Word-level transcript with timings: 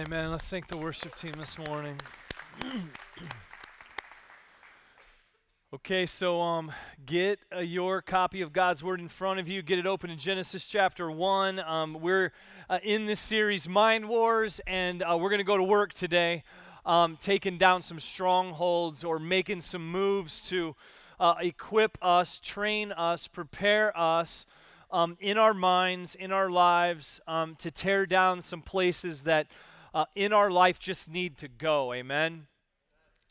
amen. 0.00 0.30
Let's 0.30 0.48
thank 0.48 0.66
the 0.66 0.78
worship 0.78 1.14
team 1.14 1.34
this 1.38 1.58
morning. 1.58 1.94
okay, 5.74 6.06
so 6.06 6.40
um, 6.40 6.72
get 7.04 7.40
uh, 7.54 7.58
your 7.58 8.00
copy 8.00 8.40
of 8.40 8.50
God's 8.50 8.82
Word 8.82 8.98
in 9.00 9.08
front 9.08 9.40
of 9.40 9.46
you. 9.46 9.60
Get 9.60 9.78
it 9.78 9.84
open 9.84 10.08
in 10.08 10.16
Genesis 10.16 10.64
chapter 10.64 11.10
1. 11.10 11.58
Um, 11.60 11.98
we're 12.00 12.32
uh, 12.70 12.78
in 12.82 13.04
this 13.04 13.20
series, 13.20 13.68
Mind 13.68 14.08
Wars, 14.08 14.58
and 14.66 15.02
uh, 15.02 15.18
we're 15.18 15.28
going 15.28 15.36
to 15.36 15.44
go 15.44 15.58
to 15.58 15.62
work 15.62 15.92
today, 15.92 16.44
um, 16.86 17.18
taking 17.20 17.58
down 17.58 17.82
some 17.82 18.00
strongholds 18.00 19.04
or 19.04 19.18
making 19.18 19.60
some 19.60 19.86
moves 19.86 20.40
to 20.48 20.76
uh, 21.18 21.34
equip 21.40 21.98
us, 22.00 22.40
train 22.40 22.90
us, 22.92 23.28
prepare 23.28 23.94
us 23.98 24.46
um, 24.90 25.18
in 25.20 25.36
our 25.36 25.52
minds, 25.52 26.14
in 26.14 26.32
our 26.32 26.48
lives, 26.48 27.20
um, 27.28 27.54
to 27.56 27.70
tear 27.70 28.06
down 28.06 28.40
some 28.40 28.62
places 28.62 29.24
that 29.24 29.46
uh, 29.94 30.04
in 30.14 30.32
our 30.32 30.50
life 30.50 30.78
just 30.78 31.10
need 31.10 31.36
to 31.38 31.48
go. 31.48 31.92
Amen. 31.92 32.46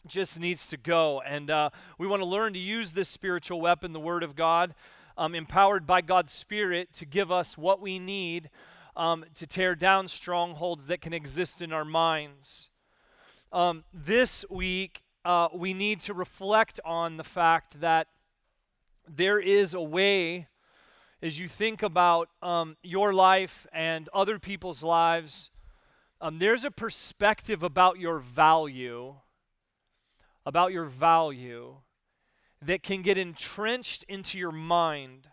Just 0.08 0.40
needs 0.40 0.68
to 0.68 0.77
go. 0.77 1.22
And 1.22 1.49
uh, 1.52 1.70
we 1.98 2.08
want 2.08 2.22
to 2.22 2.26
learn 2.26 2.54
to 2.54 2.59
use 2.59 2.94
this 2.94 3.09
spiritual 3.09 3.62
weapon, 3.62 3.94
the 3.94 3.99
Word 3.99 4.23
of 4.23 4.35
God, 4.35 4.76
um, 5.18 5.35
empowered 5.35 5.85
by 5.85 6.02
God's 6.02 6.32
Spirit 6.32 6.94
to 6.94 7.05
give 7.05 7.32
us 7.32 7.58
what 7.58 7.82
we 7.82 7.99
need 7.99 8.49
um, 8.95 9.26
to 9.35 9.48
tear 9.48 9.76
down 9.76 10.08
strongholds 10.08 10.88
that 10.88 11.02
can 11.02 11.13
exist 11.13 11.62
in 11.62 11.72
our 11.72 11.85
minds. 11.85 12.70
Um, 13.52 13.84
this 13.94 14.46
week, 14.49 15.04
uh, 15.26 15.49
we 15.54 15.73
need 15.73 15.99
to 16.02 16.13
reflect 16.13 16.80
on 16.85 17.18
the 17.18 17.23
fact 17.23 17.82
that 17.82 18.07
there 19.07 19.40
is 19.40 19.73
a 19.73 19.82
way 19.82 20.48
as 21.21 21.40
you 21.40 21.48
think 21.48 21.84
about 21.84 22.30
um, 22.41 22.77
your 22.82 23.13
life 23.13 23.68
and 23.73 24.07
other 24.13 24.40
people's 24.40 24.84
lives, 24.84 25.49
um, 26.22 26.40
there's 26.40 26.66
a 26.66 26.72
perspective 26.72 27.64
about 27.64 28.00
your 28.00 28.20
value, 28.20 29.16
about 30.46 30.71
your 30.71 30.85
value, 30.85 31.76
that 32.62 32.84
can 32.84 33.02
get 33.02 33.18
entrenched 33.18 34.04
into 34.10 34.38
your 34.38 34.52
mind. 34.52 35.27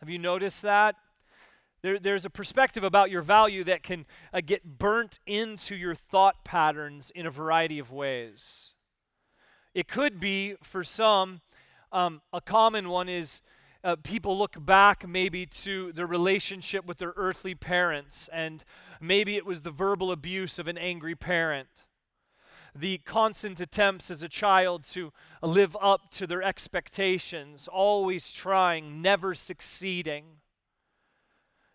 Have 0.00 0.08
you 0.08 0.18
noticed 0.18 0.62
that? 0.62 0.96
There, 1.82 1.98
there's 1.98 2.24
a 2.24 2.30
perspective 2.30 2.84
about 2.84 3.10
your 3.10 3.22
value 3.22 3.64
that 3.64 3.82
can 3.82 4.06
uh, 4.32 4.40
get 4.44 4.78
burnt 4.78 5.18
into 5.26 5.74
your 5.74 5.96
thought 5.96 6.44
patterns 6.44 7.10
in 7.12 7.26
a 7.26 7.30
variety 7.30 7.80
of 7.80 7.90
ways. 7.90 8.74
It 9.74 9.88
could 9.88 10.20
be, 10.20 10.54
for 10.62 10.84
some, 10.84 11.40
um, 11.90 12.20
a 12.32 12.40
common 12.40 12.88
one 12.88 13.08
is 13.08 13.42
uh, 13.84 13.96
people 14.02 14.38
look 14.38 14.64
back 14.64 15.08
maybe 15.08 15.44
to 15.46 15.92
their 15.92 16.06
relationship 16.06 16.86
with 16.86 16.98
their 16.98 17.12
earthly 17.16 17.54
parents, 17.54 18.28
and 18.32 18.64
maybe 19.00 19.36
it 19.36 19.44
was 19.44 19.62
the 19.62 19.70
verbal 19.70 20.12
abuse 20.12 20.58
of 20.58 20.68
an 20.68 20.78
angry 20.78 21.16
parent, 21.16 21.68
the 22.74 22.98
constant 22.98 23.60
attempts 23.60 24.10
as 24.10 24.22
a 24.22 24.28
child 24.28 24.84
to 24.84 25.12
live 25.42 25.76
up 25.80 26.10
to 26.10 26.26
their 26.26 26.42
expectations, 26.42 27.68
always 27.68 28.30
trying, 28.30 29.02
never 29.02 29.34
succeeding. 29.34 30.24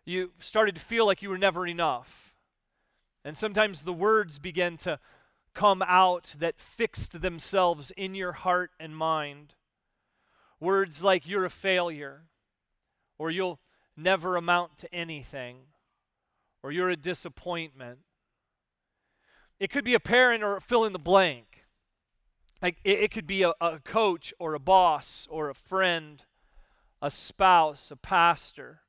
You 0.06 0.32
started 0.40 0.76
to 0.76 0.82
feel 0.82 1.06
like 1.06 1.22
you 1.22 1.30
were 1.30 1.38
never 1.38 1.68
enough. 1.68 2.34
And 3.26 3.38
sometimes 3.38 3.82
the 3.82 3.92
words 3.92 4.40
began 4.40 4.78
to 4.78 5.00
come 5.54 5.84
out 5.86 6.36
that 6.40 6.62
fixed 6.62 7.22
themselves 7.22 7.92
in 7.98 8.16
your 8.16 8.32
heart 8.32 8.72
and 8.80 8.96
mind. 8.96 9.56
Words 10.60 11.04
like, 11.04 11.28
you're 11.28 11.46
a 11.46 11.50
failure, 11.50 12.24
or 13.18 13.30
you'll 13.30 13.60
never 13.96 14.36
amount 14.36 14.78
to 14.78 14.94
anything, 14.94 15.58
or 16.64 16.72
you're 16.72 16.90
a 16.90 16.96
disappointment. 16.96 18.00
It 19.60 19.70
could 19.70 19.84
be 19.84 19.94
a 19.94 20.00
parent 20.00 20.44
or 20.44 20.60
fill 20.60 20.86
in 20.86 20.94
the 20.94 21.00
blank. 21.00 21.66
Like 22.62 22.78
it, 22.84 23.00
it 23.00 23.12
could 23.12 23.28
be 23.28 23.44
a, 23.44 23.54
a 23.62 23.80
coach 23.80 24.34
or 24.40 24.54
a 24.54 24.60
boss 24.60 25.28
or 25.30 25.50
a 25.50 25.56
friend, 25.56 26.24
a 27.02 27.12
spouse, 27.12 27.92
a 27.92 27.96
pastor, 27.96 28.82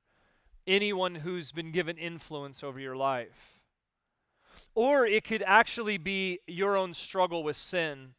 anyone 0.66 1.16
who's 1.16 1.52
been 1.52 1.72
given 1.72 1.96
influence 1.96 2.62
over 2.62 2.80
your 2.80 2.96
life. 2.96 3.60
Or 4.74 5.06
it 5.06 5.24
could 5.24 5.42
actually 5.46 5.98
be 5.98 6.40
your 6.46 6.76
own 6.76 6.94
struggle 6.94 7.42
with 7.42 7.56
sin 7.56 8.14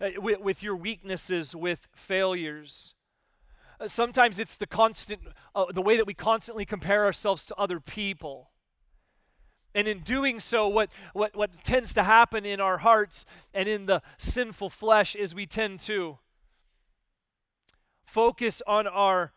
uh, 0.00 0.08
with, 0.16 0.40
with, 0.40 0.62
your 0.62 0.76
weaknesses, 0.76 1.54
with 1.54 1.88
failures. 1.94 2.94
Uh, 3.78 3.88
sometimes 3.88 4.38
it's 4.38 4.56
the 4.56 4.66
constant, 4.66 5.20
uh, 5.54 5.66
the 5.72 5.82
way 5.82 5.96
that 5.96 6.06
we 6.06 6.14
constantly 6.14 6.64
compare 6.64 7.04
ourselves 7.04 7.44
to 7.46 7.54
other 7.56 7.80
people. 7.80 8.50
And 9.74 9.86
in 9.86 10.00
doing 10.00 10.40
so, 10.40 10.66
what, 10.66 10.90
what, 11.12 11.36
what 11.36 11.62
tends 11.64 11.94
to 11.94 12.02
happen 12.02 12.44
in 12.44 12.60
our 12.60 12.78
hearts 12.78 13.24
and 13.54 13.68
in 13.68 13.86
the 13.86 14.02
sinful 14.18 14.70
flesh 14.70 15.14
is 15.14 15.34
we 15.34 15.46
tend 15.46 15.80
to 15.80 16.18
focus 18.04 18.60
on 18.66 18.86
our 18.86 19.32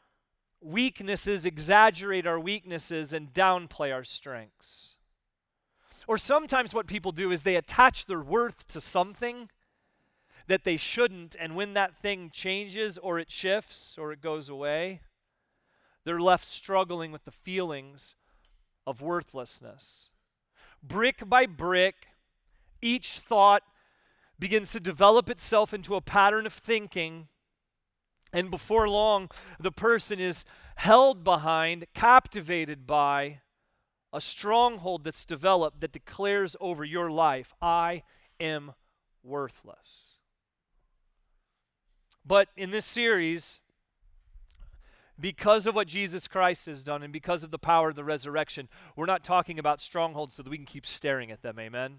weaknesses, 0.60 1.46
exaggerate 1.46 2.26
our 2.26 2.40
weaknesses, 2.40 3.14
and 3.14 3.34
downplay 3.34 3.94
our 3.94 4.04
strengths. 4.04 4.96
Or 6.08 6.18
sometimes 6.18 6.74
what 6.74 6.88
people 6.88 7.12
do 7.12 7.32
is 7.32 7.44
they 7.44 7.56
attach 7.56 8.08
their 8.08 8.22
worth 8.22 8.68
to 8.70 8.82
something 8.82 9.50
that 10.48 10.64
they 10.64 10.78
shouldn't, 10.78 11.36
and 11.40 11.56
when 11.56 11.74
that 11.74 11.96
thing 11.96 12.30
changes 12.32 12.98
or 12.98 13.20
it 13.20 13.32
shifts 13.32 13.98
or 13.98 14.12
it 14.12 14.22
goes 14.22 14.50
away, 14.50 15.02
they're 16.06 16.20
left 16.20 16.46
struggling 16.46 17.12
with 17.12 17.26
the 17.26 17.32
feelings 17.32 18.16
of 18.86 19.02
worthlessness. 19.02 20.10
Brick 20.82 21.28
by 21.30 21.46
brick, 21.46 22.08
each 22.82 23.20
thought 23.20 23.64
begins 24.38 24.74
to 24.74 24.80
develop 24.80 25.30
itself 25.30 25.74
into 25.74 25.96
a 25.96 26.02
pattern 26.02 26.46
of 26.46 26.54
thinking, 26.54 27.30
and 28.34 28.52
before 28.52 28.90
long, 28.90 29.30
the 29.60 29.72
person 29.72 30.20
is 30.20 30.44
held 30.76 31.24
behind, 31.24 31.86
captivated 31.94 32.86
by 32.86 33.40
a 34.12 34.20
stronghold 34.20 35.04
that's 35.04 35.26
developed 35.26 35.80
that 35.80 35.92
declares 35.92 36.56
over 36.60 36.84
your 36.84 37.10
life, 37.10 37.54
I 37.62 38.04
am 38.40 38.74
worthless. 39.24 40.13
But 42.26 42.50
in 42.56 42.72
this 42.72 42.86
series, 42.86 43.60
because 45.20 45.68
of 45.68 45.76
what 45.76 45.88
Jesus 45.88 46.28
Christ 46.28 46.66
has 46.66 46.84
done 46.84 47.04
and 47.04 47.14
because 47.14 47.44
of 47.44 47.52
the 47.52 47.60
power 47.60 47.90
of 47.90 47.96
the 47.96 48.04
resurrection, 48.04 48.70
we're 48.96 49.06
not 49.06 49.24
talking 49.24 49.60
about 49.60 49.82
strongholds 49.82 50.36
so 50.36 50.44
that 50.44 50.50
we 50.50 50.58
can 50.58 50.66
keep 50.66 50.86
staring 50.86 51.32
at 51.32 51.42
them. 51.42 51.60
Amen. 51.60 51.98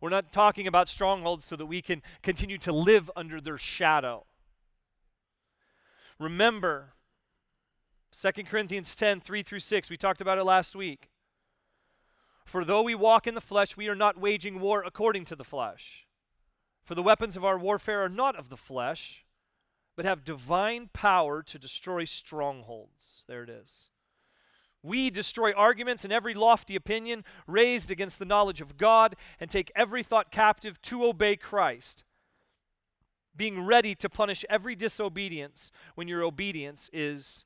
We're 0.00 0.10
not 0.10 0.32
talking 0.32 0.66
about 0.66 0.88
strongholds 0.88 1.46
so 1.46 1.56
that 1.56 1.66
we 1.66 1.82
can 1.82 2.02
continue 2.22 2.58
to 2.58 2.72
live 2.72 3.10
under 3.16 3.40
their 3.40 3.58
shadow. 3.58 4.24
Remember, 6.18 6.94
2 8.18 8.44
Corinthians 8.44 8.94
10 8.94 9.20
3 9.20 9.42
through 9.42 9.58
6, 9.58 9.90
we 9.90 9.96
talked 9.96 10.20
about 10.20 10.38
it 10.38 10.44
last 10.44 10.74
week. 10.74 11.10
For 12.44 12.64
though 12.64 12.82
we 12.82 12.94
walk 12.94 13.26
in 13.26 13.34
the 13.34 13.40
flesh, 13.40 13.76
we 13.76 13.88
are 13.88 13.94
not 13.94 14.18
waging 14.18 14.60
war 14.60 14.82
according 14.82 15.24
to 15.26 15.36
the 15.36 15.44
flesh. 15.44 16.06
For 16.90 16.96
the 16.96 17.04
weapons 17.04 17.36
of 17.36 17.44
our 17.44 17.56
warfare 17.56 18.04
are 18.04 18.08
not 18.08 18.34
of 18.34 18.48
the 18.48 18.56
flesh, 18.56 19.24
but 19.94 20.04
have 20.04 20.24
divine 20.24 20.90
power 20.92 21.40
to 21.40 21.56
destroy 21.56 22.04
strongholds. 22.04 23.22
There 23.28 23.44
it 23.44 23.48
is. 23.48 23.90
We 24.82 25.08
destroy 25.08 25.52
arguments 25.52 26.02
and 26.02 26.12
every 26.12 26.34
lofty 26.34 26.74
opinion 26.74 27.22
raised 27.46 27.92
against 27.92 28.18
the 28.18 28.24
knowledge 28.24 28.60
of 28.60 28.76
God 28.76 29.14
and 29.38 29.48
take 29.48 29.70
every 29.76 30.02
thought 30.02 30.32
captive 30.32 30.82
to 30.82 31.04
obey 31.04 31.36
Christ, 31.36 32.02
being 33.36 33.64
ready 33.64 33.94
to 33.94 34.08
punish 34.08 34.44
every 34.50 34.74
disobedience 34.74 35.70
when 35.94 36.08
your 36.08 36.24
obedience 36.24 36.90
is 36.92 37.44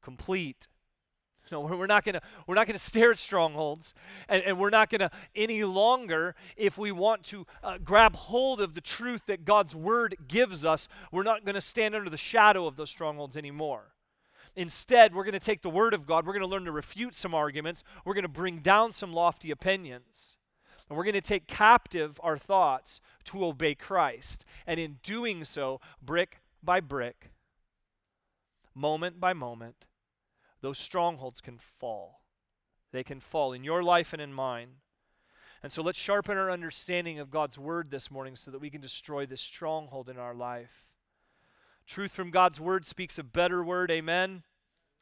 complete. 0.00 0.68
No, 1.50 1.60
we're 1.60 1.86
not 1.86 2.04
gonna 2.04 2.20
we're 2.46 2.54
not 2.54 2.66
gonna 2.66 2.78
stare 2.90 3.10
at 3.12 3.18
strongholds, 3.18 3.94
and, 4.28 4.42
and 4.42 4.58
we're 4.58 4.70
not 4.70 4.90
gonna 4.90 5.10
any 5.34 5.64
longer 5.64 6.34
if 6.56 6.78
we 6.78 6.92
want 6.92 7.24
to 7.24 7.46
uh, 7.62 7.78
grab 7.82 8.14
hold 8.14 8.60
of 8.60 8.74
the 8.74 8.80
truth 8.80 9.26
that 9.26 9.44
God's 9.44 9.74
word 9.74 10.16
gives 10.28 10.64
us. 10.64 10.88
We're 11.10 11.22
not 11.22 11.44
gonna 11.44 11.60
stand 11.60 11.94
under 11.94 12.10
the 12.10 12.16
shadow 12.16 12.66
of 12.66 12.76
those 12.76 12.90
strongholds 12.90 13.36
anymore. 13.36 13.94
Instead, 14.56 15.14
we're 15.14 15.24
to 15.32 15.40
take 15.40 15.62
the 15.62 15.70
word 15.70 15.94
of 15.94 16.06
God. 16.06 16.26
We're 16.26 16.32
to 16.42 16.46
learn 16.46 16.64
to 16.64 16.72
refute 16.72 17.14
some 17.14 17.34
arguments. 17.34 17.84
We're 18.04 18.14
to 18.24 18.28
bring 18.28 18.58
down 18.58 18.92
some 18.92 19.12
lofty 19.12 19.50
opinions. 19.50 20.36
And 20.88 20.96
we're 20.96 21.04
going 21.04 21.14
to 21.14 21.20
take 21.20 21.46
captive 21.46 22.20
our 22.22 22.36
thoughts 22.36 23.00
to 23.24 23.44
obey 23.44 23.76
Christ. 23.76 24.44
And 24.66 24.80
in 24.80 24.98
doing 25.04 25.44
so, 25.44 25.80
brick 26.02 26.40
by 26.62 26.80
brick, 26.80 27.30
moment 28.74 29.20
by 29.20 29.32
moment, 29.32 29.86
those 30.60 30.78
strongholds 30.78 31.40
can 31.40 31.58
fall. 31.58 32.22
They 32.92 33.04
can 33.04 33.20
fall 33.20 33.52
in 33.52 33.64
your 33.64 33.82
life 33.82 34.12
and 34.12 34.20
in 34.20 34.32
mine. 34.32 34.76
And 35.62 35.70
so 35.70 35.82
let's 35.82 35.98
sharpen 35.98 36.38
our 36.38 36.50
understanding 36.50 37.18
of 37.18 37.30
God's 37.30 37.58
word 37.58 37.90
this 37.90 38.10
morning 38.10 38.34
so 38.34 38.50
that 38.50 38.60
we 38.60 38.70
can 38.70 38.80
destroy 38.80 39.26
this 39.26 39.42
stronghold 39.42 40.08
in 40.08 40.18
our 40.18 40.34
life. 40.34 40.88
Truth 41.86 42.12
from 42.12 42.30
God's 42.30 42.60
word 42.60 42.86
speaks 42.86 43.18
a 43.18 43.22
better 43.22 43.62
word, 43.62 43.90
amen. 43.90 44.42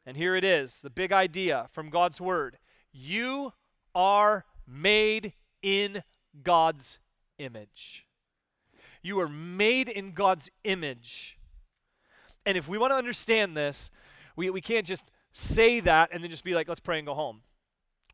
And 0.05 0.17
here 0.17 0.35
it 0.35 0.43
is 0.43 0.81
the 0.81 0.89
big 0.89 1.11
idea 1.11 1.67
from 1.71 1.89
God's 1.89 2.19
word 2.19 2.57
You 2.91 3.53
are 3.95 4.45
made 4.67 5.33
in 5.61 6.03
God's 6.43 6.99
image. 7.37 8.05
You 9.01 9.19
are 9.19 9.29
made 9.29 9.87
in 9.87 10.11
God's 10.13 10.49
image. 10.63 11.37
And 12.45 12.57
if 12.57 12.67
we 12.67 12.77
want 12.77 12.91
to 12.91 12.97
understand 12.97 13.55
this, 13.55 13.91
we, 14.35 14.49
we 14.49 14.61
can't 14.61 14.85
just 14.85 15.05
say 15.31 15.79
that 15.81 16.09
and 16.11 16.23
then 16.23 16.31
just 16.31 16.43
be 16.43 16.53
like, 16.53 16.67
let's 16.67 16.79
pray 16.79 16.97
and 16.97 17.07
go 17.07 17.13
home. 17.13 17.41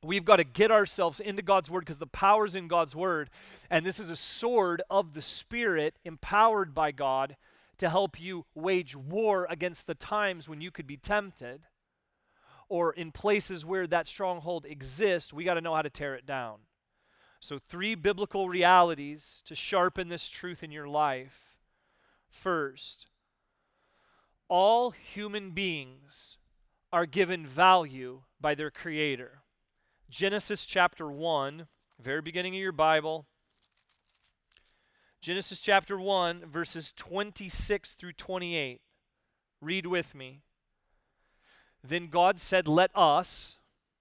We've 0.03 0.25
got 0.25 0.35
to 0.35 0.43
get 0.43 0.71
ourselves 0.71 1.19
into 1.19 1.41
God's 1.41 1.69
word 1.69 1.81
because 1.81 1.97
the 1.97 2.05
power's 2.07 2.55
in 2.55 2.67
God's 2.67 2.95
word. 2.95 3.29
And 3.69 3.85
this 3.85 3.99
is 3.99 4.09
a 4.09 4.15
sword 4.15 4.81
of 4.89 5.13
the 5.13 5.21
Spirit 5.21 5.97
empowered 6.03 6.75
by 6.75 6.91
God 6.91 7.37
to 7.77 7.89
help 7.89 8.19
you 8.19 8.45
wage 8.53 8.95
war 8.95 9.47
against 9.49 9.87
the 9.87 9.95
times 9.95 10.47
when 10.47 10.61
you 10.61 10.71
could 10.71 10.87
be 10.87 10.97
tempted 10.97 11.61
or 12.69 12.93
in 12.93 13.11
places 13.11 13.65
where 13.65 13.87
that 13.87 14.07
stronghold 14.07 14.65
exists. 14.65 15.33
We 15.33 15.43
got 15.43 15.55
to 15.55 15.61
know 15.61 15.75
how 15.75 15.81
to 15.81 15.89
tear 15.89 16.15
it 16.15 16.25
down. 16.25 16.59
So, 17.39 17.59
three 17.59 17.95
biblical 17.95 18.49
realities 18.49 19.41
to 19.45 19.55
sharpen 19.55 20.09
this 20.09 20.29
truth 20.29 20.63
in 20.63 20.71
your 20.71 20.87
life. 20.87 21.57
First, 22.29 23.07
all 24.47 24.91
human 24.91 25.51
beings 25.51 26.37
are 26.95 27.05
given 27.05 27.45
value 27.45 28.21
by 28.39 28.55
their 28.55 28.71
Creator. 28.71 29.41
Genesis 30.09 30.65
chapter 30.65 31.11
1, 31.11 31.67
very 32.01 32.21
beginning 32.21 32.55
of 32.55 32.61
your 32.61 32.71
Bible. 32.71 33.25
Genesis 35.19 35.59
chapter 35.59 35.99
1, 35.99 36.45
verses 36.45 36.93
26 36.95 37.95
through 37.95 38.13
28. 38.13 38.79
Read 39.59 39.85
with 39.87 40.15
me. 40.15 40.39
Then 41.83 42.07
God 42.07 42.39
said, 42.39 42.65
Let 42.65 42.91
us, 42.95 43.57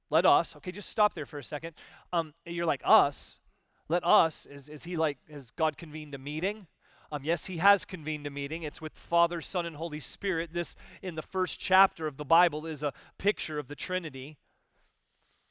let 0.08 0.24
us, 0.24 0.54
okay, 0.54 0.70
just 0.70 0.88
stop 0.88 1.14
there 1.14 1.26
for 1.26 1.40
a 1.40 1.44
second. 1.44 1.74
Um, 2.12 2.32
you're 2.46 2.64
like, 2.64 2.82
us? 2.84 3.40
Let 3.88 4.06
us, 4.06 4.46
is, 4.46 4.68
is 4.68 4.84
he 4.84 4.96
like, 4.96 5.18
has 5.28 5.50
God 5.50 5.76
convened 5.76 6.14
a 6.14 6.18
meeting? 6.18 6.68
Um, 7.12 7.24
yes, 7.24 7.46
he 7.46 7.58
has 7.58 7.84
convened 7.84 8.26
a 8.26 8.30
meeting. 8.30 8.62
It's 8.62 8.80
with 8.80 8.94
Father, 8.94 9.40
Son, 9.40 9.66
and 9.66 9.76
Holy 9.76 10.00
Spirit. 10.00 10.50
This, 10.52 10.76
in 11.02 11.14
the 11.14 11.22
first 11.22 11.60
chapter 11.60 12.06
of 12.06 12.16
the 12.16 12.24
Bible, 12.24 12.66
is 12.66 12.82
a 12.82 12.92
picture 13.18 13.58
of 13.58 13.68
the 13.68 13.74
Trinity. 13.74 14.38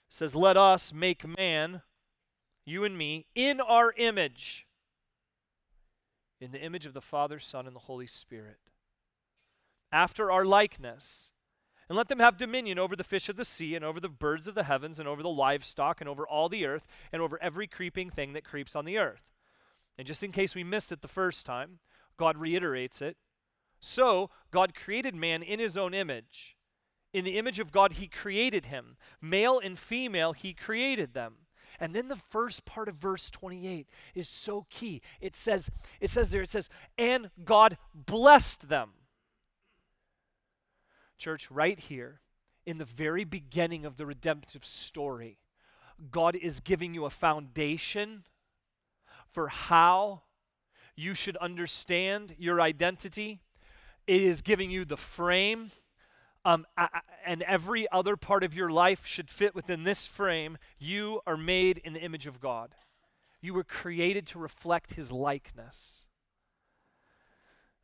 It 0.09 0.13
says, 0.13 0.35
Let 0.35 0.57
us 0.57 0.93
make 0.93 1.25
man, 1.37 1.81
you 2.65 2.83
and 2.83 2.97
me, 2.97 3.27
in 3.35 3.61
our 3.61 3.93
image, 3.97 4.67
in 6.41 6.51
the 6.51 6.61
image 6.61 6.85
of 6.85 6.93
the 6.93 7.01
Father, 7.01 7.39
Son, 7.39 7.67
and 7.67 7.75
the 7.75 7.81
Holy 7.81 8.07
Spirit, 8.07 8.59
after 9.91 10.31
our 10.31 10.45
likeness 10.45 11.31
and 11.89 11.97
let 11.97 12.07
them 12.07 12.19
have 12.19 12.37
dominion 12.37 12.79
over 12.79 12.95
the 12.95 13.03
fish 13.03 13.29
of 13.29 13.35
the 13.35 13.45
sea, 13.45 13.75
and 13.75 13.83
over 13.83 13.99
the 13.99 14.09
birds 14.09 14.47
of 14.47 14.55
the 14.55 14.63
heavens, 14.63 14.99
and 14.99 15.07
over 15.07 15.21
the 15.21 15.29
livestock, 15.29 15.99
and 15.99 16.09
over 16.09 16.25
all 16.27 16.49
the 16.49 16.65
earth, 16.65 16.87
and 17.11 17.21
over 17.21 17.37
every 17.41 17.67
creeping 17.67 18.09
thing 18.09 18.33
that 18.33 18.43
creeps 18.43 18.75
on 18.75 18.85
the 18.85 18.97
earth. 18.97 19.21
And 19.97 20.07
just 20.07 20.23
in 20.23 20.31
case 20.31 20.55
we 20.55 20.63
missed 20.63 20.91
it 20.91 21.01
the 21.01 21.07
first 21.07 21.45
time, 21.45 21.79
God 22.17 22.37
reiterates 22.37 23.01
it. 23.01 23.17
So, 23.79 24.29
God 24.51 24.73
created 24.73 25.13
man 25.13 25.43
in 25.43 25.59
his 25.59 25.77
own 25.77 25.93
image. 25.93 26.57
In 27.13 27.25
the 27.25 27.37
image 27.37 27.59
of 27.59 27.71
God, 27.71 27.93
he 27.93 28.07
created 28.07 28.67
him. 28.67 28.97
Male 29.21 29.59
and 29.63 29.77
female, 29.77 30.33
he 30.33 30.53
created 30.53 31.13
them. 31.13 31.35
And 31.79 31.93
then 31.93 32.07
the 32.07 32.15
first 32.15 32.65
part 32.65 32.87
of 32.87 32.95
verse 32.95 33.29
28 33.29 33.87
is 34.15 34.29
so 34.29 34.65
key. 34.69 35.01
It 35.19 35.35
says, 35.35 35.69
it 35.99 36.09
says 36.09 36.31
there, 36.31 36.41
it 36.41 36.49
says, 36.49 36.69
and 36.97 37.29
God 37.43 37.77
blessed 37.93 38.69
them. 38.69 38.91
Church, 41.17 41.49
right 41.51 41.79
here, 41.79 42.21
in 42.65 42.77
the 42.77 42.85
very 42.85 43.23
beginning 43.23 43.85
of 43.85 43.97
the 43.97 44.05
redemptive 44.05 44.65
story, 44.65 45.39
God 46.11 46.35
is 46.35 46.59
giving 46.59 46.93
you 46.93 47.05
a 47.05 47.09
foundation 47.09 48.23
for 49.33 49.49
how 49.49 50.21
you 50.95 51.13
should 51.13 51.35
understand 51.37 52.35
your 52.37 52.61
identity. 52.61 53.41
It 54.05 54.21
is 54.21 54.41
giving 54.41 54.69
you 54.69 54.85
the 54.85 54.97
frame, 54.97 55.71
um, 56.45 56.65
and 57.25 57.41
every 57.43 57.89
other 57.91 58.15
part 58.15 58.43
of 58.43 58.53
your 58.53 58.69
life 58.69 59.05
should 59.05 59.29
fit 59.29 59.55
within 59.55 59.83
this 59.83 60.07
frame. 60.07 60.57
You 60.77 61.21
are 61.25 61.37
made 61.37 61.79
in 61.79 61.93
the 61.93 62.01
image 62.01 62.27
of 62.27 62.39
God. 62.39 62.75
You 63.41 63.53
were 63.53 63.63
created 63.63 64.27
to 64.27 64.39
reflect 64.39 64.93
His 64.93 65.11
likeness. 65.11 66.05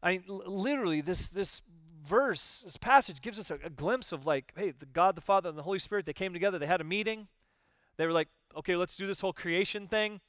I 0.01 0.21
literally, 0.27 1.01
this 1.01 1.29
this 1.29 1.61
verse, 2.05 2.61
this 2.63 2.77
passage 2.77 3.21
gives 3.21 3.39
us 3.39 3.51
a, 3.51 3.55
a, 3.63 3.69
glimpse 3.69 4.11
of 4.11 4.25
like, 4.25 4.53
hey, 4.55 4.71
the 4.71 4.85
God, 4.85 5.15
the 5.15 5.21
Father, 5.21 5.49
and 5.49 5.57
the 5.57 5.63
Holy 5.63 5.79
Spirit, 5.79 6.05
they 6.05 6.13
came 6.13 6.31
together, 6.31 6.57
they 6.57 6.65
had 6.65 6.81
a 6.81 6.85
meeting. 6.85 7.27
They 7.97 8.05
were 8.05 8.13
like, 8.13 8.29
okay, 8.55 8.75
let's 8.75 8.95
do 8.95 9.07
this 9.07 9.19
whole 9.19 9.33
creation 9.33 9.87
thing. 9.87 10.21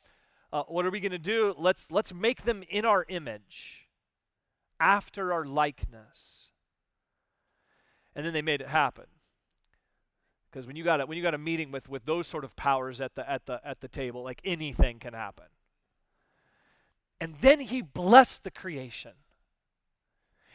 Uh, 0.53 0.65
what 0.65 0.85
are 0.85 0.91
we 0.91 1.01
going 1.01 1.13
to 1.13 1.19
do? 1.19 1.55
Let's 1.57 1.87
let's 1.91 2.13
make 2.13 2.43
them 2.43 2.65
in 2.69 2.85
our 2.85 3.05
image, 3.09 3.89
after 4.81 5.33
our 5.33 5.45
likeness. 5.45 6.51
And 8.17 8.27
then 8.27 8.33
they 8.33 8.43
made 8.43 8.61
it 8.61 8.69
happen. 8.69 9.05
Because 10.51 10.67
when 10.67 10.75
you 10.75 10.83
got 10.83 11.01
a, 11.01 11.07
when 11.07 11.17
you 11.17 11.23
got 11.23 11.35
a 11.35 11.39
meeting 11.39 11.71
with 11.71 11.89
with 11.89 12.05
those 12.05 12.27
sort 12.27 12.45
of 12.45 12.57
powers 12.57 13.01
at 13.01 13.15
the 13.15 13.29
at 13.31 13.47
the 13.47 13.61
at 13.65 13.81
the 13.81 13.89
table, 13.89 14.25
like 14.25 14.41
anything 14.45 14.99
can 14.99 15.15
happen. 15.15 15.47
And 17.21 17.37
then 17.41 17.61
he 17.61 17.83
blessed 17.83 18.43
the 18.43 18.51
creation. 18.51 19.13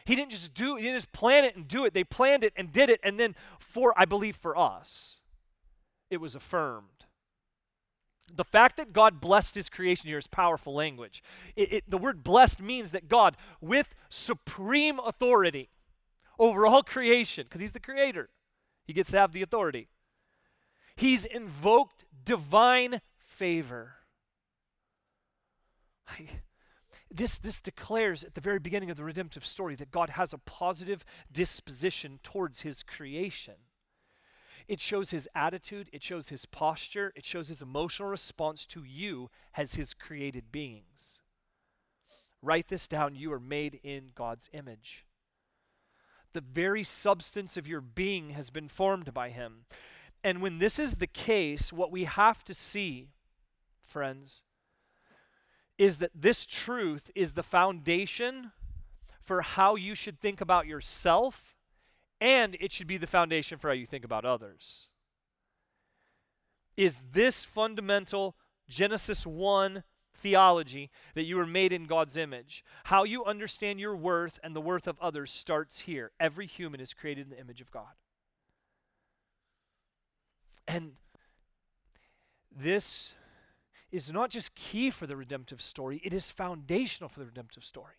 He 0.03 0.15
didn't 0.15 0.31
just 0.31 0.53
do 0.53 0.75
he 0.75 0.83
didn't 0.83 0.97
just 0.97 1.13
plan 1.13 1.45
it 1.45 1.55
and 1.55 1.67
do 1.67 1.85
it. 1.85 1.93
They 1.93 2.03
planned 2.03 2.43
it 2.43 2.51
and 2.57 2.71
did 2.71 2.89
it 2.89 2.99
and 3.03 3.19
then 3.19 3.35
for 3.57 3.93
I 3.97 4.03
believe 4.03 4.35
for 4.35 4.57
us 4.57 5.21
it 6.09 6.17
was 6.17 6.35
affirmed. 6.35 7.04
The 8.33 8.43
fact 8.43 8.77
that 8.77 8.91
God 8.91 9.21
blessed 9.21 9.55
his 9.55 9.69
creation 9.69 10.07
here 10.07 10.17
is 10.17 10.27
powerful 10.27 10.73
language. 10.73 11.23
It, 11.55 11.73
it, 11.73 11.83
the 11.89 11.97
word 11.97 12.23
blessed 12.23 12.59
means 12.59 12.91
that 12.91 13.07
God, 13.07 13.37
with 13.61 13.95
supreme 14.09 14.99
authority 14.99 15.69
over 16.37 16.65
all 16.65 16.83
creation, 16.83 17.45
because 17.45 17.61
he's 17.61 17.73
the 17.73 17.79
creator, 17.79 18.29
he 18.85 18.93
gets 18.93 19.11
to 19.11 19.19
have 19.19 19.31
the 19.31 19.41
authority. 19.41 19.87
He's 20.95 21.25
invoked 21.25 22.05
divine 22.23 23.01
favor. 23.17 23.95
I, 26.07 26.27
this, 27.11 27.37
this 27.37 27.61
declares 27.61 28.23
at 28.23 28.33
the 28.33 28.41
very 28.41 28.59
beginning 28.59 28.89
of 28.89 28.97
the 28.97 29.03
redemptive 29.03 29.45
story 29.45 29.75
that 29.75 29.91
God 29.91 30.11
has 30.11 30.33
a 30.33 30.37
positive 30.37 31.05
disposition 31.31 32.19
towards 32.23 32.61
his 32.61 32.83
creation. 32.83 33.55
It 34.67 34.79
shows 34.79 35.11
his 35.11 35.29
attitude, 35.35 35.89
it 35.93 36.03
shows 36.03 36.29
his 36.29 36.45
posture, 36.45 37.13
it 37.15 37.25
shows 37.25 37.49
his 37.49 37.61
emotional 37.61 38.09
response 38.09 38.65
to 38.67 38.83
you 38.83 39.29
as 39.55 39.75
his 39.75 39.93
created 39.93 40.51
beings. 40.51 41.21
Write 42.41 42.67
this 42.67 42.87
down 42.87 43.15
you 43.15 43.31
are 43.31 43.39
made 43.39 43.79
in 43.83 44.11
God's 44.15 44.49
image. 44.53 45.05
The 46.33 46.41
very 46.41 46.83
substance 46.83 47.57
of 47.57 47.67
your 47.67 47.81
being 47.81 48.31
has 48.31 48.49
been 48.49 48.67
formed 48.67 49.13
by 49.13 49.29
him. 49.29 49.65
And 50.23 50.41
when 50.41 50.57
this 50.57 50.79
is 50.79 50.95
the 50.95 51.07
case, 51.07 51.71
what 51.71 51.91
we 51.91 52.05
have 52.05 52.43
to 52.45 52.53
see, 52.53 53.09
friends, 53.85 54.43
is 55.77 55.97
that 55.97 56.11
this 56.13 56.45
truth 56.45 57.11
is 57.15 57.33
the 57.33 57.43
foundation 57.43 58.51
for 59.21 59.41
how 59.41 59.75
you 59.75 59.95
should 59.95 60.19
think 60.19 60.41
about 60.41 60.67
yourself, 60.67 61.54
and 62.21 62.55
it 62.59 62.71
should 62.71 62.87
be 62.87 62.97
the 62.97 63.07
foundation 63.07 63.57
for 63.57 63.69
how 63.69 63.73
you 63.73 63.85
think 63.85 64.05
about 64.05 64.25
others. 64.25 64.89
Is 66.77 67.03
this 67.11 67.43
fundamental 67.43 68.35
Genesis 68.67 69.25
1 69.25 69.83
theology 70.13 70.89
that 71.13 71.23
you 71.23 71.35
were 71.35 71.45
made 71.45 71.71
in 71.71 71.85
God's 71.85 72.17
image? 72.17 72.63
How 72.85 73.03
you 73.03 73.23
understand 73.25 73.79
your 73.79 73.95
worth 73.95 74.39
and 74.43 74.55
the 74.55 74.61
worth 74.61 74.87
of 74.87 74.99
others 74.99 75.31
starts 75.31 75.81
here. 75.81 76.11
Every 76.19 76.47
human 76.47 76.79
is 76.79 76.93
created 76.93 77.25
in 77.25 77.29
the 77.29 77.39
image 77.39 77.61
of 77.61 77.71
God. 77.71 77.93
And 80.67 80.93
this 82.55 83.13
is 83.91 84.11
not 84.11 84.29
just 84.29 84.55
key 84.55 84.89
for 84.89 85.05
the 85.05 85.15
redemptive 85.15 85.61
story, 85.61 86.01
it 86.03 86.13
is 86.13 86.31
foundational 86.31 87.09
for 87.09 87.19
the 87.19 87.25
redemptive 87.25 87.63
story. 87.63 87.95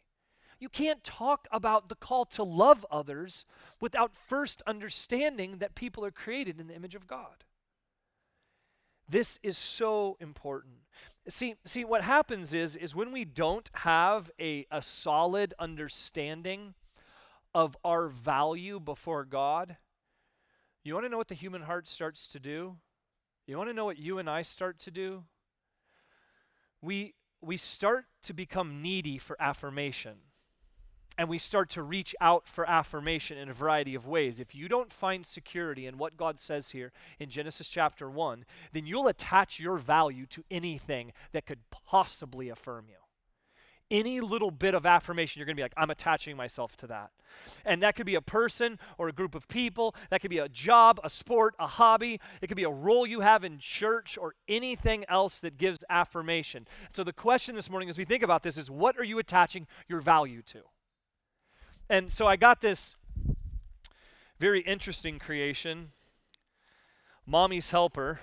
You 0.59 0.69
can't 0.69 1.05
talk 1.05 1.47
about 1.53 1.89
the 1.89 1.95
call 1.95 2.25
to 2.27 2.43
love 2.43 2.87
others 2.91 3.45
without 3.81 4.15
first 4.15 4.63
understanding 4.67 5.59
that 5.59 5.75
people 5.75 6.05
are 6.05 6.11
created 6.11 6.59
in 6.59 6.67
the 6.69 6.75
image 6.75 6.95
of 6.95 7.07
God. 7.07 7.45
This 9.09 9.39
is 9.43 9.57
so 9.57 10.17
important. 10.21 10.75
See, 11.29 11.55
see 11.65 11.85
what 11.85 12.03
happens 12.03 12.55
is 12.55 12.75
is 12.75 12.95
when 12.95 13.13
we 13.13 13.25
don't 13.25 13.71
have 13.75 14.31
a, 14.41 14.67
a 14.71 14.83
solid 14.83 15.55
understanding 15.59 16.75
of 17.55 17.77
our 17.85 18.09
value 18.09 18.81
before 18.81 19.25
God, 19.25 19.77
you 20.83 20.95
want 20.95 21.05
to 21.05 21.11
know 21.11 21.19
what 21.19 21.29
the 21.29 21.35
human 21.35 21.63
heart 21.63 21.89
starts 21.89 22.27
to 22.29 22.41
do? 22.41 22.77
You 23.47 23.57
want 23.57 23.71
to 23.71 23.75
know 23.75 23.85
what 23.85 23.99
you 23.99 24.19
and 24.19 24.29
I 24.29 24.43
start 24.43 24.79
to 24.81 24.91
do? 24.91 25.25
we, 26.83 27.15
we 27.41 27.57
start 27.57 28.07
to 28.23 28.33
become 28.33 28.83
needy 28.83 29.19
for 29.19 29.37
affirmation. 29.41 30.19
And 31.19 31.29
we 31.29 31.39
start 31.39 31.71
to 31.71 31.83
reach 31.83 32.15
out 32.21 32.47
for 32.47 32.69
affirmation 32.69 33.39
in 33.39 33.49
a 33.49 33.55
variety 33.55 33.95
of 33.95 34.07
ways. 34.07 34.39
If 34.39 34.55
you 34.55 34.69
don't 34.69 34.93
find 34.93 35.25
security 35.25 35.87
in 35.87 35.99
what 35.99 36.17
God 36.17 36.39
says 36.39 36.71
here 36.71 36.93
in 37.19 37.31
Genesis 37.31 37.69
chapter 37.69 38.11
1, 38.11 38.45
then 38.73 38.87
you'll 38.87 39.09
attach 39.09 39.59
your 39.59 39.79
value 39.79 40.27
to 40.27 40.45
anything 40.51 41.13
that 41.33 41.47
could 41.47 41.61
possibly 41.71 42.49
affirm 42.49 42.87
you. 42.89 42.97
Any 43.89 44.21
little 44.21 44.51
bit 44.51 44.75
of 44.75 44.85
affirmation, 44.85 45.39
you're 45.39 45.47
going 45.47 45.55
to 45.55 45.61
be 45.61 45.65
like, 45.65 45.73
I'm 45.77 45.91
attaching 45.91 46.37
myself 46.37 46.77
to 46.79 46.89
that. 46.89 47.13
And 47.65 47.81
that 47.83 47.95
could 47.95 48.05
be 48.05 48.17
a 48.17 48.21
person 48.21 48.81
or 48.99 49.09
a 49.09 49.13
group 49.13 49.37
of 49.37 49.47
people. 49.47 49.95
That 50.11 50.21
could 50.21 50.31
be 50.31 50.39
a 50.39 50.49
job, 50.49 50.99
a 51.05 51.11
sport, 51.11 51.55
a 51.61 51.69
hobby. 51.69 52.21
It 52.43 52.49
could 52.49 52.57
be 52.57 52.65
a 52.65 52.71
role 52.71 53.07
you 53.07 53.21
have 53.21 53.45
in 53.45 53.59
church 53.59 54.19
or 54.21 54.35
anything 54.49 55.05
else 55.09 55.39
that 55.39 55.57
gives 55.57 55.85
affirmation. 55.89 56.67
So, 56.93 57.05
the 57.05 57.13
question 57.13 57.55
this 57.55 57.71
morning 57.71 57.89
as 57.89 57.97
we 57.97 58.05
think 58.05 58.25
about 58.25 58.43
this 58.43 58.59
is 58.59 58.69
what 58.69 58.99
are 58.99 59.05
you 59.05 59.21
attaching 59.21 59.69
your 59.87 60.01
value 60.01 60.43
to? 60.47 60.63
And 61.89 62.13
so 62.13 62.27
I 62.27 62.35
got 62.35 62.61
this 62.61 62.97
very 64.41 64.61
interesting 64.61 65.21
creation, 65.21 65.93
Mommy's 67.25 67.71
Helper. 67.71 68.19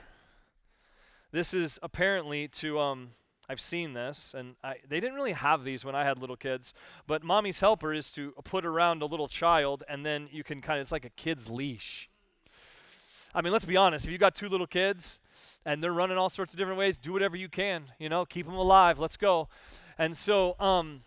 This 1.31 1.53
is 1.53 1.79
apparently 1.81 2.49
to, 2.49 2.77
um, 2.77 3.11
I've 3.47 3.61
seen 3.61 3.93
this, 3.93 4.35
and 4.37 4.55
I, 4.65 4.75
they 4.87 4.99
didn't 4.99 5.15
really 5.15 5.31
have 5.31 5.63
these 5.63 5.85
when 5.85 5.95
I 5.95 6.03
had 6.03 6.19
little 6.19 6.35
kids, 6.35 6.73
but 7.07 7.23
Mommy's 7.23 7.61
Helper 7.61 7.93
is 7.93 8.11
to 8.11 8.33
put 8.43 8.65
around 8.65 9.01
a 9.01 9.05
little 9.05 9.29
child, 9.29 9.85
and 9.87 10.05
then 10.05 10.27
you 10.29 10.43
can 10.43 10.59
kind 10.59 10.77
of, 10.77 10.81
it's 10.81 10.91
like 10.91 11.05
a 11.05 11.11
kid's 11.11 11.49
leash. 11.49 12.09
I 13.33 13.41
mean, 13.41 13.53
let's 13.53 13.65
be 13.65 13.77
honest, 13.77 14.05
if 14.05 14.11
you 14.11 14.17
got 14.17 14.35
two 14.35 14.49
little 14.49 14.67
kids 14.67 15.21
and 15.65 15.81
they're 15.81 15.93
running 15.93 16.17
all 16.17 16.29
sorts 16.29 16.53
of 16.53 16.59
different 16.59 16.77
ways, 16.77 16.97
do 16.97 17.13
whatever 17.13 17.37
you 17.37 17.47
can, 17.47 17.85
you 17.97 18.09
know, 18.09 18.25
keep 18.25 18.45
them 18.45 18.55
alive, 18.55 18.99
let's 18.99 19.15
go. 19.15 19.47
And 19.97 20.17
so, 20.17 20.59
um, 20.59 20.99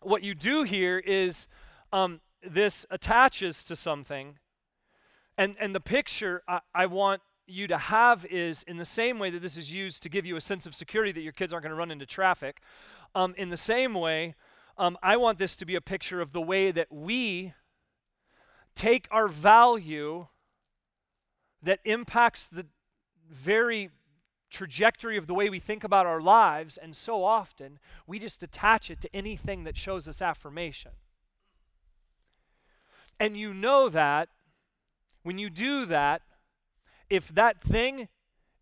what 0.00 0.22
you 0.22 0.34
do 0.34 0.62
here 0.62 0.98
is 0.98 1.48
um, 1.92 2.20
this 2.48 2.86
attaches 2.90 3.62
to 3.64 3.76
something. 3.76 4.38
And, 5.38 5.56
and 5.60 5.74
the 5.74 5.80
picture 5.80 6.42
I, 6.48 6.60
I 6.74 6.86
want 6.86 7.22
you 7.46 7.66
to 7.66 7.78
have 7.78 8.24
is 8.26 8.62
in 8.64 8.76
the 8.76 8.84
same 8.84 9.18
way 9.18 9.30
that 9.30 9.42
this 9.42 9.56
is 9.56 9.72
used 9.72 10.02
to 10.02 10.08
give 10.08 10.24
you 10.24 10.36
a 10.36 10.40
sense 10.40 10.66
of 10.66 10.74
security 10.74 11.12
that 11.12 11.20
your 11.20 11.32
kids 11.32 11.52
aren't 11.52 11.64
going 11.64 11.70
to 11.70 11.76
run 11.76 11.90
into 11.90 12.06
traffic. 12.06 12.60
Um, 13.14 13.34
in 13.36 13.50
the 13.50 13.56
same 13.56 13.94
way, 13.94 14.34
um, 14.78 14.96
I 15.02 15.16
want 15.16 15.38
this 15.38 15.56
to 15.56 15.66
be 15.66 15.74
a 15.74 15.80
picture 15.80 16.20
of 16.20 16.32
the 16.32 16.40
way 16.40 16.70
that 16.70 16.88
we 16.90 17.52
take 18.74 19.06
our 19.10 19.28
value 19.28 20.28
that 21.62 21.80
impacts 21.84 22.46
the 22.46 22.66
very 23.30 23.90
trajectory 24.50 25.16
of 25.16 25.26
the 25.26 25.34
way 25.34 25.48
we 25.48 25.60
think 25.60 25.84
about 25.84 26.06
our 26.06 26.20
lives, 26.20 26.76
and 26.76 26.94
so 26.94 27.24
often 27.24 27.78
we 28.06 28.18
just 28.18 28.42
attach 28.42 28.90
it 28.90 29.00
to 29.00 29.14
anything 29.14 29.64
that 29.64 29.76
shows 29.76 30.06
us 30.06 30.20
affirmation. 30.20 30.92
And 33.22 33.36
you 33.36 33.54
know 33.54 33.88
that 33.88 34.30
when 35.22 35.38
you 35.38 35.48
do 35.48 35.86
that, 35.86 36.22
if 37.08 37.28
that 37.28 37.62
thing 37.62 38.08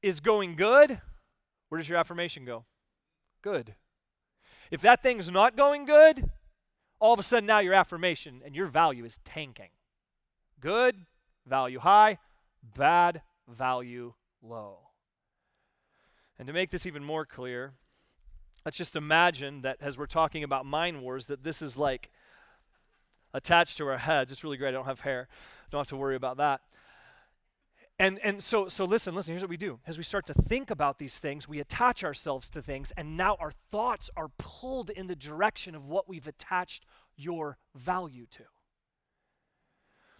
is 0.02 0.20
going 0.20 0.54
good, 0.54 1.00
where 1.70 1.78
does 1.78 1.88
your 1.88 1.96
affirmation 1.96 2.44
go? 2.44 2.66
Good. 3.40 3.74
If 4.70 4.82
that 4.82 5.02
thing's 5.02 5.30
not 5.30 5.56
going 5.56 5.86
good, 5.86 6.28
all 6.98 7.14
of 7.14 7.18
a 7.18 7.22
sudden 7.22 7.46
now 7.46 7.60
your 7.60 7.72
affirmation 7.72 8.42
and 8.44 8.54
your 8.54 8.66
value 8.66 9.06
is 9.06 9.18
tanking. 9.24 9.70
Good, 10.60 11.06
value 11.46 11.78
high, 11.78 12.18
bad, 12.62 13.22
value 13.48 14.12
low. 14.42 14.90
And 16.38 16.46
to 16.48 16.52
make 16.52 16.68
this 16.68 16.84
even 16.84 17.02
more 17.02 17.24
clear, 17.24 17.72
let's 18.66 18.76
just 18.76 18.94
imagine 18.94 19.62
that 19.62 19.78
as 19.80 19.96
we're 19.96 20.04
talking 20.04 20.44
about 20.44 20.66
mind 20.66 21.00
wars, 21.00 21.28
that 21.28 21.44
this 21.44 21.62
is 21.62 21.78
like 21.78 22.10
attached 23.32 23.78
to 23.78 23.86
our 23.86 23.98
heads. 23.98 24.32
It's 24.32 24.44
really 24.44 24.56
great. 24.56 24.68
I 24.68 24.72
don't 24.72 24.86
have 24.86 25.00
hair. 25.00 25.28
Don't 25.70 25.80
have 25.80 25.88
to 25.88 25.96
worry 25.96 26.16
about 26.16 26.36
that. 26.38 26.60
And, 27.98 28.18
and 28.20 28.42
so, 28.42 28.66
so 28.66 28.86
listen, 28.86 29.14
listen, 29.14 29.32
here's 29.34 29.42
what 29.42 29.50
we 29.50 29.58
do. 29.58 29.78
As 29.86 29.98
we 29.98 30.04
start 30.04 30.24
to 30.26 30.34
think 30.34 30.70
about 30.70 30.98
these 30.98 31.18
things, 31.18 31.46
we 31.46 31.60
attach 31.60 32.02
ourselves 32.02 32.48
to 32.50 32.62
things, 32.62 32.94
and 32.96 33.14
now 33.14 33.36
our 33.38 33.52
thoughts 33.70 34.08
are 34.16 34.30
pulled 34.38 34.88
in 34.88 35.06
the 35.06 35.14
direction 35.14 35.74
of 35.74 35.86
what 35.86 36.08
we've 36.08 36.26
attached 36.26 36.86
your 37.14 37.58
value 37.74 38.24
to. 38.30 38.44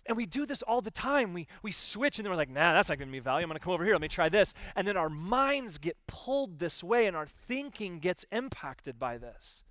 And 0.05 0.17
we 0.17 0.27
do 0.27 0.45
this 0.45 0.61
all 0.63 0.83
the 0.83 0.91
time. 0.91 1.33
We, 1.33 1.47
we 1.63 1.73
switch 1.73 2.19
and 2.19 2.27
then 2.27 2.31
we're 2.31 2.37
like, 2.37 2.51
nah, 2.51 2.73
that's 2.73 2.89
not 2.89 2.99
to 2.99 3.07
be 3.07 3.19
value. 3.19 3.45
I'm 3.45 3.49
going 3.49 3.59
to 3.59 3.65
come 3.65 3.73
over 3.73 3.85
here. 3.85 3.95
Let 3.95 4.03
me 4.03 4.09
try 4.09 4.29
this. 4.29 4.55
And 4.75 4.87
then 4.87 4.97
our 4.97 5.09
minds 5.09 5.79
get 5.79 5.97
pulled 6.07 6.59
this 6.59 6.83
way 6.83 7.07
and 7.07 7.17
our 7.17 7.27
thinking 7.27 7.99
gets 7.99 8.25
impacted 8.33 8.99
by 8.99 9.19
this. 9.19 9.63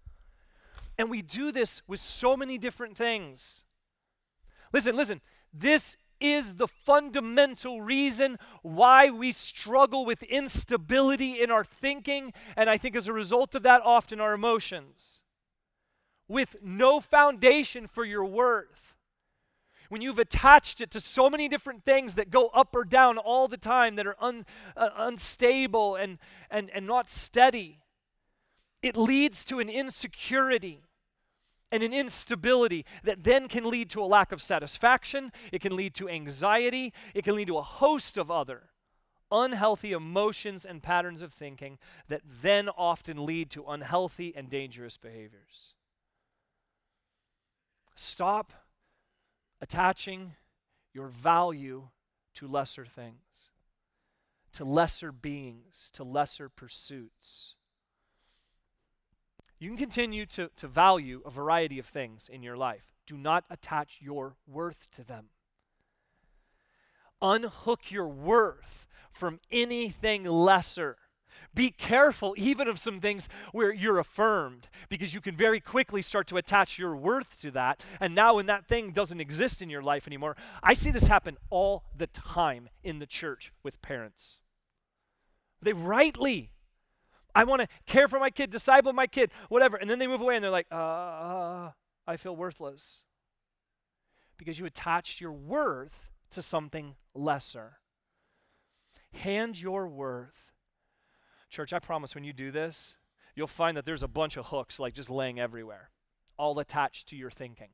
And 0.99 1.09
we 1.09 1.21
do 1.21 1.53
this 1.53 1.81
with 1.87 2.01
so 2.01 2.35
many 2.35 2.57
different 2.57 2.97
things. 2.97 3.63
Listen, 4.73 4.97
listen, 4.97 5.21
this 5.53 5.95
is 6.19 6.55
the 6.55 6.67
fundamental 6.67 7.81
reason 7.81 8.37
why 8.63 9.09
we 9.09 9.31
struggle 9.31 10.05
with 10.05 10.23
instability 10.23 11.41
in 11.41 11.51
our 11.51 11.63
thinking, 11.63 12.33
and 12.57 12.69
I 12.69 12.77
think 12.77 12.97
as 12.97 13.07
a 13.07 13.13
result 13.13 13.55
of 13.55 13.63
that, 13.63 13.81
often 13.85 14.19
our 14.19 14.33
emotions. 14.33 15.23
With 16.27 16.57
no 16.61 16.99
foundation 16.99 17.87
for 17.87 18.03
your 18.03 18.25
worth. 18.25 18.93
When 19.87 20.01
you've 20.01 20.19
attached 20.19 20.81
it 20.81 20.91
to 20.91 20.99
so 20.99 21.29
many 21.29 21.47
different 21.47 21.85
things 21.85 22.15
that 22.15 22.29
go 22.29 22.47
up 22.47 22.75
or 22.75 22.83
down 22.83 23.17
all 23.17 23.47
the 23.47 23.55
time, 23.55 23.95
that 23.95 24.05
are 24.05 24.17
un, 24.19 24.45
uh, 24.75 24.89
unstable 24.97 25.95
and, 25.95 26.17
and, 26.51 26.69
and 26.71 26.85
not 26.85 27.09
steady, 27.09 27.79
it 28.81 28.97
leads 28.97 29.45
to 29.45 29.59
an 29.59 29.69
insecurity 29.69 30.83
and 31.71 31.83
an 31.83 31.93
instability 31.93 32.85
that 33.03 33.23
then 33.23 33.47
can 33.47 33.69
lead 33.69 33.89
to 33.91 34.01
a 34.01 34.05
lack 34.05 34.31
of 34.31 34.41
satisfaction, 34.41 35.31
it 35.51 35.61
can 35.61 35.75
lead 35.75 35.93
to 35.95 36.09
anxiety, 36.09 36.93
it 37.13 37.23
can 37.23 37.35
lead 37.35 37.47
to 37.47 37.57
a 37.57 37.63
host 37.63 38.17
of 38.17 38.31
other 38.31 38.69
unhealthy 39.31 39.91
emotions 39.91 40.65
and 40.65 40.81
patterns 40.81 41.21
of 41.21 41.33
thinking 41.33 41.77
that 42.07 42.21
then 42.41 42.69
often 42.69 43.25
lead 43.25 43.49
to 43.51 43.65
unhealthy 43.65 44.33
and 44.35 44.49
dangerous 44.49 44.97
behaviors. 44.97 45.75
Stop 47.95 48.53
attaching 49.61 50.35
your 50.93 51.07
value 51.07 51.89
to 52.33 52.47
lesser 52.47 52.85
things, 52.85 53.51
to 54.53 54.63
lesser 54.63 55.11
beings, 55.11 55.89
to 55.93 56.03
lesser 56.03 56.49
pursuits. 56.49 57.55
You 59.59 59.69
can 59.69 59.77
continue 59.77 60.25
to, 60.27 60.49
to 60.55 60.67
value 60.67 61.21
a 61.25 61.29
variety 61.29 61.79
of 61.79 61.85
things 61.85 62.29
in 62.31 62.41
your 62.41 62.55
life. 62.55 62.93
Do 63.05 63.17
not 63.17 63.43
attach 63.49 63.99
your 64.01 64.35
worth 64.47 64.87
to 64.91 65.03
them. 65.03 65.25
Unhook 67.21 67.91
your 67.91 68.07
worth 68.07 68.87
from 69.11 69.39
anything 69.51 70.23
lesser. 70.23 70.95
Be 71.53 71.71
careful 71.71 72.33
even 72.37 72.67
of 72.67 72.79
some 72.79 72.99
things 72.99 73.27
where 73.51 73.73
you're 73.73 73.99
affirmed 73.99 74.69
because 74.87 75.13
you 75.13 75.19
can 75.19 75.35
very 75.35 75.59
quickly 75.59 76.01
start 76.01 76.27
to 76.27 76.37
attach 76.37 76.77
your 76.77 76.95
worth 76.95 77.41
to 77.41 77.51
that. 77.51 77.83
And 77.99 78.15
now, 78.15 78.35
when 78.35 78.45
that 78.45 78.67
thing 78.67 78.91
doesn't 78.91 79.19
exist 79.19 79.61
in 79.61 79.69
your 79.69 79.81
life 79.81 80.07
anymore, 80.07 80.37
I 80.63 80.73
see 80.73 80.91
this 80.91 81.07
happen 81.07 81.37
all 81.49 81.83
the 81.95 82.07
time 82.07 82.69
in 82.83 82.99
the 82.99 83.05
church 83.05 83.51
with 83.63 83.81
parents. 83.81 84.37
They 85.61 85.73
rightly 85.73 86.51
I 87.35 87.43
want 87.43 87.61
to 87.61 87.67
care 87.85 88.07
for 88.07 88.19
my 88.19 88.29
kid, 88.29 88.49
disciple 88.49 88.93
my 88.93 89.07
kid, 89.07 89.31
whatever. 89.49 89.77
And 89.77 89.89
then 89.89 89.99
they 89.99 90.07
move 90.07 90.21
away 90.21 90.35
and 90.35 90.43
they're 90.43 90.51
like, 90.51 90.67
uh, 90.71 91.71
I 92.07 92.17
feel 92.17 92.35
worthless. 92.35 93.03
Because 94.37 94.59
you 94.59 94.65
attached 94.65 95.21
your 95.21 95.33
worth 95.33 96.09
to 96.31 96.41
something 96.41 96.95
lesser. 97.13 97.79
Hand 99.11 99.59
your 99.61 99.87
worth. 99.87 100.51
Church, 101.49 101.73
I 101.73 101.79
promise 101.79 102.15
when 102.15 102.23
you 102.23 102.33
do 102.33 102.51
this, 102.51 102.97
you'll 103.35 103.47
find 103.47 103.75
that 103.75 103.85
there's 103.85 104.03
a 104.03 104.07
bunch 104.07 104.37
of 104.37 104.47
hooks 104.47 104.79
like 104.79 104.93
just 104.93 105.09
laying 105.09 105.39
everywhere, 105.39 105.89
all 106.37 106.57
attached 106.59 107.07
to 107.09 107.15
your 107.15 107.31
thinking. 107.31 107.69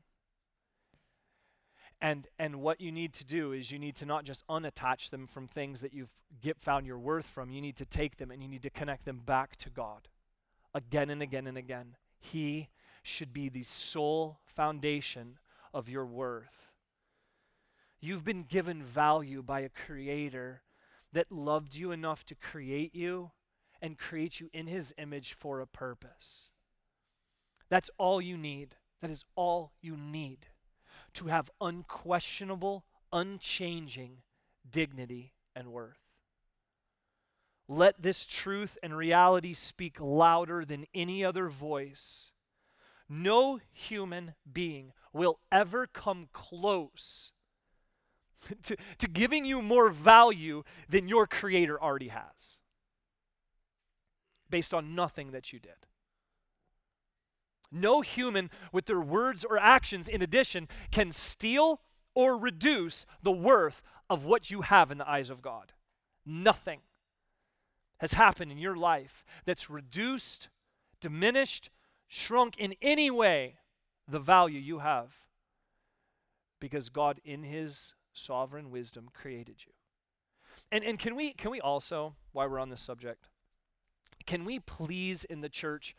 And, 2.02 2.28
and 2.38 2.58
what 2.58 2.82
you 2.82 2.92
need 2.92 3.14
to 3.14 3.26
do 3.26 3.52
is 3.52 3.72
you 3.72 3.80
need 3.80 3.96
to 3.98 4.06
not 4.06 4.26
just 4.26 4.46
unattach 4.48 5.10
them 5.10 5.28
from 5.28 5.48
things 5.48 5.82
that 5.82 5.94
you've 5.94 6.12
get, 6.42 6.60
found 6.60 6.86
your 6.86 7.00
worth 7.00 7.26
from. 7.26 7.50
You 7.50 7.62
need 7.62 7.78
to 7.78 7.86
take 7.86 8.18
them 8.18 8.32
and 8.32 8.42
you 8.42 8.50
need 8.50 8.64
to 8.64 8.70
connect 8.70 9.06
them 9.06 9.22
back 9.26 9.56
to 9.58 9.70
God 9.70 10.10
again 10.74 11.10
and 11.10 11.22
again 11.22 11.48
and 11.48 11.58
again. 11.58 11.96
He 12.20 12.70
should 13.02 13.34
be 13.34 13.50
the 13.50 13.64
sole 13.64 14.40
foundation 14.46 15.40
of 15.74 15.90
your 15.90 16.06
worth. 16.06 16.68
You've 18.00 18.24
been 18.24 18.44
given 18.44 18.84
value 18.84 19.42
by 19.42 19.62
a 19.62 19.70
creator 19.70 20.62
that 21.14 21.32
loved 21.32 21.76
you 21.76 21.92
enough 21.92 22.26
to 22.26 22.36
create 22.36 22.94
you 22.94 23.32
and 23.82 23.98
create 23.98 24.40
you 24.40 24.50
in 24.54 24.68
his 24.68 24.94
image 24.98 25.34
for 25.34 25.62
a 25.62 25.68
purpose. 25.68 26.50
That's 27.70 27.90
all 27.98 28.22
you 28.22 28.38
need. 28.38 28.76
That 29.02 29.12
is 29.12 29.24
all 29.36 29.72
you 29.82 29.96
need 29.96 30.48
to 31.16 31.28
have 31.28 31.50
unquestionable, 31.60 32.86
unchanging 33.12 34.18
dignity 34.70 35.34
and 35.56 35.72
worth. 35.72 36.00
Let 37.68 38.02
this 38.02 38.26
truth 38.26 38.78
and 38.84 38.96
reality 38.96 39.54
speak 39.54 40.00
louder 40.00 40.66
than 40.66 40.86
any 40.94 41.26
other 41.26 41.50
voice. 41.50 42.32
No 43.10 43.60
human 43.72 44.36
being 44.52 44.92
will 45.14 45.40
ever 45.52 45.88
come 45.88 46.28
close 46.32 47.32
to, 48.64 48.76
to 49.00 49.08
giving 49.08 49.46
you 49.46 49.62
more 49.62 49.90
value 49.90 50.64
than 50.88 51.08
your 51.08 51.26
Creator 51.26 51.82
already 51.82 52.10
has, 52.10 52.60
based 54.50 54.74
on 54.74 54.94
nothing 54.94 55.32
that 55.32 55.52
you 55.52 55.60
did. 55.60 55.88
No 57.76 58.02
human, 58.02 58.50
with 58.72 58.86
their 58.86 59.02
words 59.02 59.44
or 59.44 59.58
actions 59.58 60.08
in 60.08 60.22
addition, 60.22 60.68
can 60.92 61.12
steal 61.12 61.82
or 62.14 62.38
reduce 62.38 63.06
the 63.22 63.32
worth 63.32 63.82
of 64.10 64.24
what 64.24 64.50
you 64.50 64.62
have 64.62 64.92
in 64.92 64.98
the 64.98 65.10
eyes 65.10 65.30
of 65.30 65.42
God. 65.42 65.74
Nothing 66.26 66.80
has 68.00 68.14
happened 68.14 68.52
in 68.52 68.58
your 68.58 68.76
life 68.76 69.26
that's 69.46 69.70
reduced, 69.70 70.50
diminished, 71.02 71.70
shrunk 72.08 72.58
in 72.58 72.76
any 72.82 73.12
way 73.12 73.56
the 74.08 74.20
value 74.20 74.60
you 74.60 74.80
have 74.80 75.26
because 76.60 76.90
God, 76.90 77.20
in 77.24 77.44
His 77.44 77.94
sovereign 78.14 78.72
wisdom, 78.72 79.10
created 79.14 79.58
you. 79.66 79.74
And, 80.72 80.84
and 80.84 80.98
can, 80.98 81.16
we, 81.16 81.34
can 81.34 81.52
we 81.52 81.62
also, 81.62 82.16
while 82.32 82.50
we're 82.50 82.60
on 82.60 82.70
this 82.70 82.82
subject, 82.82 83.28
can 84.26 84.46
we 84.46 84.60
please 84.60 85.26
in 85.26 85.42
the 85.42 85.50
church 85.50 85.96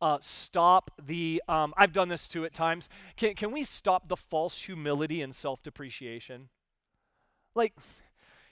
uh, 0.00 0.18
stop 0.20 0.90
the, 1.02 1.42
um, 1.48 1.72
I've 1.76 1.92
done 1.92 2.08
this 2.08 2.28
too 2.28 2.44
at 2.44 2.52
times. 2.52 2.88
Can, 3.16 3.34
can 3.34 3.52
we 3.52 3.64
stop 3.64 4.08
the 4.08 4.16
false 4.16 4.62
humility 4.62 5.22
and 5.22 5.34
self 5.34 5.62
depreciation? 5.62 6.48
Like, 7.54 7.72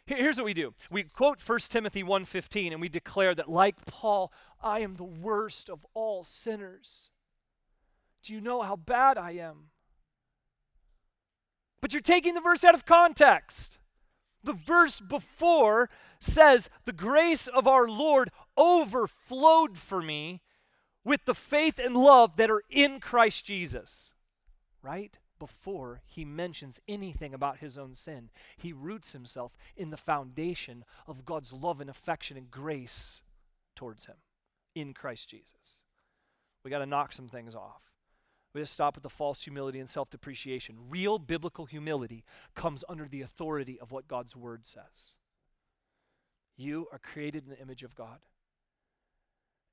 here's 0.06 0.36
what 0.36 0.44
we 0.44 0.54
do 0.54 0.74
we 0.90 1.02
quote 1.02 1.40
1 1.40 1.58
timothy 1.70 2.02
1.15 2.02 2.72
and 2.72 2.80
we 2.80 2.88
declare 2.88 3.34
that 3.34 3.48
like 3.48 3.84
paul 3.86 4.32
i 4.62 4.80
am 4.80 4.96
the 4.96 5.04
worst 5.04 5.70
of 5.70 5.86
all 5.94 6.22
sinners 6.22 7.10
do 8.22 8.32
you 8.32 8.40
know 8.40 8.62
how 8.62 8.76
bad 8.76 9.16
i 9.16 9.30
am 9.32 9.70
but 11.80 11.92
you're 11.92 12.02
taking 12.02 12.34
the 12.34 12.40
verse 12.40 12.64
out 12.64 12.74
of 12.74 12.84
context 12.84 13.78
the 14.42 14.52
verse 14.52 15.00
before 15.00 15.88
says 16.20 16.68
the 16.84 16.92
grace 16.92 17.46
of 17.46 17.66
our 17.66 17.88
lord 17.88 18.30
overflowed 18.56 19.78
for 19.78 20.02
me 20.02 20.42
with 21.04 21.24
the 21.24 21.34
faith 21.34 21.78
and 21.78 21.96
love 21.96 22.36
that 22.36 22.50
are 22.50 22.62
in 22.70 23.00
Christ 23.00 23.44
Jesus. 23.44 24.12
Right 24.82 25.18
before 25.38 26.00
he 26.06 26.24
mentions 26.24 26.80
anything 26.88 27.34
about 27.34 27.58
his 27.58 27.76
own 27.76 27.94
sin, 27.94 28.30
he 28.56 28.72
roots 28.72 29.12
himself 29.12 29.56
in 29.76 29.90
the 29.90 29.96
foundation 29.96 30.84
of 31.06 31.24
God's 31.24 31.52
love 31.52 31.80
and 31.80 31.90
affection 31.90 32.36
and 32.36 32.50
grace 32.50 33.22
towards 33.76 34.06
him 34.06 34.16
in 34.74 34.94
Christ 34.94 35.28
Jesus. 35.28 35.82
We 36.64 36.70
got 36.70 36.78
to 36.78 36.86
knock 36.86 37.12
some 37.12 37.28
things 37.28 37.54
off. 37.54 37.82
We 38.54 38.60
just 38.60 38.72
stop 38.72 38.94
with 38.94 39.02
the 39.02 39.10
false 39.10 39.42
humility 39.42 39.80
and 39.80 39.88
self 39.88 40.10
depreciation. 40.10 40.76
Real 40.88 41.18
biblical 41.18 41.66
humility 41.66 42.24
comes 42.54 42.84
under 42.88 43.08
the 43.08 43.20
authority 43.20 43.80
of 43.80 43.90
what 43.90 44.06
God's 44.06 44.36
word 44.36 44.64
says. 44.64 45.12
You 46.56 46.86
are 46.92 47.00
created 47.00 47.44
in 47.44 47.50
the 47.50 47.60
image 47.60 47.82
of 47.82 47.96
God 47.96 48.20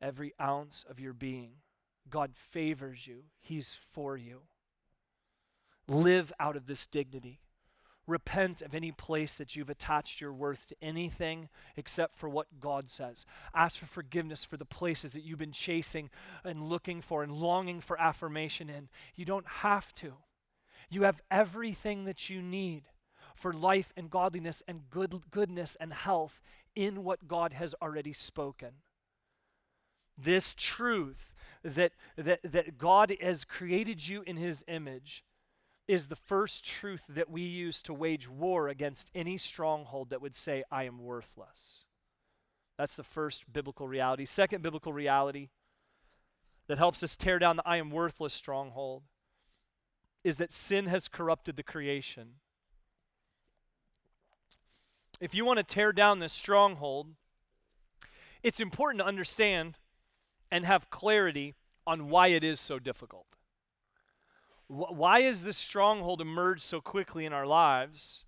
every 0.02 0.34
ounce 0.42 0.86
of 0.90 1.00
your 1.00 1.14
being. 1.14 1.54
God 2.10 2.32
favors 2.36 3.08
you, 3.08 3.24
He's 3.40 3.78
for 3.94 4.18
you. 4.18 4.42
Live 5.88 6.32
out 6.40 6.56
of 6.56 6.68
this 6.68 6.86
dignity. 6.86 7.42
Repent 8.08 8.62
of 8.62 8.74
any 8.74 8.92
place 8.92 9.38
that 9.38 9.56
you've 9.56 9.70
attached 9.70 10.20
your 10.20 10.34
worth 10.34 10.68
to 10.68 10.76
anything 10.82 11.50
except 11.78 12.16
for 12.16 12.28
what 12.28 12.60
God 12.60 12.90
says. 12.90 13.26
Ask 13.54 13.78
for 13.78 13.86
forgiveness 13.86 14.44
for 14.44 14.58
the 14.58 14.66
places 14.66 15.14
that 15.14 15.24
you've 15.24 15.40
been 15.40 15.52
chasing 15.52 16.10
and 16.44 16.68
looking 16.68 17.02
for 17.02 17.24
and 17.24 17.32
longing 17.32 17.80
for 17.80 18.00
affirmation 18.02 18.70
in. 18.70 18.90
You 19.16 19.26
don't 19.26 19.48
have 19.48 19.94
to. 19.96 20.14
You 20.90 21.04
have 21.04 21.22
everything 21.30 22.06
that 22.06 22.30
you 22.30 22.42
need 22.42 22.84
for 23.36 23.54
life 23.54 23.94
and 23.96 24.10
godliness 24.10 24.62
and 24.68 24.90
good, 24.90 25.22
goodness 25.30 25.78
and 25.80 25.94
health 25.94 26.42
in 26.76 27.04
what 27.04 27.28
God 27.28 27.54
has 27.54 27.76
already 27.82 28.14
spoken. 28.14 28.72
This 30.18 30.54
truth 30.54 31.34
that, 31.64 31.94
that, 32.18 32.40
that 32.44 32.78
God 32.78 33.16
has 33.22 33.44
created 33.44 34.08
you 34.08 34.24
in 34.26 34.38
his 34.38 34.64
image 34.68 35.24
is 35.88 36.08
the 36.08 36.16
first 36.16 36.66
truth 36.66 37.04
that 37.10 37.30
we 37.30 37.42
use 37.42 37.82
to 37.82 37.94
wage 37.94 38.30
war 38.30 38.68
against 38.68 39.12
any 39.14 39.38
stronghold 39.38 40.10
that 40.10 40.22
would 40.22 40.36
say, 40.36 40.64
I 40.72 40.84
am 40.84 41.04
worthless. 41.04 41.86
That's 42.78 42.96
the 42.96 43.04
first 43.04 43.52
biblical 43.52 43.88
reality. 43.88 44.26
Second 44.26 44.64
biblical 44.64 44.94
reality 44.94 45.50
that 46.68 46.78
helps 46.78 47.04
us 47.04 47.16
tear 47.16 47.40
down 47.40 47.58
the 47.58 47.68
I 47.68 47.78
am 47.78 47.92
worthless 47.92 48.34
stronghold 48.34 49.04
is 50.24 50.38
that 50.38 50.52
sin 50.52 50.86
has 50.86 51.08
corrupted 51.08 51.58
the 51.58 51.64
creation. 51.64 52.36
If 55.20 55.36
you 55.36 55.46
want 55.46 55.58
to 55.58 55.64
tear 55.64 55.92
down 55.92 56.20
this 56.20 56.34
stronghold, 56.34 57.10
it's 58.42 58.60
important 58.60 59.00
to 59.00 59.06
understand 59.06 59.78
and 60.52 60.66
have 60.66 60.90
clarity 60.90 61.56
on 61.88 62.10
why 62.10 62.28
it 62.28 62.44
is 62.44 62.60
so 62.60 62.78
difficult. 62.78 63.26
why 64.68 65.20
is 65.20 65.44
this 65.44 65.58
stronghold 65.58 66.22
emerged 66.22 66.62
so 66.62 66.80
quickly 66.80 67.26
in 67.26 67.34
our 67.34 67.46
lives? 67.46 68.24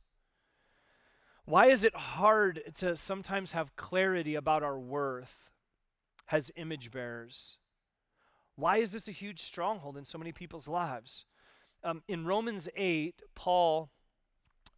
Why 1.45 1.67
is 1.67 1.83
it 1.83 1.95
hard 1.95 2.61
to 2.79 2.95
sometimes 2.95 3.53
have 3.53 3.75
clarity 3.75 4.35
about 4.35 4.63
our 4.63 4.77
worth 4.77 5.49
as 6.31 6.51
image 6.55 6.91
bearers? 6.91 7.57
Why 8.55 8.77
is 8.77 8.91
this 8.91 9.07
a 9.07 9.11
huge 9.11 9.41
stronghold 9.41 9.97
in 9.97 10.05
so 10.05 10.17
many 10.17 10.31
people's 10.31 10.67
lives? 10.67 11.25
Um, 11.83 12.01
in 12.07 12.25
Romans 12.25 12.69
8, 12.75 13.21
Paul 13.35 13.89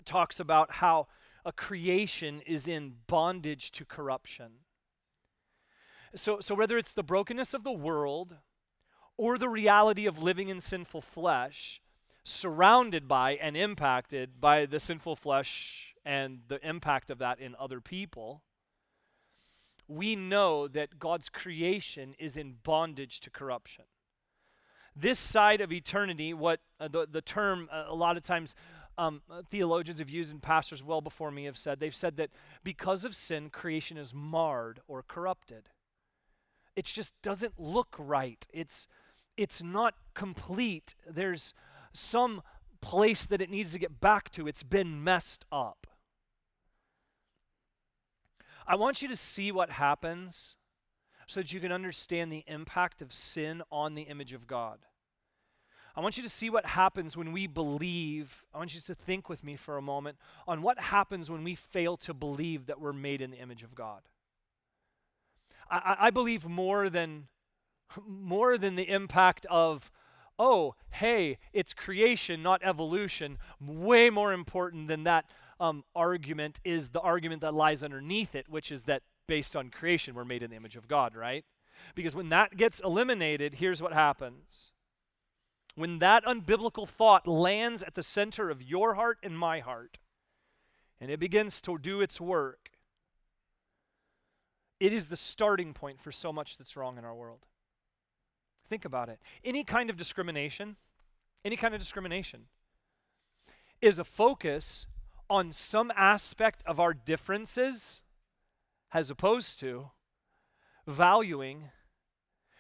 talks 0.06 0.40
about 0.40 0.74
how 0.74 1.08
a 1.46 1.52
creation 1.52 2.42
is 2.42 2.68
in 2.68 2.94
bondage 3.08 3.72
to 3.72 3.86
corruption. 3.86 4.65
So, 6.16 6.40
so 6.40 6.56
whether 6.56 6.78
it's 6.78 6.94
the 6.94 7.04
brokenness 7.04 7.54
of 7.54 7.64
the 7.64 7.72
world 7.72 8.36
or 9.18 9.38
the 9.38 9.50
reality 9.50 10.06
of 10.06 10.22
living 10.22 10.50
in 10.50 10.62
sinful 10.62 11.02
flesh, 11.02 11.82
surrounded 12.24 13.08
by 13.08 13.34
and 13.34 13.56
impacted 13.56 14.42
by 14.42 14.66
the 14.66 14.80
sinful 14.80 15.16
flesh 15.16 15.94
and 16.06 16.40
the 16.48 16.66
impact 16.68 17.10
of 17.10 17.20
that 17.20 17.40
in 17.40 17.56
other 17.60 17.82
people, 17.82 18.42
we 19.88 20.16
know 20.16 20.68
that 20.68 20.98
God's 20.98 21.30
creation 21.30 22.16
is 22.18 22.36
in 22.36 22.56
bondage 22.64 23.20
to 23.22 23.30
corruption. 23.30 23.86
This 24.96 25.20
side 25.20 25.62
of 25.62 25.72
eternity, 25.72 26.34
what 26.34 26.62
uh, 26.80 26.88
the, 26.88 27.06
the 27.10 27.22
term 27.22 27.70
uh, 27.72 27.86
a 27.88 27.96
lot 27.96 28.18
of 28.18 28.24
times 28.24 28.56
um, 28.98 29.22
uh, 29.30 29.42
theologians 29.52 30.00
have 30.00 30.10
used 30.10 30.32
and 30.32 30.42
pastors 30.42 30.82
well 30.82 31.02
before 31.02 31.30
me 31.30 31.44
have 31.46 31.58
said, 31.58 31.80
they've 31.80 31.94
said 31.94 32.16
that 32.18 32.30
because 32.64 33.04
of 33.04 33.16
sin, 33.16 33.50
creation 33.50 33.98
is 33.98 34.14
marred 34.14 34.80
or 34.88 35.04
corrupted 35.04 35.70
it 36.76 36.86
just 36.86 37.14
doesn't 37.22 37.60
look 37.60 37.96
right. 37.98 38.46
It's 38.52 38.88
it's 39.38 39.62
not 39.62 39.96
complete. 40.14 40.96
There's 41.10 41.54
some 41.94 42.42
place 42.82 43.26
that 43.26 43.42
it 43.42 43.50
needs 43.50 43.74
to 43.74 43.80
get 43.80 44.00
back 44.00 44.32
to. 44.32 44.48
It's 44.48 44.64
been 44.64 45.04
messed 45.04 45.46
up. 45.52 45.88
I 48.68 48.76
want 48.76 49.02
you 49.02 49.08
to 49.08 49.16
see 49.16 49.52
what 49.52 49.72
happens 49.72 50.56
so 51.28 51.42
that 51.42 51.52
you 51.52 51.60
can 51.60 51.72
understand 51.72 52.32
the 52.32 52.44
impact 52.48 53.02
of 53.02 53.12
sin 53.12 53.62
on 53.72 53.96
the 53.96 54.04
image 54.04 54.34
of 54.34 54.48
God. 54.48 54.80
I 55.96 56.02
want 56.02 56.18
you 56.18 56.24
to 56.24 56.30
see 56.30 56.50
what 56.50 56.66
happens 56.66 57.16
when 57.16 57.32
we 57.32 57.48
believe. 57.48 58.44
I 58.54 58.58
want 58.58 58.76
you 58.76 58.82
to 58.82 58.96
think 58.96 59.30
with 59.30 59.44
me 59.44 59.56
for 59.56 59.78
a 59.78 59.82
moment 59.82 60.18
on 60.48 60.62
what 60.62 60.80
happens 60.80 61.30
when 61.30 61.44
we 61.44 61.56
fail 61.56 61.96
to 61.98 62.14
believe 62.14 62.66
that 62.66 62.82
we're 62.82 62.94
made 62.94 63.22
in 63.22 63.32
the 63.32 63.38
image 63.38 63.64
of 63.64 63.76
God. 63.76 64.02
I, 65.70 65.96
I 66.00 66.10
believe 66.10 66.48
more 66.48 66.90
than 66.90 67.28
more 68.08 68.58
than 68.58 68.76
the 68.76 68.90
impact 68.90 69.46
of 69.50 69.92
oh 70.38 70.76
hey 70.92 71.38
it's 71.54 71.74
creation 71.74 72.42
not 72.42 72.62
evolution 72.64 73.38
way 73.62 74.10
more 74.10 74.34
important 74.34 74.88
than 74.88 75.04
that 75.04 75.26
um, 75.60 75.84
argument 75.96 76.60
is 76.66 76.90
the 76.90 77.00
argument 77.00 77.42
that 77.42 77.54
lies 77.54 77.84
underneath 77.84 78.36
it 78.36 78.50
which 78.50 78.72
is 78.72 78.84
that 78.84 79.04
based 79.28 79.56
on 79.56 79.70
creation 79.70 80.14
we're 80.14 80.26
made 80.26 80.44
in 80.44 80.50
the 80.50 80.56
image 80.56 80.76
of 80.76 80.88
god 80.88 81.16
right? 81.16 81.46
Because 81.94 82.16
when 82.16 82.30
that 82.30 82.58
gets 82.58 82.80
eliminated 82.80 83.56
here's 83.56 83.82
what 83.82 83.94
happens. 83.94 84.72
When 85.76 86.00
that 86.00 86.24
unbiblical 86.24 86.88
thought 86.88 87.28
lands 87.28 87.84
at 87.84 87.96
the 87.96 88.04
center 88.04 88.50
of 88.50 88.62
your 88.62 88.96
heart 88.96 89.18
and 89.22 89.38
my 89.38 89.60
heart 89.60 89.98
and 91.00 91.12
it 91.12 91.20
begins 91.20 91.62
to 91.62 91.78
do 91.78 92.02
its 92.02 92.20
work 92.20 92.72
it 94.86 94.94
is 94.94 95.08
the 95.08 95.18
starting 95.18 95.74
point 95.74 96.00
for 96.00 96.12
so 96.12 96.32
much 96.32 96.60
that's 96.60 96.78
wrong 96.78 97.00
in 97.00 97.04
our 97.04 97.16
world. 97.16 97.48
Think 98.70 98.86
about 98.86 99.10
it. 99.10 99.20
Any 99.44 99.64
kind 99.64 99.90
of 99.90 99.98
discrimination, 99.98 100.76
any 101.44 101.56
kind 101.56 101.74
of 101.74 101.80
discrimination, 101.80 102.42
is 103.82 103.98
a 103.98 104.04
focus 104.04 104.86
on 105.28 105.52
some 105.52 105.92
aspect 105.96 106.62
of 106.68 106.80
our 106.80 106.94
differences 106.94 108.04
as 108.94 109.10
opposed 109.10 109.60
to 109.62 109.90
valuing 110.86 111.72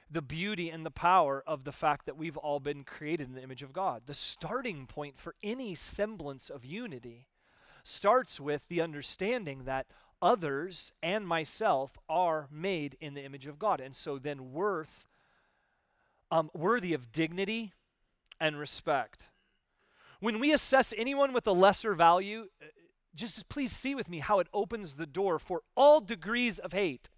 the 0.10 0.24
beauty 0.24 0.72
and 0.72 0.84
the 0.84 0.90
power 0.90 1.44
of 1.46 1.64
the 1.64 1.72
fact 1.72 2.08
that 2.08 2.18
we've 2.18 2.38
all 2.38 2.60
been 2.60 2.84
created 2.84 3.28
in 3.28 3.36
the 3.36 3.44
image 3.44 3.62
of 3.62 3.72
God. 3.72 4.02
The 4.08 4.16
starting 4.16 4.88
point 4.88 5.20
for 5.20 5.36
any 5.44 5.76
semblance 5.76 6.50
of 6.50 6.66
unity 6.66 7.28
starts 7.84 8.40
with 8.40 8.68
the 8.68 8.82
understanding 8.82 9.66
that 9.66 9.86
others 10.26 10.92
and 11.04 11.28
myself 11.28 11.98
are 12.10 12.48
made 12.52 12.98
in 13.00 13.14
the 13.14 13.24
image 13.24 13.46
of 13.46 13.60
God. 13.60 13.80
And 13.80 13.96
so 13.96 14.18
then 14.18 14.52
worth 14.52 15.06
um, 16.32 16.50
worthy 16.54 16.94
of 16.94 17.12
dignity 17.12 17.74
and 18.40 18.58
respect. 18.58 19.28
When 20.20 20.40
we 20.40 20.52
assess 20.52 20.94
anyone 20.98 21.32
with 21.32 21.46
a 21.46 21.52
lesser 21.52 21.94
value, 21.94 22.48
uh, 22.60 22.66
just 23.14 23.48
please 23.48 23.72
see 23.72 23.94
with 23.94 24.10
me 24.10 24.20
how 24.20 24.40
it 24.40 24.48
opens 24.52 24.96
the 24.96 25.06
door 25.06 25.38
for 25.38 25.62
all 25.78 26.02
degrees 26.02 26.58
of 26.58 26.74
hate. 26.74 27.10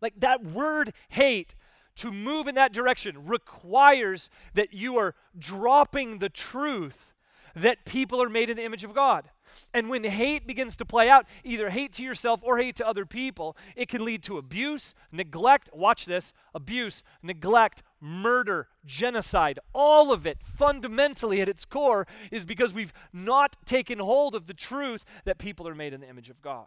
Like 0.00 0.20
that 0.20 0.44
word 0.44 0.92
hate 1.08 1.56
to 1.96 2.12
move 2.12 2.46
in 2.46 2.54
that 2.54 2.72
direction 2.72 3.26
requires 3.26 4.30
that 4.54 4.72
you 4.72 4.96
are 4.96 5.16
dropping 5.36 6.18
the 6.20 6.30
truth 6.30 7.12
that 7.54 7.84
people 7.84 8.22
are 8.22 8.28
made 8.28 8.48
in 8.48 8.56
the 8.56 8.64
image 8.64 8.84
of 8.84 8.94
God. 8.94 9.30
And 9.72 9.88
when 9.88 10.04
hate 10.04 10.46
begins 10.46 10.76
to 10.76 10.84
play 10.84 11.08
out, 11.08 11.26
either 11.44 11.70
hate 11.70 11.92
to 11.94 12.02
yourself 12.02 12.40
or 12.42 12.58
hate 12.58 12.76
to 12.76 12.86
other 12.86 13.06
people, 13.06 13.56
it 13.76 13.88
can 13.88 14.04
lead 14.04 14.22
to 14.24 14.38
abuse, 14.38 14.94
neglect, 15.12 15.70
watch 15.72 16.06
this, 16.06 16.32
abuse, 16.54 17.02
neglect, 17.22 17.82
murder, 18.00 18.68
genocide. 18.84 19.58
All 19.72 20.12
of 20.12 20.26
it, 20.26 20.38
fundamentally 20.42 21.40
at 21.40 21.48
its 21.48 21.64
core, 21.64 22.06
is 22.30 22.44
because 22.44 22.72
we've 22.72 22.92
not 23.12 23.56
taken 23.64 23.98
hold 23.98 24.34
of 24.34 24.46
the 24.46 24.54
truth 24.54 25.04
that 25.24 25.38
people 25.38 25.68
are 25.68 25.74
made 25.74 25.92
in 25.92 26.00
the 26.00 26.08
image 26.08 26.30
of 26.30 26.42
God. 26.42 26.66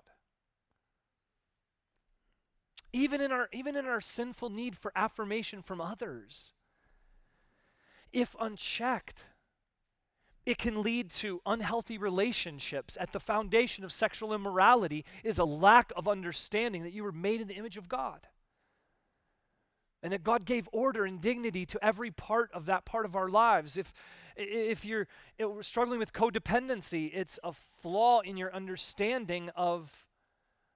Even 2.93 3.21
in 3.21 3.31
our, 3.31 3.49
even 3.51 3.75
in 3.75 3.85
our 3.85 3.99
sinful 3.99 4.49
need 4.49 4.77
for 4.77 4.91
affirmation 4.95 5.63
from 5.63 5.81
others, 5.81 6.53
if 8.11 8.35
unchecked, 8.39 9.25
it 10.45 10.57
can 10.57 10.83
lead 10.83 11.09
to 11.09 11.41
unhealthy 11.45 11.97
relationships. 11.97 12.97
At 12.99 13.13
the 13.13 13.19
foundation 13.19 13.83
of 13.83 13.91
sexual 13.91 14.33
immorality 14.33 15.05
is 15.23 15.39
a 15.39 15.45
lack 15.45 15.91
of 15.95 16.07
understanding 16.07 16.83
that 16.83 16.93
you 16.93 17.03
were 17.03 17.11
made 17.11 17.41
in 17.41 17.47
the 17.47 17.55
image 17.55 17.77
of 17.77 17.87
God. 17.87 18.27
And 20.01 20.11
that 20.11 20.23
God 20.23 20.45
gave 20.45 20.67
order 20.73 21.05
and 21.05 21.21
dignity 21.21 21.65
to 21.67 21.83
every 21.83 22.11
part 22.11 22.51
of 22.53 22.65
that 22.65 22.83
part 22.83 23.05
of 23.05 23.15
our 23.15 23.29
lives. 23.29 23.77
If, 23.77 23.93
if 24.35 24.83
you're 24.83 25.07
struggling 25.61 25.97
with 25.97 26.11
codependency, 26.11 27.09
it's 27.13 27.39
a 27.41 27.53
flaw 27.53 28.19
in 28.19 28.35
your 28.35 28.53
understanding 28.53 29.49
of 29.55 30.05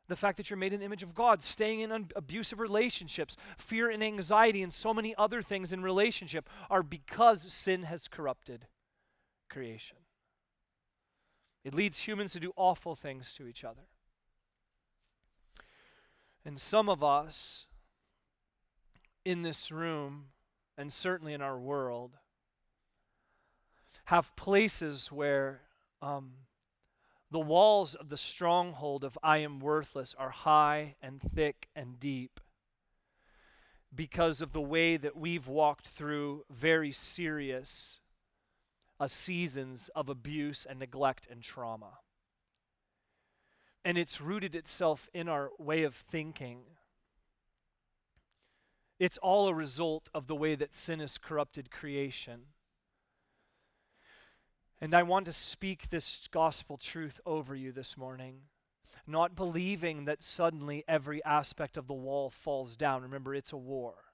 the 0.08 0.16
fact 0.16 0.38
that 0.38 0.50
you're 0.50 0.56
made 0.56 0.72
in 0.72 0.80
the 0.80 0.86
image 0.86 1.04
of 1.04 1.14
God, 1.14 1.44
staying 1.44 1.82
in 1.82 1.92
un- 1.92 2.08
abusive 2.16 2.62
relationships, 2.62 3.36
fear 3.58 3.90
and 3.90 4.02
anxiety, 4.02 4.64
and 4.64 4.72
so 4.72 4.94
many 4.94 5.14
other 5.18 5.42
things 5.42 5.74
in 5.74 5.84
relationship 5.84 6.48
are 6.70 6.82
because 6.82 7.42
sin 7.52 7.84
has 7.84 8.08
corrupted 8.08 8.68
creation. 9.50 9.98
It 11.64 11.74
leads 11.74 12.00
humans 12.00 12.34
to 12.34 12.40
do 12.40 12.54
awful 12.56 12.96
things 12.96 13.34
to 13.36 13.48
each 13.48 13.64
other. 13.64 13.88
And 16.46 16.62
some 16.62 16.88
of 16.88 17.04
us 17.04 17.66
in 19.26 19.42
this 19.42 19.70
room, 19.70 20.28
and 20.78 20.94
certainly 20.94 21.34
in 21.34 21.42
our 21.42 21.60
world, 21.60 22.14
have 24.06 24.34
places 24.38 25.12
where 25.12 25.64
um, 26.02 26.32
the 27.30 27.40
walls 27.40 27.96
of 27.96 28.08
the 28.08 28.18
stronghold 28.18 29.04
of 29.04 29.18
I 29.22 29.40
am 29.40 29.60
worthless 29.60 30.16
are 30.18 30.30
high 30.30 30.96
and 31.02 31.22
thick 31.22 31.68
and 31.76 32.00
deep 32.00 32.40
because 33.94 34.42
of 34.42 34.54
the 34.54 34.62
way 34.62 34.96
that 34.96 35.18
we've 35.18 35.48
walked 35.48 35.88
through 35.88 36.46
very 36.50 36.94
serious 36.94 38.00
uh, 39.00 39.08
seasons 39.08 39.90
of 39.96 40.10
abuse 40.10 40.66
and 40.68 40.80
neglect 40.80 41.28
and 41.30 41.42
trauma. 41.42 42.00
And 43.86 43.98
it's 43.98 44.20
rooted 44.20 44.56
itself 44.56 45.10
in 45.14 45.30
our 45.30 45.52
way 45.58 45.84
of 45.84 45.96
thinking. 45.96 46.60
It's 49.00 49.18
all 49.20 49.48
a 49.48 49.54
result 49.54 50.10
of 50.14 50.28
the 50.28 50.36
way 50.36 50.56
that 50.56 50.74
sin 50.74 51.00
has 51.00 51.18
corrupted 51.18 51.70
creation. 51.72 52.48
And 54.82 54.94
I 54.94 55.04
want 55.04 55.26
to 55.28 55.34
speak 55.34 55.90
this 55.90 56.28
gospel 56.32 56.78
truth 56.78 57.20
over 57.26 57.56
you 57.56 57.72
this 57.72 57.98
morning. 57.98 58.42
Not 59.06 59.36
believing 59.36 60.06
that 60.06 60.22
suddenly 60.22 60.84
every 60.88 61.24
aspect 61.24 61.78
of 61.78 61.88
the 61.88 61.94
wall 61.94 62.30
falls 62.30 62.76
down. 62.76 63.04
Remember, 63.04 63.34
it's 63.34 63.54
a 63.54 63.58
war. 63.58 64.07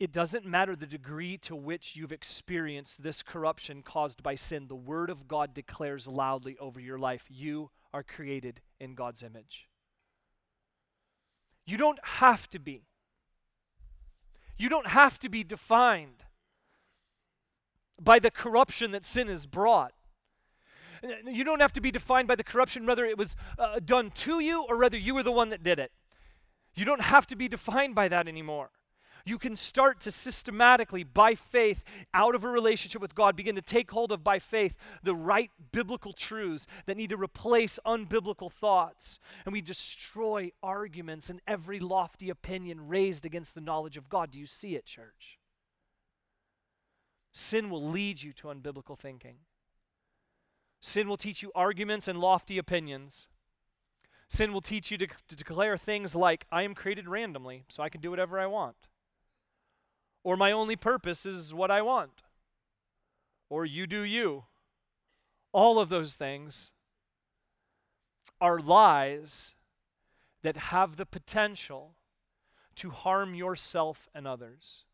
It 0.00 0.10
doesn't 0.10 0.44
matter 0.44 0.74
the 0.74 0.86
degree 0.86 1.38
to 1.38 1.54
which 1.54 1.94
you've 1.94 2.12
experienced 2.12 3.02
this 3.02 3.22
corruption 3.22 3.82
caused 3.82 4.22
by 4.22 4.34
sin. 4.34 4.66
The 4.66 4.74
Word 4.74 5.08
of 5.08 5.28
God 5.28 5.54
declares 5.54 6.08
loudly 6.08 6.56
over 6.58 6.80
your 6.80 6.98
life 6.98 7.26
you 7.28 7.70
are 7.92 8.02
created 8.02 8.60
in 8.80 8.94
God's 8.94 9.22
image. 9.22 9.68
You 11.64 11.76
don't 11.76 12.00
have 12.04 12.50
to 12.50 12.58
be. 12.58 12.86
You 14.58 14.68
don't 14.68 14.88
have 14.88 15.18
to 15.20 15.28
be 15.28 15.44
defined 15.44 16.24
by 18.00 18.18
the 18.18 18.30
corruption 18.30 18.90
that 18.90 19.04
sin 19.04 19.28
has 19.28 19.46
brought. 19.46 19.92
You 21.26 21.44
don't 21.44 21.60
have 21.60 21.72
to 21.74 21.80
be 21.80 21.90
defined 21.90 22.28
by 22.28 22.34
the 22.34 22.44
corruption, 22.44 22.86
whether 22.86 23.04
it 23.04 23.18
was 23.18 23.36
uh, 23.58 23.78
done 23.84 24.10
to 24.10 24.40
you 24.40 24.64
or 24.68 24.76
whether 24.76 24.96
you 24.96 25.14
were 25.14 25.22
the 25.22 25.32
one 25.32 25.50
that 25.50 25.62
did 25.62 25.78
it. 25.78 25.92
You 26.74 26.84
don't 26.84 27.02
have 27.02 27.26
to 27.28 27.36
be 27.36 27.46
defined 27.46 27.94
by 27.94 28.08
that 28.08 28.26
anymore. 28.26 28.70
You 29.26 29.38
can 29.38 29.56
start 29.56 30.00
to 30.00 30.10
systematically, 30.10 31.02
by 31.02 31.34
faith, 31.34 31.82
out 32.12 32.34
of 32.34 32.44
a 32.44 32.48
relationship 32.48 33.00
with 33.00 33.14
God, 33.14 33.34
begin 33.34 33.54
to 33.54 33.62
take 33.62 33.90
hold 33.90 34.12
of, 34.12 34.22
by 34.22 34.38
faith, 34.38 34.76
the 35.02 35.14
right 35.14 35.50
biblical 35.72 36.12
truths 36.12 36.66
that 36.84 36.98
need 36.98 37.08
to 37.08 37.16
replace 37.16 37.78
unbiblical 37.86 38.52
thoughts. 38.52 39.18
And 39.46 39.54
we 39.54 39.62
destroy 39.62 40.50
arguments 40.62 41.30
and 41.30 41.40
every 41.46 41.80
lofty 41.80 42.28
opinion 42.28 42.86
raised 42.86 43.24
against 43.24 43.54
the 43.54 43.62
knowledge 43.62 43.96
of 43.96 44.10
God. 44.10 44.30
Do 44.30 44.38
you 44.38 44.46
see 44.46 44.76
it, 44.76 44.84
church? 44.84 45.38
Sin 47.32 47.70
will 47.70 47.88
lead 47.88 48.22
you 48.22 48.34
to 48.34 48.48
unbiblical 48.48 48.98
thinking. 48.98 49.36
Sin 50.80 51.08
will 51.08 51.16
teach 51.16 51.42
you 51.42 51.50
arguments 51.54 52.08
and 52.08 52.20
lofty 52.20 52.58
opinions. 52.58 53.28
Sin 54.28 54.52
will 54.52 54.60
teach 54.60 54.90
you 54.90 54.98
to, 54.98 55.06
to, 55.06 55.36
declare 55.36 55.78
things 55.78 56.14
like, 56.14 56.46
I 56.52 56.62
am 56.62 56.74
created 56.74 57.08
randomly, 57.08 57.64
so 57.68 57.82
I 57.82 57.88
can 57.88 58.02
do 58.02 58.10
whatever 58.10 58.38
I 58.38 58.46
want 58.46 58.76
or 60.24 60.36
my 60.36 60.50
only 60.50 60.74
purpose 60.74 61.24
is 61.24 61.54
what 61.54 61.70
I 61.70 61.82
want, 61.82 62.22
or 63.48 63.64
you 63.64 63.86
do 63.86 64.00
you. 64.00 64.44
All 65.52 65.78
of 65.78 65.90
those 65.90 66.16
things 66.16 66.72
are 68.40 68.58
lies 68.58 69.54
that 70.42 70.56
have 70.56 70.96
the 70.96 71.06
potential 71.06 71.94
to 72.76 72.90
harm 72.90 73.34
yourself 73.34 74.08
and 74.14 74.26
others. 74.26 74.84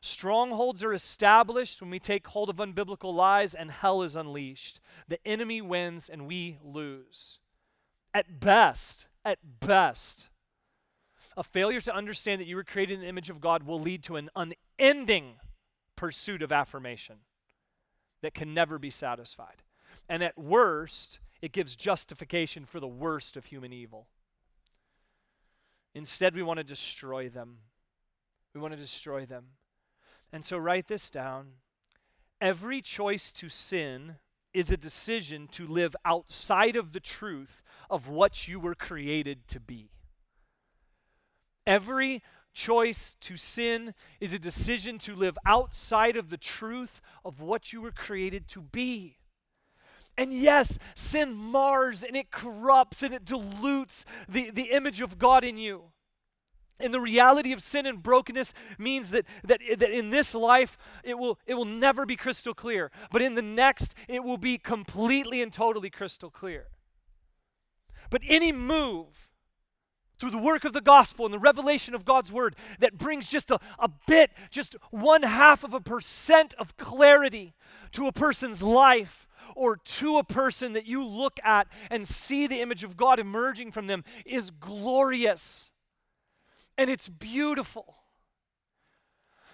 Strongholds 0.00 0.82
are 0.82 0.92
established 0.92 1.80
when 1.80 1.90
we 1.90 1.98
take 1.98 2.26
hold 2.28 2.48
of 2.48 2.56
unbiblical 2.56 3.12
lies, 3.14 3.54
and 3.54 3.70
hell 3.70 4.02
is 4.02 4.16
unleashed. 4.16 4.80
The 5.08 5.18
enemy 5.26 5.60
wins, 5.60 6.08
and 6.08 6.26
we 6.26 6.58
lose. 6.62 7.38
At 8.12 8.38
best, 8.40 9.06
at 9.24 9.38
best, 9.60 10.28
a 11.36 11.42
failure 11.42 11.80
to 11.80 11.94
understand 11.94 12.40
that 12.40 12.46
you 12.46 12.56
were 12.56 12.64
created 12.64 12.94
in 12.94 13.00
the 13.00 13.08
image 13.08 13.30
of 13.30 13.40
God 13.40 13.64
will 13.64 13.80
lead 13.80 14.02
to 14.04 14.16
an 14.16 14.30
unending 14.34 15.34
pursuit 15.94 16.42
of 16.42 16.52
affirmation 16.52 17.16
that 18.22 18.34
can 18.34 18.54
never 18.54 18.78
be 18.78 18.90
satisfied. 18.90 19.62
And 20.08 20.22
at 20.22 20.38
worst, 20.38 21.18
it 21.42 21.52
gives 21.52 21.76
justification 21.76 22.64
for 22.64 22.80
the 22.80 22.88
worst 22.88 23.36
of 23.36 23.46
human 23.46 23.72
evil. 23.72 24.08
Instead, 25.94 26.34
we 26.34 26.42
want 26.42 26.58
to 26.58 26.64
destroy 26.64 27.28
them. 27.28 27.58
We 28.54 28.60
want 28.60 28.72
to 28.72 28.80
destroy 28.80 29.26
them. 29.26 29.44
And 30.32 30.44
so, 30.44 30.56
write 30.58 30.88
this 30.88 31.10
down. 31.10 31.52
Every 32.40 32.82
choice 32.82 33.32
to 33.32 33.48
sin 33.48 34.16
is 34.52 34.70
a 34.70 34.76
decision 34.76 35.48
to 35.48 35.66
live 35.66 35.94
outside 36.04 36.76
of 36.76 36.92
the 36.92 37.00
truth 37.00 37.62
of 37.90 38.08
what 38.08 38.48
you 38.48 38.58
were 38.58 38.74
created 38.74 39.46
to 39.48 39.60
be. 39.60 39.90
Every 41.66 42.22
choice 42.52 43.14
to 43.20 43.36
sin 43.36 43.92
is 44.20 44.32
a 44.32 44.38
decision 44.38 44.98
to 45.00 45.14
live 45.14 45.36
outside 45.44 46.16
of 46.16 46.30
the 46.30 46.38
truth 46.38 47.00
of 47.24 47.40
what 47.40 47.72
you 47.72 47.80
were 47.80 47.92
created 47.92 48.48
to 48.48 48.62
be. 48.62 49.18
And 50.18 50.32
yes, 50.32 50.78
sin 50.94 51.34
mars 51.34 52.02
and 52.02 52.16
it 52.16 52.30
corrupts 52.30 53.02
and 53.02 53.12
it 53.12 53.24
dilutes 53.24 54.06
the, 54.28 54.50
the 54.50 54.70
image 54.70 55.02
of 55.02 55.18
God 55.18 55.44
in 55.44 55.58
you. 55.58 55.90
And 56.78 56.92
the 56.92 57.00
reality 57.00 57.52
of 57.52 57.62
sin 57.62 57.86
and 57.86 58.02
brokenness 58.02 58.52
means 58.78 59.10
that, 59.10 59.24
that, 59.44 59.60
that 59.78 59.90
in 59.90 60.10
this 60.10 60.34
life 60.34 60.76
it 61.02 61.18
will, 61.18 61.38
it 61.46 61.54
will 61.54 61.64
never 61.64 62.04
be 62.04 62.16
crystal 62.16 62.54
clear, 62.54 62.90
but 63.10 63.22
in 63.22 63.34
the 63.34 63.42
next 63.42 63.94
it 64.08 64.24
will 64.24 64.36
be 64.36 64.58
completely 64.58 65.42
and 65.42 65.52
totally 65.52 65.90
crystal 65.90 66.30
clear. 66.30 66.66
But 68.10 68.22
any 68.26 68.52
move 68.52 69.25
through 70.18 70.30
the 70.30 70.38
work 70.38 70.64
of 70.64 70.72
the 70.72 70.80
gospel 70.80 71.24
and 71.24 71.34
the 71.34 71.38
revelation 71.38 71.94
of 71.94 72.04
God's 72.04 72.32
word 72.32 72.56
that 72.78 72.98
brings 72.98 73.28
just 73.28 73.50
a, 73.50 73.58
a 73.78 73.88
bit, 74.06 74.30
just 74.50 74.76
one 74.90 75.22
half 75.22 75.64
of 75.64 75.74
a 75.74 75.80
percent 75.80 76.54
of 76.58 76.76
clarity 76.76 77.54
to 77.92 78.06
a 78.06 78.12
person's 78.12 78.62
life 78.62 79.26
or 79.54 79.76
to 79.76 80.18
a 80.18 80.24
person 80.24 80.72
that 80.72 80.86
you 80.86 81.04
look 81.04 81.38
at 81.44 81.68
and 81.90 82.06
see 82.06 82.46
the 82.46 82.60
image 82.60 82.84
of 82.84 82.96
God 82.96 83.18
emerging 83.18 83.72
from 83.72 83.86
them 83.86 84.04
is 84.24 84.50
glorious 84.50 85.70
and 86.78 86.90
it's 86.90 87.08
beautiful. 87.08 87.96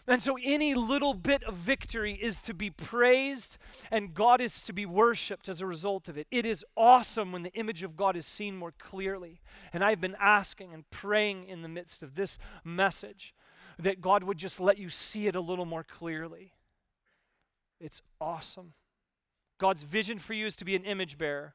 And 0.06 0.20
so, 0.20 0.36
any 0.42 0.74
little 0.74 1.14
bit 1.14 1.44
of 1.44 1.54
victory 1.54 2.14
is 2.20 2.42
to 2.42 2.54
be 2.54 2.70
praised, 2.70 3.56
and 3.90 4.14
God 4.14 4.40
is 4.40 4.60
to 4.62 4.72
be 4.72 4.84
worshiped 4.84 5.48
as 5.48 5.60
a 5.60 5.66
result 5.66 6.08
of 6.08 6.18
it. 6.18 6.26
It 6.30 6.44
is 6.44 6.64
awesome 6.76 7.30
when 7.30 7.44
the 7.44 7.52
image 7.52 7.84
of 7.84 7.96
God 7.96 8.16
is 8.16 8.26
seen 8.26 8.56
more 8.56 8.72
clearly. 8.72 9.40
And 9.72 9.84
I've 9.84 10.00
been 10.00 10.16
asking 10.20 10.74
and 10.74 10.88
praying 10.90 11.44
in 11.44 11.62
the 11.62 11.68
midst 11.68 12.02
of 12.02 12.16
this 12.16 12.38
message 12.64 13.32
that 13.78 14.00
God 14.00 14.24
would 14.24 14.38
just 14.38 14.58
let 14.58 14.76
you 14.76 14.90
see 14.90 15.28
it 15.28 15.36
a 15.36 15.40
little 15.40 15.64
more 15.64 15.84
clearly. 15.84 16.52
It's 17.80 18.02
awesome. 18.20 18.74
God's 19.58 19.84
vision 19.84 20.18
for 20.18 20.34
you 20.34 20.46
is 20.46 20.56
to 20.56 20.64
be 20.64 20.74
an 20.74 20.84
image 20.84 21.16
bearer. 21.16 21.54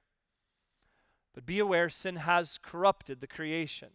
But 1.34 1.46
be 1.46 1.60
aware, 1.60 1.90
sin 1.90 2.16
has 2.16 2.58
corrupted 2.62 3.20
the 3.20 3.28
creation. 3.28 3.90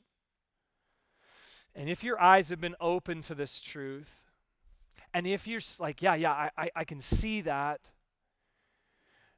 And 1.74 1.88
if 1.88 2.04
your 2.04 2.20
eyes 2.20 2.50
have 2.50 2.60
been 2.60 2.76
open 2.80 3.22
to 3.22 3.34
this 3.34 3.58
truth, 3.60 4.21
and 5.14 5.26
if 5.26 5.46
you're 5.46 5.60
like, 5.78 6.02
yeah, 6.02 6.14
yeah, 6.14 6.32
I, 6.32 6.50
I, 6.56 6.70
I 6.76 6.84
can 6.84 7.00
see 7.00 7.40
that, 7.42 7.80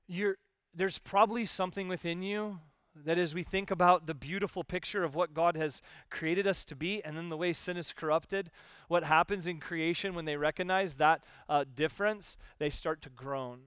you're, 0.07 0.37
there's 0.75 0.99
probably 0.99 1.47
something 1.47 1.89
within 1.89 2.23
you 2.23 2.61
that 3.05 3.19
as 3.19 3.35
we 3.35 3.43
think 3.43 3.71
about 3.71 4.07
the 4.07 4.15
beautiful 4.15 4.63
picture 4.63 5.03
of 5.03 5.15
what 5.15 5.35
God 5.35 5.57
has 5.57 5.83
created 6.11 6.47
us 6.47 6.65
to 6.67 6.77
be, 6.77 7.03
and 7.05 7.17
then 7.17 7.29
the 7.29 7.37
way 7.37 7.53
sin 7.53 7.77
is 7.77 7.93
corrupted, 7.93 8.51
what 8.87 9.03
happens 9.03 9.47
in 9.47 9.59
creation 9.59 10.15
when 10.15 10.27
they 10.27 10.37
recognize 10.37 10.95
that 10.97 11.25
uh, 11.49 11.65
difference, 11.75 12.37
they 12.59 12.71
start 12.71 13.03
to 13.03 13.11
groan. 13.11 13.61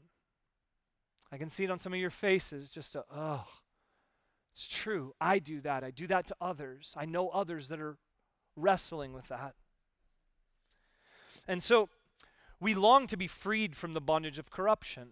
I 1.30 1.38
can 1.38 1.50
see 1.50 1.66
it 1.66 1.72
on 1.72 1.80
some 1.80 1.94
of 1.94 2.00
your 2.00 2.10
faces, 2.10 2.70
just 2.70 2.96
a, 2.96 3.04
oh, 3.14 3.44
it's 4.54 4.68
true. 4.68 5.14
I 5.20 5.40
do 5.40 5.60
that. 5.62 5.84
I 5.84 5.92
do 5.92 6.08
that 6.08 6.26
to 6.28 6.36
others. 6.40 6.96
I 6.98 7.06
know 7.06 7.30
others 7.30 7.68
that 7.68 7.82
are 7.82 7.98
wrestling 8.56 9.14
with 9.14 9.28
that. 9.28 9.56
And 11.48 11.62
so 11.62 11.90
we 12.60 12.74
long 12.74 13.08
to 13.08 13.18
be 13.18 13.28
freed 13.28 13.76
from 13.76 13.94
the 13.94 14.02
bondage 14.02 14.38
of 14.38 14.50
corruption. 14.50 15.10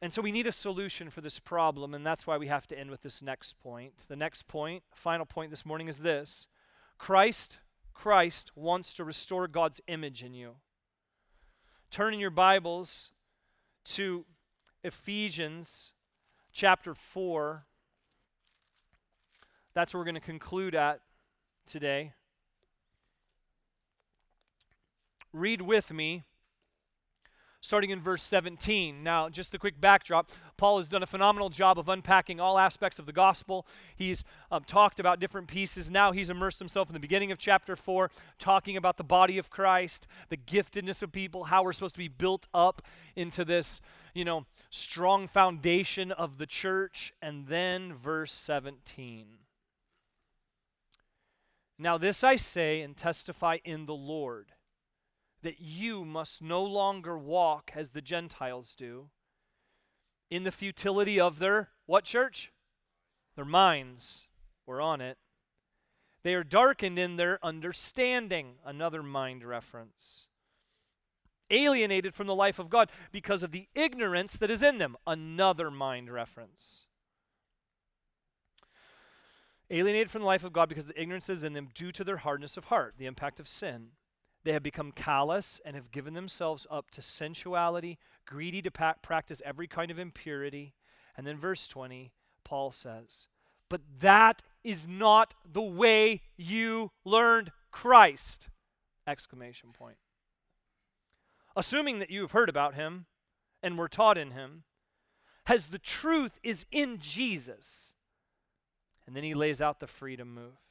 And 0.00 0.12
so 0.12 0.20
we 0.20 0.32
need 0.32 0.46
a 0.46 0.52
solution 0.52 1.10
for 1.10 1.20
this 1.20 1.38
problem, 1.38 1.94
and 1.94 2.04
that's 2.04 2.26
why 2.26 2.36
we 2.36 2.48
have 2.48 2.66
to 2.68 2.78
end 2.78 2.90
with 2.90 3.02
this 3.02 3.22
next 3.22 3.60
point. 3.60 3.92
The 4.08 4.16
next 4.16 4.48
point, 4.48 4.82
final 4.94 5.24
point 5.24 5.50
this 5.50 5.64
morning, 5.64 5.86
is 5.88 6.00
this 6.00 6.48
Christ, 6.98 7.58
Christ 7.94 8.50
wants 8.56 8.92
to 8.94 9.04
restore 9.04 9.46
God's 9.46 9.80
image 9.86 10.24
in 10.24 10.34
you. 10.34 10.56
Turn 11.90 12.14
in 12.14 12.20
your 12.20 12.30
Bibles 12.30 13.12
to 13.84 14.24
Ephesians 14.82 15.92
chapter 16.52 16.94
4. 16.94 17.66
That's 19.74 19.94
where 19.94 20.00
we're 20.00 20.06
going 20.06 20.14
to 20.14 20.20
conclude 20.20 20.74
at 20.74 21.00
today. 21.66 22.12
Read 25.32 25.62
with 25.62 25.92
me 25.92 26.24
starting 27.62 27.90
in 27.90 28.00
verse 28.00 28.22
17. 28.24 29.02
Now, 29.02 29.28
just 29.28 29.54
a 29.54 29.58
quick 29.58 29.80
backdrop. 29.80 30.30
Paul 30.56 30.78
has 30.78 30.88
done 30.88 31.02
a 31.02 31.06
phenomenal 31.06 31.48
job 31.48 31.78
of 31.78 31.88
unpacking 31.88 32.40
all 32.40 32.58
aspects 32.58 32.98
of 32.98 33.06
the 33.06 33.12
gospel. 33.12 33.66
He's 33.94 34.24
um, 34.50 34.64
talked 34.64 34.98
about 34.98 35.20
different 35.20 35.46
pieces. 35.46 35.88
Now, 35.88 36.10
he's 36.10 36.28
immersed 36.28 36.58
himself 36.58 36.88
in 36.88 36.92
the 36.92 37.00
beginning 37.00 37.30
of 37.30 37.38
chapter 37.38 37.76
4, 37.76 38.10
talking 38.38 38.76
about 38.76 38.96
the 38.96 39.04
body 39.04 39.38
of 39.38 39.48
Christ, 39.48 40.08
the 40.28 40.36
giftedness 40.36 41.02
of 41.02 41.12
people, 41.12 41.44
how 41.44 41.62
we're 41.62 41.72
supposed 41.72 41.94
to 41.94 42.00
be 42.00 42.08
built 42.08 42.48
up 42.52 42.82
into 43.14 43.44
this, 43.44 43.80
you 44.12 44.24
know, 44.24 44.44
strong 44.68 45.28
foundation 45.28 46.10
of 46.10 46.38
the 46.38 46.46
church. 46.46 47.14
And 47.22 47.46
then 47.46 47.94
verse 47.94 48.32
17. 48.32 49.38
Now, 51.78 51.96
this 51.96 52.24
I 52.24 52.36
say 52.36 52.80
and 52.80 52.96
testify 52.96 53.58
in 53.64 53.86
the 53.86 53.94
Lord 53.94 54.52
that 55.42 55.60
you 55.60 56.04
must 56.04 56.42
no 56.42 56.62
longer 56.62 57.18
walk 57.18 57.72
as 57.74 57.90
the 57.90 58.00
Gentiles 58.00 58.74
do 58.76 59.08
in 60.30 60.44
the 60.44 60.52
futility 60.52 61.20
of 61.20 61.38
their 61.38 61.70
what 61.86 62.04
church? 62.04 62.52
Their 63.36 63.44
minds 63.44 64.26
were 64.66 64.80
on 64.80 65.00
it. 65.00 65.18
They 66.22 66.34
are 66.34 66.44
darkened 66.44 66.98
in 66.98 67.16
their 67.16 67.38
understanding, 67.42 68.54
another 68.64 69.02
mind 69.02 69.44
reference. 69.44 70.26
Alienated 71.50 72.14
from 72.14 72.28
the 72.28 72.34
life 72.34 72.58
of 72.58 72.70
God 72.70 72.90
because 73.10 73.42
of 73.42 73.50
the 73.50 73.68
ignorance 73.74 74.36
that 74.38 74.50
is 74.50 74.62
in 74.62 74.78
them, 74.78 74.96
another 75.06 75.70
mind 75.70 76.10
reference. 76.10 76.86
Alienated 79.68 80.10
from 80.10 80.22
the 80.22 80.26
life 80.26 80.44
of 80.44 80.52
God 80.52 80.68
because 80.68 80.86
the 80.86 81.00
ignorance 81.00 81.28
is 81.28 81.44
in 81.44 81.52
them 81.52 81.68
due 81.74 81.92
to 81.92 82.04
their 82.04 82.18
hardness 82.18 82.56
of 82.56 82.66
heart, 82.66 82.94
the 82.98 83.06
impact 83.06 83.40
of 83.40 83.48
sin. 83.48 83.88
They 84.44 84.52
have 84.52 84.62
become 84.62 84.92
callous 84.92 85.60
and 85.64 85.76
have 85.76 85.92
given 85.92 86.14
themselves 86.14 86.66
up 86.70 86.90
to 86.92 87.02
sensuality, 87.02 87.98
greedy 88.26 88.60
to 88.62 88.70
pa- 88.70 88.94
practice 89.02 89.40
every 89.44 89.68
kind 89.68 89.90
of 89.90 89.98
impurity. 89.98 90.74
And 91.16 91.26
then, 91.26 91.38
verse 91.38 91.68
20, 91.68 92.12
Paul 92.44 92.72
says, 92.72 93.28
But 93.68 93.82
that 94.00 94.42
is 94.64 94.88
not 94.88 95.34
the 95.50 95.62
way 95.62 96.22
you 96.36 96.90
learned 97.04 97.52
Christ! 97.70 98.48
Exclamation 99.06 99.70
point. 99.72 99.96
Assuming 101.54 101.98
that 101.98 102.10
you 102.10 102.22
have 102.22 102.32
heard 102.32 102.48
about 102.48 102.74
him 102.74 103.06
and 103.62 103.78
were 103.78 103.88
taught 103.88 104.18
in 104.18 104.32
him, 104.32 104.64
as 105.46 105.68
the 105.68 105.78
truth 105.78 106.38
is 106.42 106.66
in 106.72 106.98
Jesus. 106.98 107.94
And 109.06 109.14
then 109.14 109.24
he 109.24 109.34
lays 109.34 109.60
out 109.60 109.80
the 109.80 109.86
freedom 109.86 110.32
move 110.34 110.61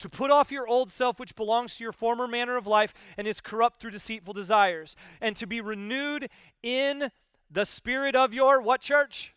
to 0.00 0.08
put 0.08 0.30
off 0.30 0.50
your 0.50 0.66
old 0.66 0.90
self, 0.90 1.18
which 1.18 1.36
belongs 1.36 1.76
to 1.76 1.84
your 1.84 1.92
former 1.92 2.26
manner 2.26 2.56
of 2.56 2.66
life 2.66 2.92
and 3.16 3.26
is 3.26 3.40
corrupt 3.40 3.80
through 3.80 3.92
deceitful 3.92 4.34
desires, 4.34 4.96
and 5.20 5.36
to 5.36 5.46
be 5.46 5.60
renewed 5.60 6.28
in 6.62 7.10
the 7.50 7.64
spirit 7.64 8.16
of 8.16 8.34
your 8.34 8.60
what 8.60 8.80
church? 8.80 9.34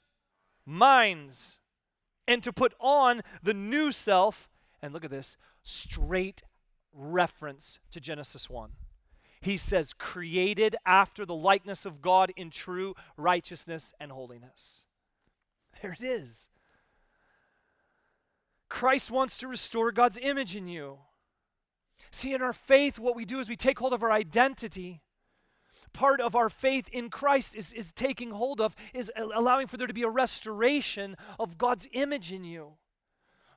Minds. 0.65 1.59
And 2.27 2.41
to 2.43 2.53
put 2.53 2.73
on 2.79 3.21
the 3.41 3.53
new 3.53 3.91
self, 3.91 4.49
and 4.81 4.93
look 4.93 5.03
at 5.03 5.11
this, 5.11 5.37
straight 5.63 6.43
reference 6.93 7.79
to 7.91 7.99
Genesis 7.99 8.49
1. 8.49 8.71
He 9.41 9.57
says, 9.57 9.93
created 9.93 10.77
after 10.85 11.25
the 11.25 11.35
likeness 11.35 11.85
of 11.85 12.01
God 12.01 12.31
in 12.37 12.49
true 12.49 12.95
righteousness 13.17 13.93
and 13.99 14.11
holiness. 14.11 14.85
There 15.81 15.91
it 15.91 16.03
is. 16.03 16.49
Christ 18.73 19.11
wants 19.11 19.37
to 19.37 19.47
restore 19.47 19.91
God's 19.91 20.17
image 20.19 20.55
in 20.55 20.67
you. 20.67 20.97
See, 22.09 22.33
in 22.33 22.41
our 22.41 22.53
faith, 22.53 22.97
what 22.97 23.15
we 23.15 23.23
do 23.23 23.37
is 23.37 23.47
we 23.47 23.55
take 23.55 23.77
hold 23.77 23.93
of 23.93 24.01
our 24.01 24.11
identity. 24.11 25.03
Part 25.93 26.19
of 26.19 26.35
our 26.35 26.49
faith 26.49 26.89
in 26.91 27.11
Christ 27.11 27.55
is, 27.55 27.71
is 27.71 27.91
taking 27.91 28.31
hold 28.31 28.59
of, 28.59 28.75
is 28.91 29.11
allowing 29.15 29.67
for 29.67 29.77
there 29.77 29.85
to 29.85 29.93
be 29.93 30.01
a 30.01 30.09
restoration 30.09 31.15
of 31.39 31.59
God's 31.59 31.87
image 31.93 32.31
in 32.31 32.43
you 32.43 32.77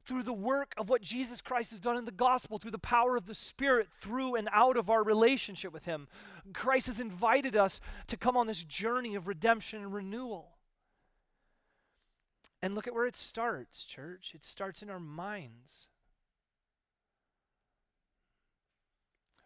through 0.05 0.22
the 0.22 0.35
work 0.35 0.74
of 0.76 0.90
what 0.90 1.00
Jesus 1.00 1.40
Christ 1.40 1.70
has 1.70 1.81
done 1.81 1.96
in 1.96 2.05
the 2.05 2.12
gospel, 2.12 2.59
through 2.59 2.72
the 2.72 2.79
power 2.79 3.16
of 3.16 3.24
the 3.24 3.35
Spirit, 3.35 3.88
through 4.02 4.35
and 4.35 4.50
out 4.52 4.76
of 4.76 4.90
our 4.90 5.02
relationship 5.02 5.72
with 5.72 5.87
Him. 5.87 6.09
Christ 6.52 6.88
has 6.88 7.00
invited 7.00 7.57
us 7.57 7.81
to 8.09 8.18
come 8.18 8.37
on 8.37 8.46
this 8.46 8.62
journey 8.62 9.14
of 9.14 9.26
redemption 9.26 9.83
and 9.83 9.94
renewal. 9.94 10.55
And 12.66 12.74
look 12.74 12.88
at 12.88 12.94
where 12.94 13.07
it 13.07 13.16
starts, 13.16 13.85
church. 13.85 14.33
It 14.35 14.42
starts 14.42 14.83
in 14.83 14.90
our 14.90 14.98
minds. 14.98 15.87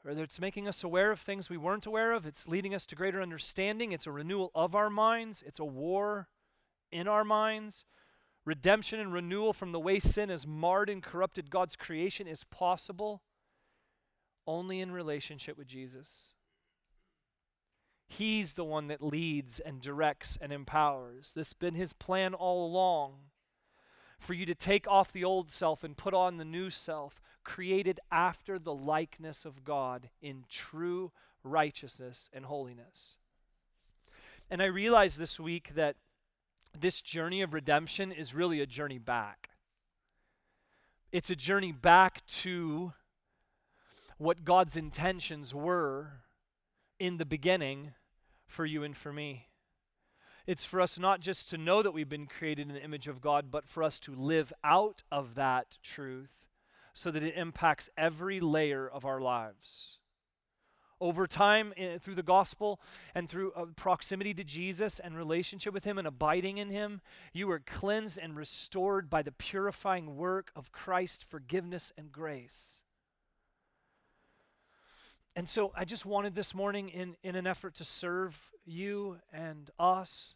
Whether 0.00 0.22
it's 0.22 0.40
making 0.40 0.66
us 0.66 0.82
aware 0.82 1.12
of 1.12 1.20
things 1.20 1.50
we 1.50 1.58
weren't 1.58 1.84
aware 1.84 2.12
of, 2.12 2.24
it's 2.24 2.48
leading 2.48 2.74
us 2.74 2.86
to 2.86 2.96
greater 2.96 3.20
understanding, 3.20 3.92
it's 3.92 4.06
a 4.06 4.10
renewal 4.10 4.50
of 4.54 4.74
our 4.74 4.88
minds, 4.88 5.44
it's 5.46 5.58
a 5.58 5.66
war 5.66 6.28
in 6.90 7.06
our 7.06 7.22
minds. 7.22 7.84
Redemption 8.46 8.98
and 8.98 9.12
renewal 9.12 9.52
from 9.52 9.72
the 9.72 9.80
way 9.80 9.98
sin 9.98 10.30
has 10.30 10.46
marred 10.46 10.88
and 10.88 11.02
corrupted 11.02 11.50
God's 11.50 11.76
creation 11.76 12.26
is 12.26 12.44
possible 12.44 13.20
only 14.46 14.80
in 14.80 14.92
relationship 14.92 15.58
with 15.58 15.66
Jesus. 15.66 16.32
He's 18.12 18.54
the 18.54 18.64
one 18.64 18.88
that 18.88 19.04
leads 19.04 19.60
and 19.60 19.80
directs 19.80 20.36
and 20.40 20.52
empowers. 20.52 21.32
This 21.32 21.50
has 21.50 21.52
been 21.52 21.76
his 21.76 21.92
plan 21.92 22.34
all 22.34 22.66
along 22.66 23.12
for 24.18 24.34
you 24.34 24.44
to 24.46 24.54
take 24.54 24.88
off 24.88 25.12
the 25.12 25.22
old 25.22 25.48
self 25.48 25.84
and 25.84 25.96
put 25.96 26.12
on 26.12 26.36
the 26.36 26.44
new 26.44 26.70
self, 26.70 27.20
created 27.44 28.00
after 28.10 28.58
the 28.58 28.74
likeness 28.74 29.44
of 29.44 29.62
God 29.64 30.10
in 30.20 30.44
true 30.48 31.12
righteousness 31.44 32.28
and 32.32 32.46
holiness. 32.46 33.16
And 34.50 34.60
I 34.60 34.66
realized 34.66 35.20
this 35.20 35.38
week 35.38 35.76
that 35.76 35.94
this 36.76 37.00
journey 37.00 37.42
of 37.42 37.54
redemption 37.54 38.10
is 38.10 38.34
really 38.34 38.60
a 38.60 38.66
journey 38.66 38.98
back. 38.98 39.50
It's 41.12 41.30
a 41.30 41.36
journey 41.36 41.70
back 41.70 42.26
to 42.26 42.92
what 44.18 44.44
God's 44.44 44.76
intentions 44.76 45.54
were 45.54 46.22
in 46.98 47.18
the 47.18 47.24
beginning 47.24 47.92
for 48.50 48.66
you 48.66 48.82
and 48.82 48.96
for 48.96 49.12
me. 49.12 49.48
It's 50.46 50.64
for 50.64 50.80
us 50.80 50.98
not 50.98 51.20
just 51.20 51.48
to 51.50 51.58
know 51.58 51.82
that 51.82 51.92
we've 51.92 52.08
been 52.08 52.26
created 52.26 52.68
in 52.68 52.74
the 52.74 52.82
image 52.82 53.06
of 53.06 53.20
God, 53.20 53.50
but 53.50 53.68
for 53.68 53.82
us 53.82 53.98
to 54.00 54.14
live 54.14 54.52
out 54.64 55.02
of 55.12 55.34
that 55.36 55.78
truth 55.82 56.46
so 56.92 57.10
that 57.10 57.22
it 57.22 57.36
impacts 57.36 57.88
every 57.96 58.40
layer 58.40 58.88
of 58.88 59.04
our 59.04 59.20
lives. 59.20 59.98
Over 61.00 61.26
time, 61.26 61.72
uh, 61.78 61.98
through 61.98 62.16
the 62.16 62.22
gospel 62.22 62.78
and 63.14 63.28
through 63.28 63.52
uh, 63.52 63.66
proximity 63.74 64.34
to 64.34 64.44
Jesus 64.44 64.98
and 64.98 65.16
relationship 65.16 65.72
with 65.72 65.84
Him 65.84 65.96
and 65.96 66.06
abiding 66.06 66.58
in 66.58 66.68
Him, 66.68 67.00
you 67.32 67.50
are 67.50 67.62
cleansed 67.64 68.18
and 68.18 68.36
restored 68.36 69.08
by 69.08 69.22
the 69.22 69.32
purifying 69.32 70.16
work 70.16 70.50
of 70.54 70.72
Christ's 70.72 71.24
forgiveness 71.24 71.90
and 71.96 72.12
grace. 72.12 72.82
And 75.36 75.48
so 75.48 75.72
I 75.76 75.84
just 75.84 76.04
wanted 76.04 76.34
this 76.34 76.54
morning, 76.54 76.88
in, 76.88 77.16
in 77.22 77.36
an 77.36 77.46
effort 77.46 77.74
to 77.76 77.84
serve 77.84 78.50
you 78.64 79.18
and 79.32 79.70
us, 79.78 80.34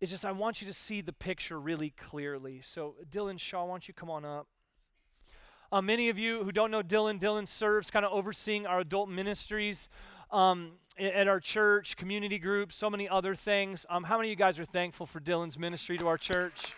is 0.00 0.10
just 0.10 0.24
I 0.24 0.32
want 0.32 0.60
you 0.60 0.66
to 0.66 0.72
see 0.72 1.00
the 1.00 1.12
picture 1.12 1.58
really 1.58 1.90
clearly. 1.90 2.60
So, 2.62 2.96
Dylan 3.10 3.40
Shaw, 3.40 3.64
why 3.64 3.72
don't 3.72 3.88
you 3.88 3.94
come 3.94 4.10
on 4.10 4.24
up? 4.24 4.46
Uh, 5.72 5.80
many 5.80 6.08
of 6.08 6.18
you 6.18 6.44
who 6.44 6.52
don't 6.52 6.70
know 6.70 6.82
Dylan, 6.82 7.18
Dylan 7.18 7.48
serves 7.48 7.90
kind 7.90 8.04
of 8.04 8.12
overseeing 8.12 8.66
our 8.66 8.80
adult 8.80 9.08
ministries 9.08 9.88
um, 10.30 10.72
at 10.98 11.26
our 11.26 11.40
church, 11.40 11.96
community 11.96 12.38
groups, 12.38 12.76
so 12.76 12.90
many 12.90 13.08
other 13.08 13.34
things. 13.34 13.86
Um, 13.88 14.04
how 14.04 14.18
many 14.18 14.28
of 14.28 14.30
you 14.30 14.36
guys 14.36 14.58
are 14.58 14.64
thankful 14.64 15.06
for 15.06 15.20
Dylan's 15.20 15.58
ministry 15.58 15.98
to 15.98 16.06
our 16.06 16.18
church? 16.18 16.74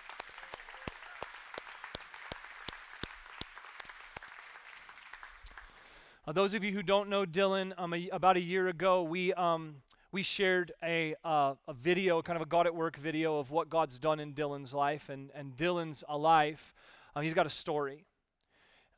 Uh, 6.28 6.32
those 6.32 6.54
of 6.54 6.62
you 6.62 6.72
who 6.72 6.82
don't 6.82 7.08
know 7.08 7.24
Dylan, 7.24 7.72
um, 7.78 7.94
a, 7.94 8.06
about 8.10 8.36
a 8.36 8.40
year 8.40 8.68
ago, 8.68 9.02
we, 9.02 9.32
um, 9.32 9.76
we 10.12 10.22
shared 10.22 10.72
a, 10.84 11.14
uh, 11.24 11.54
a 11.66 11.72
video, 11.72 12.20
kind 12.20 12.36
of 12.36 12.42
a 12.42 12.46
God 12.46 12.66
at 12.66 12.74
Work 12.74 12.98
video 12.98 13.38
of 13.38 13.50
what 13.50 13.70
God's 13.70 13.98
done 13.98 14.20
in 14.20 14.34
Dylan's 14.34 14.74
life. 14.74 15.08
And, 15.08 15.30
and 15.34 15.56
Dylan's 15.56 16.04
a 16.06 16.18
life, 16.18 16.74
uh, 17.16 17.20
he's 17.20 17.32
got 17.32 17.46
a 17.46 17.50
story. 17.50 18.04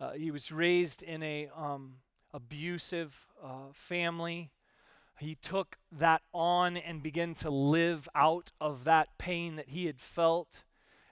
Uh, 0.01 0.11
he 0.11 0.33
was 0.33 0.51
raised 0.51 1.05
in 1.05 1.23
a 1.23 1.49
um, 1.57 1.99
abusive 2.35 3.29
uh, 3.41 3.71
family. 3.75 4.51
He 5.21 5.37
took 5.37 5.79
that 5.93 6.23
on 6.35 6.77
and 6.77 7.01
began 7.01 7.35
to 7.35 7.51
live 7.51 8.09
out 8.13 8.51
of 8.61 8.83
that 8.83 9.19
pain 9.19 9.55
that 9.55 9.69
he 9.69 9.87
had 9.87 10.01
felt. 10.01 10.65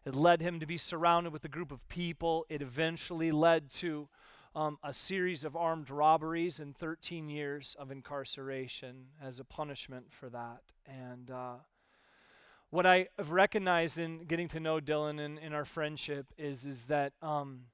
It 0.04 0.16
led 0.16 0.42
him 0.42 0.58
to 0.58 0.66
be 0.66 0.78
surrounded 0.78 1.32
with 1.32 1.44
a 1.44 1.48
group 1.48 1.70
of 1.70 1.88
people. 1.88 2.44
It 2.48 2.60
eventually 2.60 3.30
led 3.30 3.70
to 3.74 4.08
um, 4.58 4.76
a 4.82 4.92
series 4.92 5.44
of 5.44 5.54
armed 5.54 5.88
robberies 5.88 6.58
and 6.58 6.76
13 6.76 7.28
years 7.28 7.76
of 7.78 7.92
incarceration 7.92 9.06
as 9.22 9.38
a 9.38 9.44
punishment 9.44 10.06
for 10.10 10.28
that. 10.30 10.62
And 10.84 11.30
uh, 11.30 11.54
what 12.70 12.84
I 12.84 13.06
have 13.16 13.30
recognized 13.30 14.00
in 14.00 14.24
getting 14.24 14.48
to 14.48 14.58
know 14.58 14.80
Dylan 14.80 15.20
and 15.24 15.38
in 15.38 15.52
our 15.52 15.64
friendship 15.64 16.32
is, 16.36 16.66
is 16.66 16.86
that 16.86 17.12
um, 17.22 17.66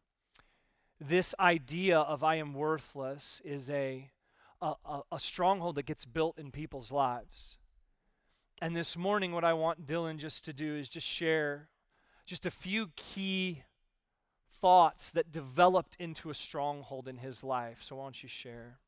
this 1.00 1.34
idea 1.40 2.00
of 2.00 2.22
I 2.22 2.34
am 2.34 2.52
worthless 2.52 3.40
is 3.46 3.70
a, 3.70 4.10
a, 4.60 4.74
a 5.10 5.18
stronghold 5.18 5.76
that 5.76 5.86
gets 5.86 6.04
built 6.04 6.38
in 6.38 6.50
people's 6.50 6.92
lives. 6.92 7.56
And 8.60 8.76
this 8.76 8.94
morning, 8.94 9.32
what 9.32 9.44
I 9.44 9.54
want 9.54 9.86
Dylan 9.86 10.18
just 10.18 10.44
to 10.44 10.52
do 10.52 10.76
is 10.76 10.90
just 10.90 11.06
share 11.06 11.70
just 12.26 12.44
a 12.44 12.50
few 12.50 12.90
key 12.94 13.62
thoughts 14.64 15.10
that 15.10 15.30
developed 15.30 15.94
into 15.98 16.30
a 16.30 16.34
stronghold 16.34 17.06
in 17.06 17.18
his 17.18 17.44
life. 17.44 17.80
So, 17.82 17.96
why 17.96 18.04
don't 18.04 18.22
you 18.22 18.30
share? 18.30 18.78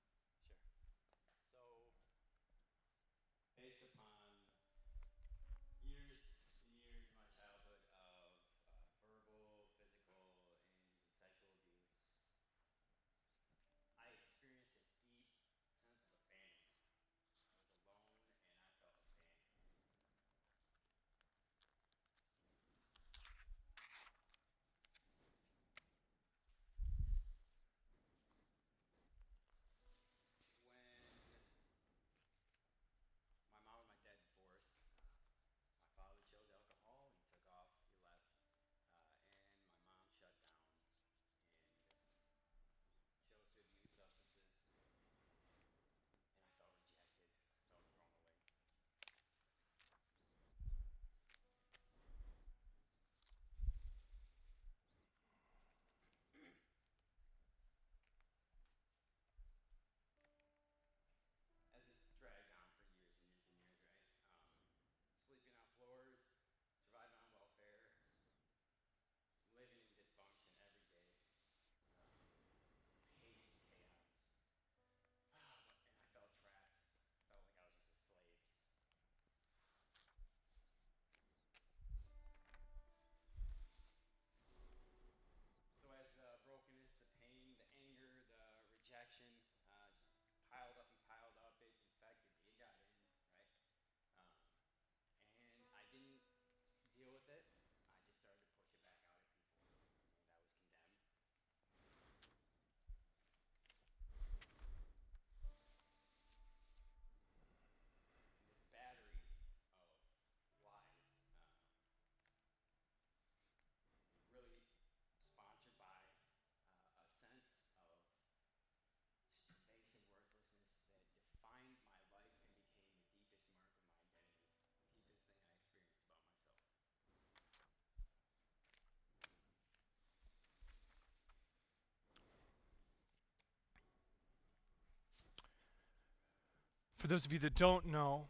For 137.06 137.10
those 137.10 137.24
of 137.24 137.32
you 137.32 137.38
that 137.38 137.54
don't 137.54 137.86
know, 137.86 138.24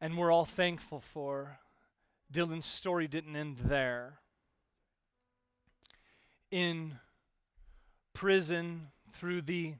and 0.00 0.16
we're 0.16 0.30
all 0.30 0.44
thankful 0.44 1.00
for, 1.00 1.58
Dylan's 2.32 2.66
story 2.66 3.08
didn't 3.08 3.34
end 3.34 3.56
there. 3.64 4.20
In 6.52 7.00
prison, 8.12 8.92
through 9.12 9.42
the 9.42 9.74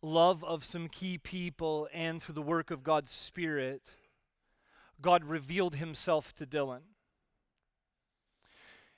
love 0.00 0.42
of 0.44 0.64
some 0.64 0.88
key 0.88 1.18
people 1.18 1.86
and 1.92 2.22
through 2.22 2.36
the 2.36 2.40
work 2.40 2.70
of 2.70 2.82
God's 2.82 3.12
Spirit, 3.12 3.90
God 5.02 5.24
revealed 5.24 5.74
himself 5.74 6.34
to 6.36 6.46
Dylan. 6.46 6.84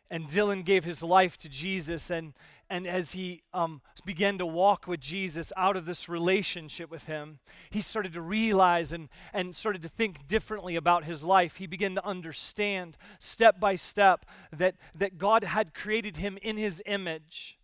And 0.08 0.28
Dylan 0.28 0.64
gave 0.64 0.84
his 0.84 1.02
life 1.02 1.36
to 1.38 1.48
Jesus, 1.48 2.08
and, 2.08 2.34
and 2.70 2.86
as 2.86 3.12
he 3.12 3.42
um, 3.52 3.82
began 4.04 4.38
to 4.38 4.46
walk 4.46 4.86
with 4.86 5.00
Jesus 5.00 5.52
out 5.56 5.76
of 5.76 5.84
this 5.84 6.08
relationship 6.08 6.90
with 6.90 7.06
him, 7.06 7.38
he 7.70 7.80
started 7.80 8.12
to 8.14 8.20
realize 8.20 8.92
and, 8.92 9.08
and 9.32 9.54
started 9.54 9.82
to 9.82 9.88
think 9.88 10.26
differently 10.26 10.76
about 10.76 11.04
his 11.04 11.22
life. 11.22 11.56
He 11.56 11.66
began 11.66 11.94
to 11.96 12.04
understand 12.04 12.96
step 13.18 13.60
by 13.60 13.74
step 13.74 14.24
that, 14.52 14.76
that 14.94 15.18
God 15.18 15.44
had 15.44 15.74
created 15.74 16.16
him 16.16 16.38
in 16.42 16.56
his 16.56 16.82
image. 16.86 17.58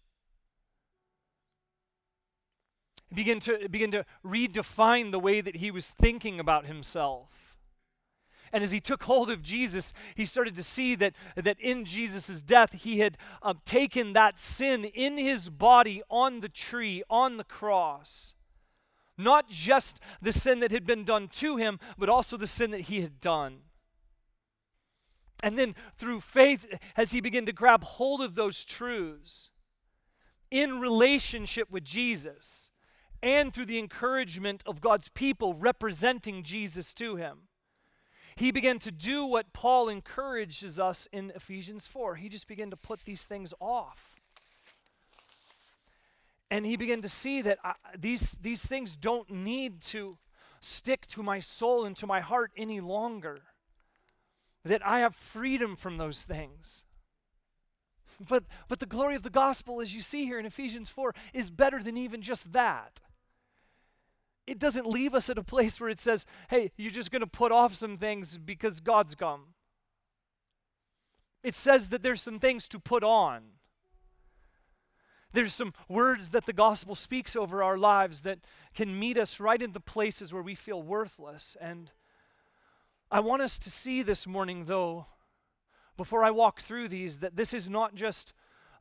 He 3.08 3.14
began 3.14 3.40
to, 3.40 3.68
began 3.68 3.90
to 3.92 4.04
redefine 4.24 5.10
the 5.10 5.18
way 5.18 5.40
that 5.40 5.56
he 5.56 5.70
was 5.70 5.88
thinking 5.88 6.38
about 6.38 6.66
himself. 6.66 7.39
And 8.52 8.64
as 8.64 8.72
he 8.72 8.80
took 8.80 9.04
hold 9.04 9.30
of 9.30 9.42
Jesus, 9.42 9.92
he 10.16 10.24
started 10.24 10.56
to 10.56 10.62
see 10.62 10.94
that, 10.96 11.14
that 11.36 11.60
in 11.60 11.84
Jesus' 11.84 12.42
death, 12.42 12.72
he 12.72 12.98
had 12.98 13.16
um, 13.42 13.60
taken 13.64 14.12
that 14.12 14.38
sin 14.38 14.84
in 14.84 15.18
his 15.18 15.48
body 15.48 16.02
on 16.10 16.40
the 16.40 16.48
tree, 16.48 17.02
on 17.08 17.36
the 17.36 17.44
cross. 17.44 18.34
Not 19.16 19.48
just 19.48 20.00
the 20.20 20.32
sin 20.32 20.60
that 20.60 20.72
had 20.72 20.84
been 20.84 21.04
done 21.04 21.28
to 21.34 21.56
him, 21.56 21.78
but 21.96 22.08
also 22.08 22.36
the 22.36 22.46
sin 22.46 22.70
that 22.72 22.82
he 22.82 23.02
had 23.02 23.20
done. 23.20 23.58
And 25.42 25.58
then 25.58 25.74
through 25.96 26.20
faith, 26.20 26.66
as 26.96 27.12
he 27.12 27.20
began 27.20 27.46
to 27.46 27.52
grab 27.52 27.84
hold 27.84 28.20
of 28.20 28.34
those 28.34 28.64
truths 28.64 29.50
in 30.50 30.80
relationship 30.80 31.70
with 31.70 31.84
Jesus, 31.84 32.70
and 33.22 33.52
through 33.52 33.66
the 33.66 33.78
encouragement 33.78 34.62
of 34.66 34.80
God's 34.80 35.08
people 35.08 35.54
representing 35.54 36.42
Jesus 36.42 36.92
to 36.94 37.16
him, 37.16 37.42
he 38.40 38.50
began 38.50 38.78
to 38.78 38.90
do 38.90 39.26
what 39.26 39.52
Paul 39.52 39.90
encourages 39.90 40.80
us 40.80 41.06
in 41.12 41.30
Ephesians 41.36 41.86
4. 41.86 42.16
He 42.16 42.30
just 42.30 42.48
began 42.48 42.70
to 42.70 42.76
put 42.76 43.04
these 43.04 43.26
things 43.26 43.52
off. 43.60 44.18
And 46.50 46.64
he 46.64 46.76
began 46.76 47.02
to 47.02 47.08
see 47.08 47.42
that 47.42 47.58
I, 47.62 47.74
these, 47.96 48.38
these 48.40 48.66
things 48.66 48.96
don't 48.96 49.28
need 49.30 49.82
to 49.82 50.16
stick 50.62 51.06
to 51.08 51.22
my 51.22 51.40
soul 51.40 51.84
and 51.84 51.94
to 51.98 52.06
my 52.06 52.20
heart 52.20 52.50
any 52.56 52.80
longer. 52.80 53.36
That 54.64 54.84
I 54.86 55.00
have 55.00 55.14
freedom 55.14 55.76
from 55.76 55.98
those 55.98 56.24
things. 56.24 56.86
But, 58.26 58.44
but 58.68 58.80
the 58.80 58.86
glory 58.86 59.16
of 59.16 59.22
the 59.22 59.28
gospel, 59.28 59.82
as 59.82 59.94
you 59.94 60.00
see 60.00 60.24
here 60.24 60.38
in 60.38 60.46
Ephesians 60.46 60.88
4, 60.88 61.14
is 61.34 61.50
better 61.50 61.82
than 61.82 61.98
even 61.98 62.22
just 62.22 62.52
that 62.52 63.00
it 64.50 64.58
doesn't 64.58 64.86
leave 64.86 65.14
us 65.14 65.30
at 65.30 65.38
a 65.38 65.44
place 65.44 65.80
where 65.80 65.88
it 65.88 66.00
says, 66.00 66.26
hey, 66.48 66.72
you're 66.76 66.90
just 66.90 67.12
going 67.12 67.20
to 67.20 67.26
put 67.28 67.52
off 67.52 67.72
some 67.76 67.96
things 67.96 68.36
because 68.36 68.80
God's 68.80 69.14
come. 69.14 69.54
It 71.44 71.54
says 71.54 71.90
that 71.90 72.02
there's 72.02 72.20
some 72.20 72.40
things 72.40 72.66
to 72.70 72.80
put 72.80 73.04
on. 73.04 73.42
There's 75.32 75.54
some 75.54 75.72
words 75.88 76.30
that 76.30 76.46
the 76.46 76.52
gospel 76.52 76.96
speaks 76.96 77.36
over 77.36 77.62
our 77.62 77.78
lives 77.78 78.22
that 78.22 78.40
can 78.74 78.98
meet 78.98 79.16
us 79.16 79.38
right 79.38 79.62
in 79.62 79.70
the 79.70 79.78
places 79.78 80.32
where 80.32 80.42
we 80.42 80.56
feel 80.56 80.82
worthless. 80.82 81.56
And 81.60 81.92
I 83.08 83.20
want 83.20 83.42
us 83.42 83.56
to 83.60 83.70
see 83.70 84.02
this 84.02 84.26
morning, 84.26 84.64
though, 84.64 85.06
before 85.96 86.24
I 86.24 86.32
walk 86.32 86.60
through 86.60 86.88
these, 86.88 87.18
that 87.18 87.36
this 87.36 87.54
is 87.54 87.70
not 87.70 87.94
just 87.94 88.32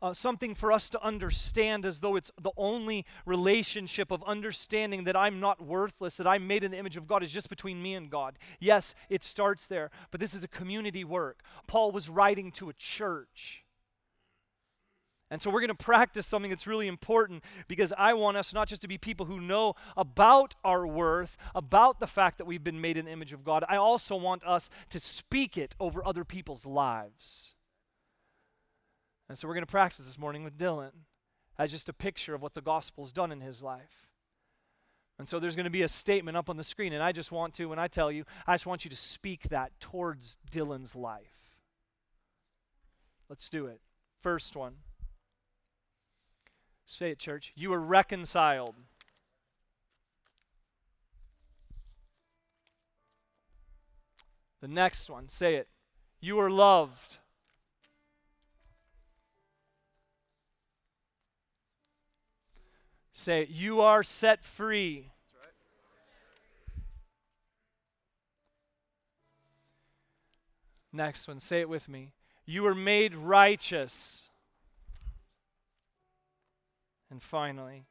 uh, 0.02 0.14
something 0.14 0.56
for 0.56 0.72
us 0.72 0.90
to 0.90 1.04
understand 1.04 1.86
as 1.86 2.00
though 2.00 2.16
it's 2.16 2.32
the 2.42 2.52
only 2.58 3.06
relationship 3.26 4.12
of 4.12 4.24
understanding 4.24 5.04
that 5.04 5.16
I'm 5.16 5.40
not 5.40 5.62
worthless, 5.62 6.18
that 6.18 6.28
I'm 6.28 6.48
made 6.48 6.64
in 6.64 6.72
the 6.72 6.78
image 6.78 6.98
of 6.98 7.08
God 7.08 7.24
is 7.24 7.32
just 7.32 7.50
between 7.50 7.82
me 7.82 7.94
and 7.96 8.10
God. 8.10 8.38
Yes, 8.60 8.96
it 9.10 9.24
starts 9.24 9.68
there, 9.68 9.92
but 10.12 10.20
this 10.20 10.34
is 10.34 10.44
a 10.44 10.48
community 10.48 11.04
work. 11.04 11.42
Paul 11.68 11.92
was 11.92 12.10
writing 12.10 12.52
to 12.54 12.70
a 12.70 12.74
church. 12.74 13.64
And 15.32 15.42
so 15.42 15.52
we're 15.52 15.60
going 15.60 15.68
to 15.68 15.76
practice 15.76 16.26
something 16.26 16.50
that's 16.50 16.66
really 16.66 16.88
important 16.88 17.44
because 17.68 17.94
I 17.98 18.14
want 18.14 18.38
us 18.38 18.54
not 18.54 18.68
just 18.68 18.82
to 18.82 18.88
be 18.88 18.98
people 18.98 19.28
who 19.28 19.40
know 19.40 19.76
about 19.96 20.56
our 20.64 20.88
worth, 20.88 21.38
about 21.54 22.00
the 22.00 22.08
fact 22.08 22.40
that 22.40 22.46
we've 22.46 22.64
been 22.64 22.82
made 22.82 22.98
in 22.98 23.06
the 23.06 23.12
image 23.12 23.32
of 23.32 23.44
God. 23.44 23.64
I 23.70 23.76
also 23.76 24.16
want 24.16 24.44
us 24.44 24.72
to 24.90 25.00
speak 25.00 25.56
it 25.56 25.76
over 25.80 26.06
other 26.06 26.26
people's 26.26 26.66
lives. 26.66 27.54
And 29.30 29.38
so 29.38 29.48
we're 29.48 29.54
going 29.54 29.66
to 29.66 29.72
practice 29.72 30.06
this 30.06 30.18
morning 30.18 30.44
with 30.44 30.58
Dylan 30.58 30.92
as 31.58 31.72
just 31.72 31.88
a 31.88 31.94
picture 31.94 32.34
of 32.34 32.42
what 32.42 32.56
the 32.56 32.62
gospel's 32.62 33.14
done 33.14 33.32
in 33.32 33.42
his 33.42 33.62
life. 33.62 34.08
And 35.20 35.28
so 35.28 35.40
there's 35.40 35.56
going 35.56 35.66
to 35.66 35.70
be 35.70 35.84
a 35.84 35.88
statement 35.88 36.36
up 36.36 36.50
on 36.50 36.58
the 36.58 36.64
screen, 36.64 36.94
and 36.94 37.04
I 37.04 37.12
just 37.12 37.32
want 37.32 37.54
to, 37.56 37.66
when 37.66 37.78
I 37.78 37.88
tell 37.88 38.12
you, 38.12 38.24
I 38.48 38.54
just 38.54 38.66
want 38.66 38.86
you 38.86 38.90
to 38.90 38.98
speak 38.98 39.50
that 39.50 39.78
towards 39.80 40.38
Dylan's 40.50 40.96
life. 40.96 41.58
Let's 43.30 43.50
do 43.50 43.68
it. 43.68 43.82
First 44.22 44.56
one. 44.56 44.76
Say 46.86 47.12
it, 47.12 47.20
church. 47.20 47.52
You 47.56 47.72
are 47.74 47.80
reconciled. 47.80 48.76
The 54.62 54.68
next 54.68 55.10
one, 55.10 55.28
say 55.28 55.56
it. 55.56 55.68
You 56.20 56.40
are 56.40 56.50
loved. 56.50 57.18
Say, 63.20 63.48
You 63.50 63.82
are 63.82 64.02
set 64.02 64.46
free. 64.46 65.12
Next 70.94 71.28
one, 71.28 71.42
say 71.42 71.60
it 71.60 71.68
with 71.68 71.90
me. 71.90 72.14
You 72.46 72.66
are 72.66 72.74
made 72.74 73.14
righteous. 73.14 74.22
And 77.12 77.22
finally, 77.22 77.84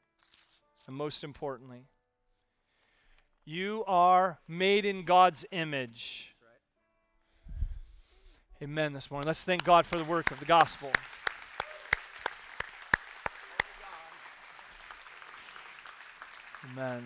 and 0.87 0.97
most 0.97 1.23
importantly, 1.23 1.89
you 3.45 3.85
are 3.87 4.39
made 4.49 4.87
in 4.87 5.05
God's 5.05 5.45
image. 5.51 6.35
Amen 8.63 8.95
this 8.95 9.11
morning. 9.11 9.27
Let's 9.27 9.45
thank 9.45 9.63
God 9.63 9.85
for 9.85 9.99
the 9.99 10.05
work 10.05 10.31
of 10.31 10.39
the 10.39 10.47
gospel. 10.47 10.91
Amen. 16.73 17.05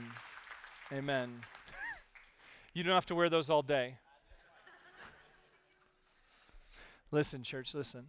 Amen. 0.93 1.41
you 2.75 2.83
don't 2.83 2.95
have 2.95 3.07
to 3.07 3.15
wear 3.15 3.29
those 3.29 3.49
all 3.51 3.63
day. 3.63 3.97
listen, 7.11 7.43
church, 7.43 7.75
listen. 7.75 8.07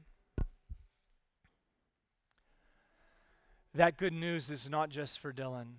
That 3.75 3.97
good 3.97 4.13
news 4.13 4.49
is 4.49 4.69
not 4.69 4.89
just 4.89 5.19
for 5.19 5.33
Dylan. 5.33 5.77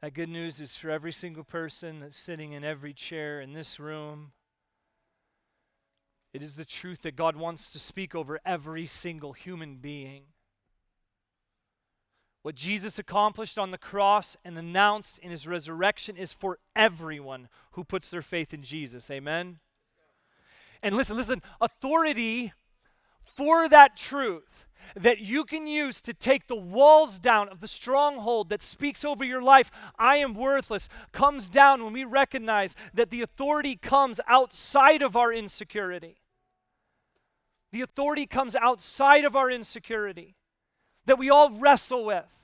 That 0.00 0.14
good 0.14 0.28
news 0.28 0.60
is 0.60 0.76
for 0.76 0.90
every 0.90 1.12
single 1.12 1.44
person 1.44 2.00
that's 2.00 2.18
sitting 2.18 2.52
in 2.52 2.64
every 2.64 2.92
chair 2.92 3.40
in 3.40 3.52
this 3.52 3.78
room. 3.78 4.32
It 6.32 6.42
is 6.42 6.56
the 6.56 6.64
truth 6.64 7.02
that 7.02 7.14
God 7.14 7.36
wants 7.36 7.70
to 7.72 7.78
speak 7.78 8.14
over 8.14 8.40
every 8.44 8.86
single 8.86 9.32
human 9.32 9.76
being. 9.76 10.24
What 12.42 12.56
Jesus 12.56 12.98
accomplished 12.98 13.56
on 13.56 13.70
the 13.70 13.78
cross 13.78 14.36
and 14.44 14.58
announced 14.58 15.18
in 15.18 15.30
his 15.30 15.46
resurrection 15.46 16.16
is 16.16 16.32
for 16.32 16.58
everyone 16.74 17.48
who 17.72 17.84
puts 17.84 18.10
their 18.10 18.22
faith 18.22 18.52
in 18.52 18.62
Jesus. 18.62 19.10
Amen? 19.10 19.60
And 20.82 20.96
listen, 20.96 21.16
listen, 21.16 21.40
authority 21.60 22.52
for 23.22 23.68
that 23.68 23.96
truth 23.96 24.66
that 24.96 25.20
you 25.20 25.44
can 25.44 25.68
use 25.68 26.00
to 26.00 26.12
take 26.12 26.48
the 26.48 26.56
walls 26.56 27.20
down 27.20 27.48
of 27.48 27.60
the 27.60 27.68
stronghold 27.68 28.48
that 28.48 28.60
speaks 28.60 29.04
over 29.04 29.24
your 29.24 29.40
life, 29.40 29.70
I 29.96 30.16
am 30.16 30.34
worthless, 30.34 30.88
comes 31.12 31.48
down 31.48 31.84
when 31.84 31.92
we 31.92 32.02
recognize 32.02 32.74
that 32.92 33.10
the 33.10 33.22
authority 33.22 33.76
comes 33.76 34.20
outside 34.26 35.00
of 35.00 35.16
our 35.16 35.32
insecurity. 35.32 36.16
The 37.70 37.82
authority 37.82 38.26
comes 38.26 38.56
outside 38.56 39.24
of 39.24 39.36
our 39.36 39.48
insecurity 39.48 40.34
that 41.06 41.18
we 41.18 41.30
all 41.30 41.50
wrestle 41.50 42.04
with. 42.04 42.42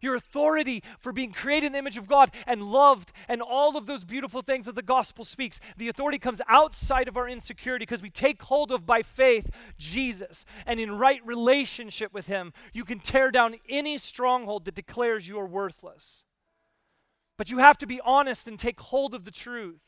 Your 0.00 0.14
authority 0.14 0.82
for 0.98 1.10
being 1.10 1.32
created 1.32 1.68
in 1.68 1.72
the 1.72 1.78
image 1.78 1.96
of 1.96 2.06
God 2.06 2.30
and 2.46 2.62
loved, 2.62 3.12
and 3.28 3.40
all 3.40 3.76
of 3.76 3.86
those 3.86 4.04
beautiful 4.04 4.42
things 4.42 4.66
that 4.66 4.74
the 4.74 4.82
gospel 4.82 5.24
speaks. 5.24 5.58
The 5.76 5.88
authority 5.88 6.18
comes 6.18 6.42
outside 6.48 7.08
of 7.08 7.16
our 7.16 7.28
insecurity 7.28 7.84
because 7.84 8.02
we 8.02 8.10
take 8.10 8.42
hold 8.42 8.70
of 8.70 8.84
by 8.84 9.02
faith 9.02 9.50
Jesus. 9.78 10.44
And 10.66 10.78
in 10.78 10.98
right 10.98 11.24
relationship 11.26 12.12
with 12.12 12.26
Him, 12.26 12.52
you 12.72 12.84
can 12.84 13.00
tear 13.00 13.30
down 13.30 13.56
any 13.68 13.96
stronghold 13.96 14.66
that 14.66 14.74
declares 14.74 15.28
you 15.28 15.40
are 15.40 15.46
worthless. 15.46 16.24
But 17.38 17.50
you 17.50 17.58
have 17.58 17.78
to 17.78 17.86
be 17.86 18.00
honest 18.04 18.46
and 18.46 18.58
take 18.58 18.80
hold 18.80 19.14
of 19.14 19.24
the 19.24 19.30
truth. 19.30 19.80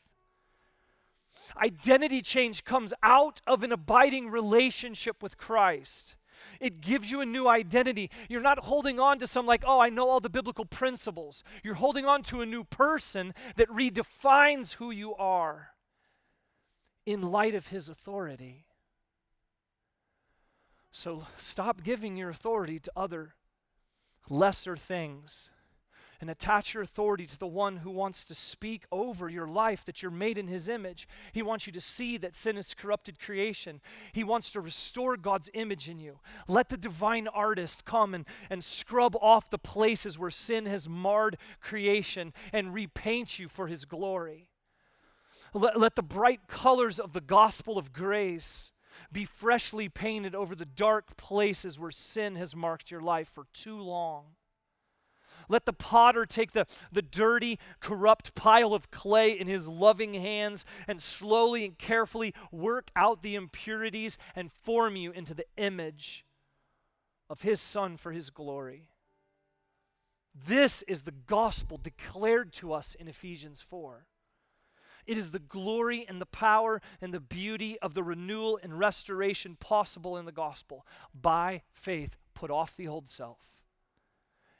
Identity 1.61 2.21
change 2.21 2.63
comes 2.63 2.93
out 3.01 3.41
of 3.47 3.63
an 3.63 3.71
abiding 3.71 4.29
relationship 4.29 5.23
with 5.23 5.37
Christ. 5.37 6.15
It 6.59 6.81
gives 6.81 7.09
you 7.09 7.21
a 7.21 7.25
new 7.25 7.47
identity. 7.47 8.09
You're 8.27 8.41
not 8.41 8.65
holding 8.65 8.99
on 8.99 9.19
to 9.19 9.27
some, 9.27 9.45
like, 9.45 9.63
oh, 9.65 9.79
I 9.79 9.89
know 9.89 10.09
all 10.09 10.19
the 10.19 10.29
biblical 10.29 10.65
principles. 10.65 11.43
You're 11.63 11.75
holding 11.75 12.05
on 12.05 12.23
to 12.23 12.41
a 12.41 12.45
new 12.45 12.63
person 12.63 13.33
that 13.55 13.69
redefines 13.69 14.73
who 14.73 14.91
you 14.91 15.15
are 15.15 15.69
in 17.05 17.21
light 17.21 17.55
of 17.55 17.67
his 17.67 17.87
authority. 17.89 18.65
So 20.91 21.27
stop 21.37 21.83
giving 21.83 22.17
your 22.17 22.29
authority 22.29 22.79
to 22.79 22.91
other 22.95 23.35
lesser 24.29 24.75
things 24.75 25.49
and 26.21 26.29
attach 26.29 26.73
your 26.73 26.83
authority 26.83 27.25
to 27.25 27.39
the 27.39 27.47
one 27.47 27.77
who 27.77 27.91
wants 27.91 28.25
to 28.25 28.35
speak 28.35 28.85
over 28.91 29.29
your 29.29 29.47
life 29.47 29.85
that 29.85 30.01
you're 30.01 30.11
made 30.11 30.37
in 30.37 30.47
his 30.47 30.67
image. 30.67 31.07
He 31.31 31.41
wants 31.41 31.65
you 31.65 31.73
to 31.73 31.81
see 31.81 32.17
that 32.17 32.35
sin 32.35 32.57
is 32.57 32.73
corrupted 32.73 33.19
creation. 33.19 33.79
He 34.11 34.23
wants 34.23 34.51
to 34.51 34.61
restore 34.61 35.15
God's 35.15 35.49
image 35.53 35.87
in 35.87 35.99
you. 35.99 36.19
Let 36.47 36.69
the 36.69 36.77
divine 36.77 37.27
artist 37.27 37.85
come 37.85 38.13
and, 38.13 38.25
and 38.49 38.63
scrub 38.63 39.15
off 39.21 39.49
the 39.49 39.57
places 39.57 40.19
where 40.19 40.31
sin 40.31 40.65
has 40.65 40.89
marred 40.89 41.37
creation 41.61 42.33
and 42.51 42.73
repaint 42.73 43.39
you 43.39 43.47
for 43.47 43.67
his 43.67 43.85
glory. 43.85 44.49
Let, 45.53 45.79
let 45.79 45.95
the 45.95 46.03
bright 46.03 46.47
colors 46.47 46.99
of 46.99 47.13
the 47.13 47.21
gospel 47.21 47.77
of 47.77 47.93
grace 47.93 48.71
be 49.11 49.25
freshly 49.25 49.89
painted 49.89 50.35
over 50.35 50.55
the 50.55 50.65
dark 50.65 51.17
places 51.17 51.79
where 51.79 51.91
sin 51.91 52.35
has 52.35 52.55
marked 52.55 52.91
your 52.91 53.01
life 53.01 53.29
for 53.29 53.45
too 53.53 53.79
long. 53.79 54.25
Let 55.49 55.65
the 55.65 55.73
potter 55.73 56.25
take 56.25 56.51
the, 56.51 56.67
the 56.91 57.01
dirty, 57.01 57.59
corrupt 57.81 58.35
pile 58.35 58.73
of 58.73 58.91
clay 58.91 59.31
in 59.31 59.47
his 59.47 59.67
loving 59.67 60.13
hands 60.13 60.63
and 60.87 61.01
slowly 61.01 61.65
and 61.65 61.77
carefully 61.77 62.33
work 62.51 62.91
out 62.95 63.23
the 63.23 63.35
impurities 63.35 64.17
and 64.35 64.51
form 64.51 64.95
you 64.95 65.11
into 65.11 65.33
the 65.33 65.47
image 65.57 66.23
of 67.29 67.41
his 67.41 67.59
Son 67.59 67.97
for 67.97 68.11
his 68.11 68.29
glory. 68.29 68.85
This 70.33 70.83
is 70.83 71.01
the 71.01 71.11
gospel 71.11 71.77
declared 71.77 72.53
to 72.53 72.71
us 72.71 72.95
in 72.95 73.07
Ephesians 73.07 73.61
4. 73.61 74.05
It 75.07 75.17
is 75.17 75.31
the 75.31 75.39
glory 75.39 76.05
and 76.07 76.21
the 76.21 76.27
power 76.27 76.79
and 77.01 77.11
the 77.11 77.19
beauty 77.19 77.79
of 77.79 77.95
the 77.95 78.03
renewal 78.03 78.59
and 78.61 78.77
restoration 78.77 79.57
possible 79.59 80.15
in 80.15 80.25
the 80.25 80.31
gospel. 80.31 80.85
By 81.19 81.63
faith, 81.73 82.15
put 82.35 82.51
off 82.51 82.77
the 82.77 82.87
old 82.87 83.09
self 83.09 83.58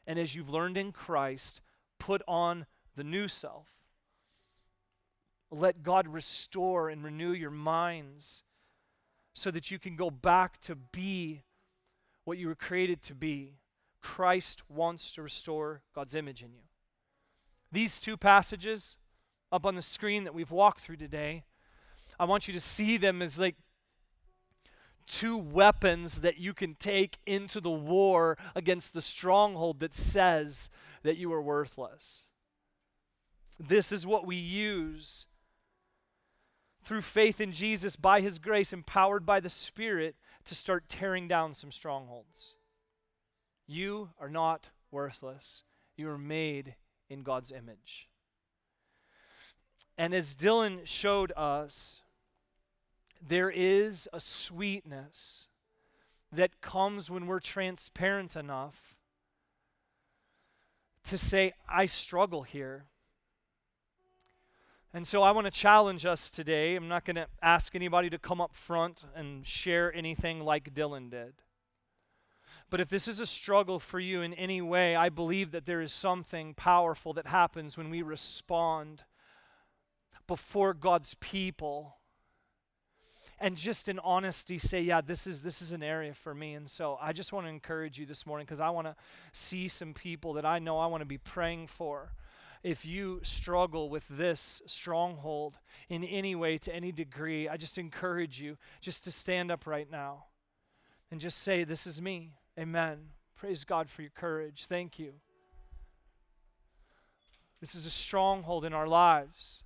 and 0.09 0.17
as 0.17 0.33
you've 0.33 0.49
learned 0.49 0.75
in 0.75 0.91
Christ, 0.91 1.61
put 1.99 2.23
on 2.27 2.65
the 2.95 3.03
new 3.03 3.27
self. 3.27 3.67
Let 5.51 5.83
God 5.83 6.07
restore 6.07 6.89
and 6.89 7.03
renew 7.03 7.31
your 7.31 7.51
minds 7.51 8.41
so 9.35 9.51
that 9.51 9.69
you 9.69 9.77
can 9.77 9.95
go 9.95 10.09
back 10.09 10.59
to 10.61 10.73
be 10.73 11.43
what 12.25 12.39
you 12.39 12.47
were 12.47 12.55
created 12.55 13.03
to 13.03 13.13
be. 13.13 13.59
Christ 14.01 14.63
wants 14.67 15.11
to 15.11 15.21
restore 15.21 15.83
God's 15.93 16.15
image 16.15 16.41
in 16.41 16.53
you. 16.53 16.63
These 17.71 17.99
two 17.99 18.17
passages 18.17 18.97
up 19.51 19.63
on 19.63 19.75
the 19.75 19.81
screen 19.83 20.23
that 20.23 20.33
we've 20.33 20.49
walked 20.49 20.81
through 20.81 20.97
today, 20.97 21.43
I 22.19 22.25
want 22.25 22.47
you 22.47 22.53
to 22.55 22.59
see 22.59 22.97
them 22.97 23.21
as 23.21 23.39
like 23.39 23.57
two 25.09 25.37
weapons 25.37 26.21
that 26.21 26.37
you 26.37 26.53
can 26.53 26.75
take 26.75 27.17
into 27.25 27.59
the 27.59 27.69
war 27.69 28.37
against 28.55 28.93
the 28.93 29.01
stronghold 29.01 29.79
that 29.79 29.93
says 29.93 30.69
that 31.03 31.17
you 31.17 31.33
are 31.33 31.41
worthless. 31.41 32.27
This 33.59 33.91
is 33.91 34.05
what 34.05 34.25
we 34.25 34.35
use 34.35 35.25
through 36.83 37.01
faith 37.01 37.41
in 37.41 37.51
Jesus 37.51 37.95
by 37.95 38.21
His 38.21 38.39
grace, 38.39 38.71
empowered 38.71 39.25
by 39.25 39.39
the 39.39 39.49
Spirit, 39.49 40.15
to 40.45 40.55
start 40.55 40.87
tearing 40.87 41.27
down 41.27 41.53
some 41.53 41.71
strongholds. 41.71 42.55
You 43.67 44.09
are 44.19 44.29
not 44.29 44.69
worthless, 44.91 45.63
you 45.97 46.09
are 46.09 46.17
made 46.17 46.75
in 47.09 47.23
God's 47.23 47.51
image. 47.51 48.07
And 49.97 50.13
as 50.13 50.35
Dylan 50.35 50.85
showed 50.85 51.33
us, 51.35 52.01
there 53.25 53.49
is 53.49 54.07
a 54.13 54.19
sweetness 54.19 55.47
that 56.31 56.61
comes 56.61 57.09
when 57.09 57.27
we're 57.27 57.39
transparent 57.39 58.35
enough 58.35 58.95
to 61.03 61.17
say, 61.17 61.53
I 61.67 61.85
struggle 61.85 62.43
here. 62.43 62.85
And 64.93 65.07
so 65.07 65.21
I 65.21 65.31
want 65.31 65.45
to 65.45 65.51
challenge 65.51 66.05
us 66.05 66.29
today. 66.29 66.75
I'm 66.75 66.87
not 66.87 67.05
going 67.05 67.15
to 67.15 67.27
ask 67.41 67.75
anybody 67.75 68.09
to 68.09 68.17
come 68.17 68.41
up 68.41 68.55
front 68.55 69.03
and 69.15 69.45
share 69.45 69.93
anything 69.93 70.41
like 70.41 70.73
Dylan 70.73 71.11
did. 71.11 71.33
But 72.69 72.79
if 72.79 72.89
this 72.89 73.07
is 73.07 73.19
a 73.19 73.25
struggle 73.25 73.79
for 73.79 73.99
you 73.99 74.21
in 74.21 74.33
any 74.33 74.61
way, 74.61 74.95
I 74.95 75.09
believe 75.09 75.51
that 75.51 75.65
there 75.65 75.81
is 75.81 75.93
something 75.93 76.53
powerful 76.53 77.13
that 77.13 77.27
happens 77.27 77.77
when 77.77 77.89
we 77.89 78.01
respond 78.01 79.03
before 80.27 80.73
God's 80.75 81.15
people 81.19 81.98
and 83.39 83.55
just 83.55 83.87
in 83.87 83.99
honesty 83.99 84.57
say 84.57 84.81
yeah 84.81 85.01
this 85.01 85.25
is 85.25 85.41
this 85.41 85.61
is 85.61 85.71
an 85.71 85.83
area 85.83 86.13
for 86.13 86.33
me. 86.33 86.53
And 86.53 86.69
so 86.69 86.97
i 87.01 87.13
just 87.13 87.31
want 87.33 87.45
to 87.45 87.49
encourage 87.49 87.97
you 87.97 88.05
this 88.05 88.25
morning 88.25 88.45
because 88.45 88.59
i 88.59 88.69
want 88.69 88.87
to 88.87 88.95
see 89.31 89.67
some 89.67 89.93
people 89.93 90.33
that 90.33 90.45
i 90.45 90.59
know 90.59 90.77
i 90.79 90.85
want 90.85 91.01
to 91.01 91.05
be 91.05 91.17
praying 91.17 91.67
for. 91.67 92.13
If 92.61 92.85
you 92.85 93.21
struggle 93.23 93.89
with 93.89 94.05
this 94.09 94.61
stronghold 94.65 95.59
in 95.87 96.03
any 96.03 96.35
way 96.35 96.57
to 96.59 96.75
any 96.75 96.91
degree 96.91 97.47
i 97.47 97.57
just 97.57 97.77
encourage 97.77 98.39
you 98.39 98.57
just 98.81 99.03
to 99.05 99.11
stand 99.11 99.51
up 99.51 99.65
right 99.65 99.89
now 99.89 100.25
and 101.11 101.19
just 101.19 101.39
say 101.39 101.63
this 101.63 101.87
is 101.87 102.01
me. 102.01 102.33
Amen. 102.57 102.97
Praise 103.35 103.63
god 103.63 103.89
for 103.89 104.01
your 104.01 104.11
courage. 104.11 104.65
Thank 104.65 104.99
you. 104.99 105.13
This 107.61 107.75
is 107.75 107.85
a 107.85 107.89
stronghold 107.89 108.63
in 108.63 108.73
our 108.73 108.87
lives 108.87 109.63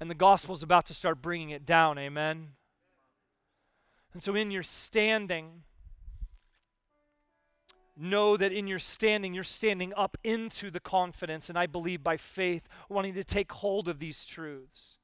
and 0.00 0.10
the 0.10 0.14
gospel 0.14 0.54
is 0.54 0.62
about 0.62 0.86
to 0.86 0.94
start 0.94 1.22
bringing 1.22 1.50
it 1.50 1.64
down. 1.64 1.98
Amen. 1.98 2.48
And 4.12 4.22
so, 4.22 4.34
in 4.34 4.50
your 4.50 4.62
standing, 4.62 5.62
know 7.96 8.36
that 8.36 8.52
in 8.52 8.66
your 8.66 8.78
standing, 8.78 9.34
you're 9.34 9.44
standing 9.44 9.92
up 9.96 10.16
into 10.24 10.70
the 10.70 10.80
confidence, 10.80 11.48
and 11.48 11.58
I 11.58 11.66
believe 11.66 12.02
by 12.02 12.16
faith, 12.16 12.68
wanting 12.88 13.14
to 13.14 13.24
take 13.24 13.52
hold 13.52 13.88
of 13.88 13.98
these 13.98 14.24
truths. 14.24 14.98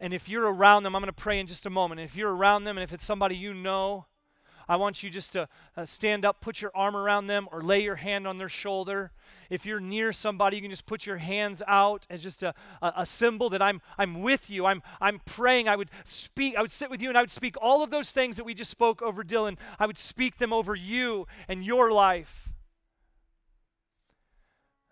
And 0.00 0.14
if 0.14 0.28
you're 0.28 0.52
around 0.52 0.84
them, 0.84 0.94
I'm 0.94 1.02
going 1.02 1.12
to 1.12 1.12
pray 1.12 1.40
in 1.40 1.46
just 1.46 1.66
a 1.66 1.70
moment. 1.70 2.00
If 2.00 2.16
you're 2.16 2.34
around 2.34 2.64
them, 2.64 2.76
and 2.78 2.84
if 2.84 2.92
it's 2.92 3.04
somebody 3.04 3.36
you 3.36 3.52
know, 3.52 4.06
I 4.68 4.76
want 4.76 5.02
you 5.02 5.10
just 5.10 5.32
to 5.32 5.48
uh, 5.76 5.84
stand 5.84 6.24
up, 6.24 6.40
put 6.40 6.60
your 6.60 6.70
arm 6.74 6.94
around 6.94 7.26
them, 7.26 7.48
or 7.50 7.62
lay 7.62 7.82
your 7.82 7.96
hand 7.96 8.26
on 8.26 8.38
their 8.38 8.48
shoulder. 8.48 9.12
If 9.48 9.64
you're 9.64 9.80
near 9.80 10.12
somebody, 10.12 10.56
you 10.56 10.62
can 10.62 10.70
just 10.70 10.86
put 10.86 11.06
your 11.06 11.16
hands 11.16 11.62
out 11.66 12.06
as 12.10 12.22
just 12.22 12.42
a, 12.42 12.54
a, 12.82 12.92
a 12.98 13.06
symbol 13.06 13.48
that 13.50 13.62
I'm, 13.62 13.80
I'm 13.96 14.20
with 14.20 14.50
you. 14.50 14.66
I'm, 14.66 14.82
I'm 15.00 15.20
praying. 15.24 15.68
I 15.68 15.76
would 15.76 15.90
speak, 16.04 16.56
I 16.56 16.60
would 16.60 16.70
sit 16.70 16.90
with 16.90 17.00
you 17.00 17.08
and 17.08 17.16
I 17.16 17.22
would 17.22 17.30
speak 17.30 17.56
all 17.62 17.82
of 17.82 17.90
those 17.90 18.10
things 18.10 18.36
that 18.36 18.44
we 18.44 18.52
just 18.52 18.70
spoke 18.70 19.00
over 19.00 19.24
Dylan. 19.24 19.56
I 19.78 19.86
would 19.86 19.98
speak 19.98 20.36
them 20.36 20.52
over 20.52 20.74
you 20.74 21.26
and 21.48 21.64
your 21.64 21.90
life. 21.90 22.50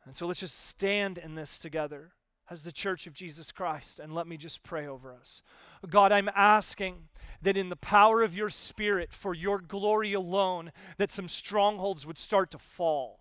And 0.06 0.14
so 0.14 0.26
let's 0.26 0.40
just 0.40 0.66
stand 0.66 1.18
in 1.18 1.34
this 1.34 1.58
together 1.58 2.12
as 2.48 2.62
the 2.62 2.72
church 2.72 3.06
of 3.06 3.12
Jesus 3.12 3.50
Christ. 3.50 3.98
And 3.98 4.14
let 4.14 4.26
me 4.26 4.36
just 4.36 4.62
pray 4.62 4.86
over 4.86 5.12
us. 5.12 5.42
God, 5.88 6.12
I'm 6.12 6.30
asking 6.34 7.08
that 7.46 7.56
in 7.56 7.68
the 7.68 7.76
power 7.76 8.22
of 8.22 8.34
your 8.34 8.50
Spirit, 8.50 9.12
for 9.12 9.32
your 9.32 9.60
glory 9.60 10.12
alone, 10.12 10.72
that 10.98 11.12
some 11.12 11.28
strongholds 11.28 12.04
would 12.04 12.18
start 12.18 12.50
to 12.50 12.58
fall. 12.58 13.20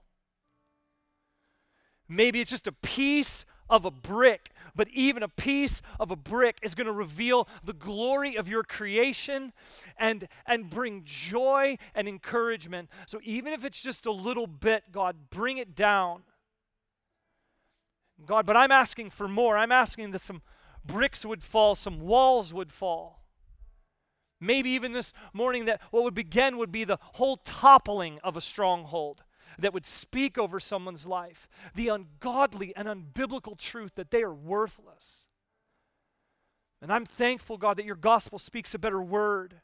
Maybe 2.09 2.41
it's 2.41 2.49
just 2.49 2.65
a 2.65 2.71
piece 2.71 3.45
of 3.69 3.85
a 3.85 3.91
brick, 3.91 4.49
but 4.75 4.87
even 4.89 5.21
a 5.21 5.27
piece 5.27 5.83
of 5.99 6.09
a 6.09 6.15
brick 6.15 6.57
is 6.63 6.73
going 6.73 6.87
to 6.87 6.91
reveal 6.91 7.47
the 7.63 7.71
glory 7.71 8.35
of 8.35 8.49
your 8.49 8.63
creation 8.63 9.53
and, 9.95 10.27
and 10.47 10.71
bring 10.71 11.03
joy 11.03 11.77
and 11.93 12.07
encouragement. 12.07 12.89
So 13.05 13.19
even 13.23 13.53
if 13.53 13.63
it's 13.63 13.79
just 13.79 14.07
a 14.07 14.11
little 14.11 14.47
bit, 14.47 14.85
God, 14.91 15.29
bring 15.29 15.59
it 15.59 15.75
down. 15.75 16.23
God, 18.25 18.47
but 18.47 18.57
I'm 18.57 18.71
asking 18.71 19.11
for 19.11 19.27
more. 19.27 19.55
I'm 19.55 19.71
asking 19.71 20.09
that 20.11 20.21
some 20.21 20.41
bricks 20.83 21.23
would 21.23 21.43
fall, 21.43 21.75
some 21.75 21.99
walls 21.99 22.55
would 22.55 22.71
fall. 22.71 23.24
Maybe 24.39 24.69
even 24.71 24.91
this 24.91 25.13
morning, 25.33 25.65
that 25.65 25.81
what 25.91 26.03
would 26.03 26.13
begin 26.13 26.57
would 26.57 26.71
be 26.71 26.83
the 26.83 26.99
whole 27.13 27.37
toppling 27.37 28.19
of 28.23 28.35
a 28.35 28.41
stronghold 28.41 29.23
that 29.57 29.73
would 29.73 29.85
speak 29.85 30.37
over 30.37 30.59
someone's 30.59 31.07
life, 31.07 31.47
the 31.73 31.87
ungodly 31.87 32.75
and 32.75 32.87
unbiblical 32.87 33.57
truth 33.57 33.95
that 33.95 34.11
they 34.11 34.21
are 34.21 34.33
worthless. 34.33 35.27
And 36.81 36.91
I'm 36.91 37.05
thankful, 37.05 37.57
God, 37.57 37.77
that 37.77 37.85
your 37.85 37.95
gospel 37.95 38.37
speaks 38.37 38.73
a 38.73 38.79
better 38.79 39.01
word. 39.01 39.61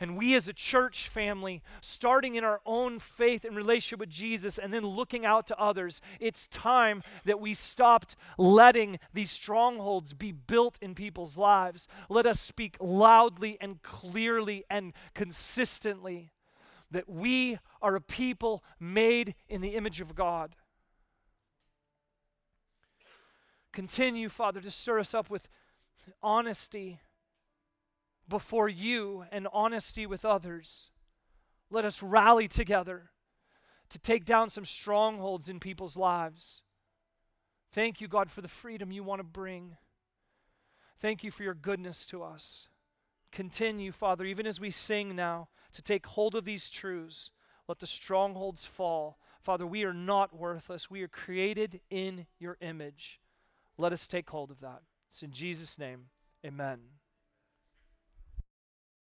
And 0.00 0.16
we 0.16 0.34
as 0.34 0.48
a 0.48 0.54
church 0.54 1.08
family, 1.08 1.62
starting 1.82 2.34
in 2.34 2.42
our 2.42 2.62
own 2.64 2.98
faith 2.98 3.44
and 3.44 3.54
relationship 3.54 4.00
with 4.00 4.08
Jesus 4.08 4.56
and 4.56 4.72
then 4.72 4.84
looking 4.84 5.26
out 5.26 5.46
to 5.48 5.60
others, 5.60 6.00
it's 6.18 6.46
time 6.46 7.02
that 7.26 7.38
we 7.38 7.52
stopped 7.52 8.16
letting 8.38 8.98
these 9.12 9.30
strongholds 9.30 10.14
be 10.14 10.32
built 10.32 10.78
in 10.80 10.94
people's 10.94 11.36
lives. 11.36 11.86
Let 12.08 12.24
us 12.24 12.40
speak 12.40 12.78
loudly 12.80 13.58
and 13.60 13.82
clearly 13.82 14.64
and 14.70 14.94
consistently 15.14 16.32
that 16.90 17.08
we 17.08 17.58
are 17.82 17.94
a 17.94 18.00
people 18.00 18.64
made 18.80 19.34
in 19.50 19.60
the 19.60 19.76
image 19.76 20.00
of 20.00 20.14
God. 20.14 20.56
Continue, 23.72 24.30
Father, 24.30 24.60
to 24.62 24.70
stir 24.70 24.98
us 24.98 25.14
up 25.14 25.28
with 25.28 25.48
honesty 26.22 27.00
before 28.30 28.68
you 28.68 29.26
and 29.30 29.46
honesty 29.52 30.06
with 30.06 30.24
others. 30.24 30.90
Let 31.68 31.84
us 31.84 32.02
rally 32.02 32.48
together 32.48 33.10
to 33.90 33.98
take 33.98 34.24
down 34.24 34.48
some 34.48 34.64
strongholds 34.64 35.50
in 35.50 35.60
people's 35.60 35.96
lives. 35.96 36.62
Thank 37.72 38.00
you, 38.00 38.08
God, 38.08 38.30
for 38.30 38.40
the 38.40 38.48
freedom 38.48 38.90
you 38.90 39.02
want 39.02 39.18
to 39.20 39.24
bring. 39.24 39.76
Thank 40.98 41.22
you 41.22 41.30
for 41.30 41.42
your 41.42 41.54
goodness 41.54 42.06
to 42.06 42.22
us. 42.22 42.68
Continue, 43.30 43.92
Father, 43.92 44.24
even 44.24 44.46
as 44.46 44.60
we 44.60 44.70
sing 44.70 45.14
now, 45.14 45.48
to 45.72 45.82
take 45.82 46.06
hold 46.06 46.34
of 46.34 46.44
these 46.44 46.70
truths. 46.70 47.30
Let 47.68 47.78
the 47.78 47.86
strongholds 47.86 48.66
fall. 48.66 49.18
Father, 49.40 49.66
we 49.66 49.84
are 49.84 49.94
not 49.94 50.36
worthless. 50.36 50.90
We 50.90 51.02
are 51.02 51.08
created 51.08 51.80
in 51.90 52.26
your 52.38 52.56
image. 52.60 53.20
Let 53.78 53.92
us 53.92 54.06
take 54.06 54.30
hold 54.30 54.50
of 54.50 54.60
that. 54.60 54.82
It's 55.08 55.22
in 55.22 55.30
Jesus' 55.30 55.78
name. 55.78 56.06
Amen. 56.44 56.99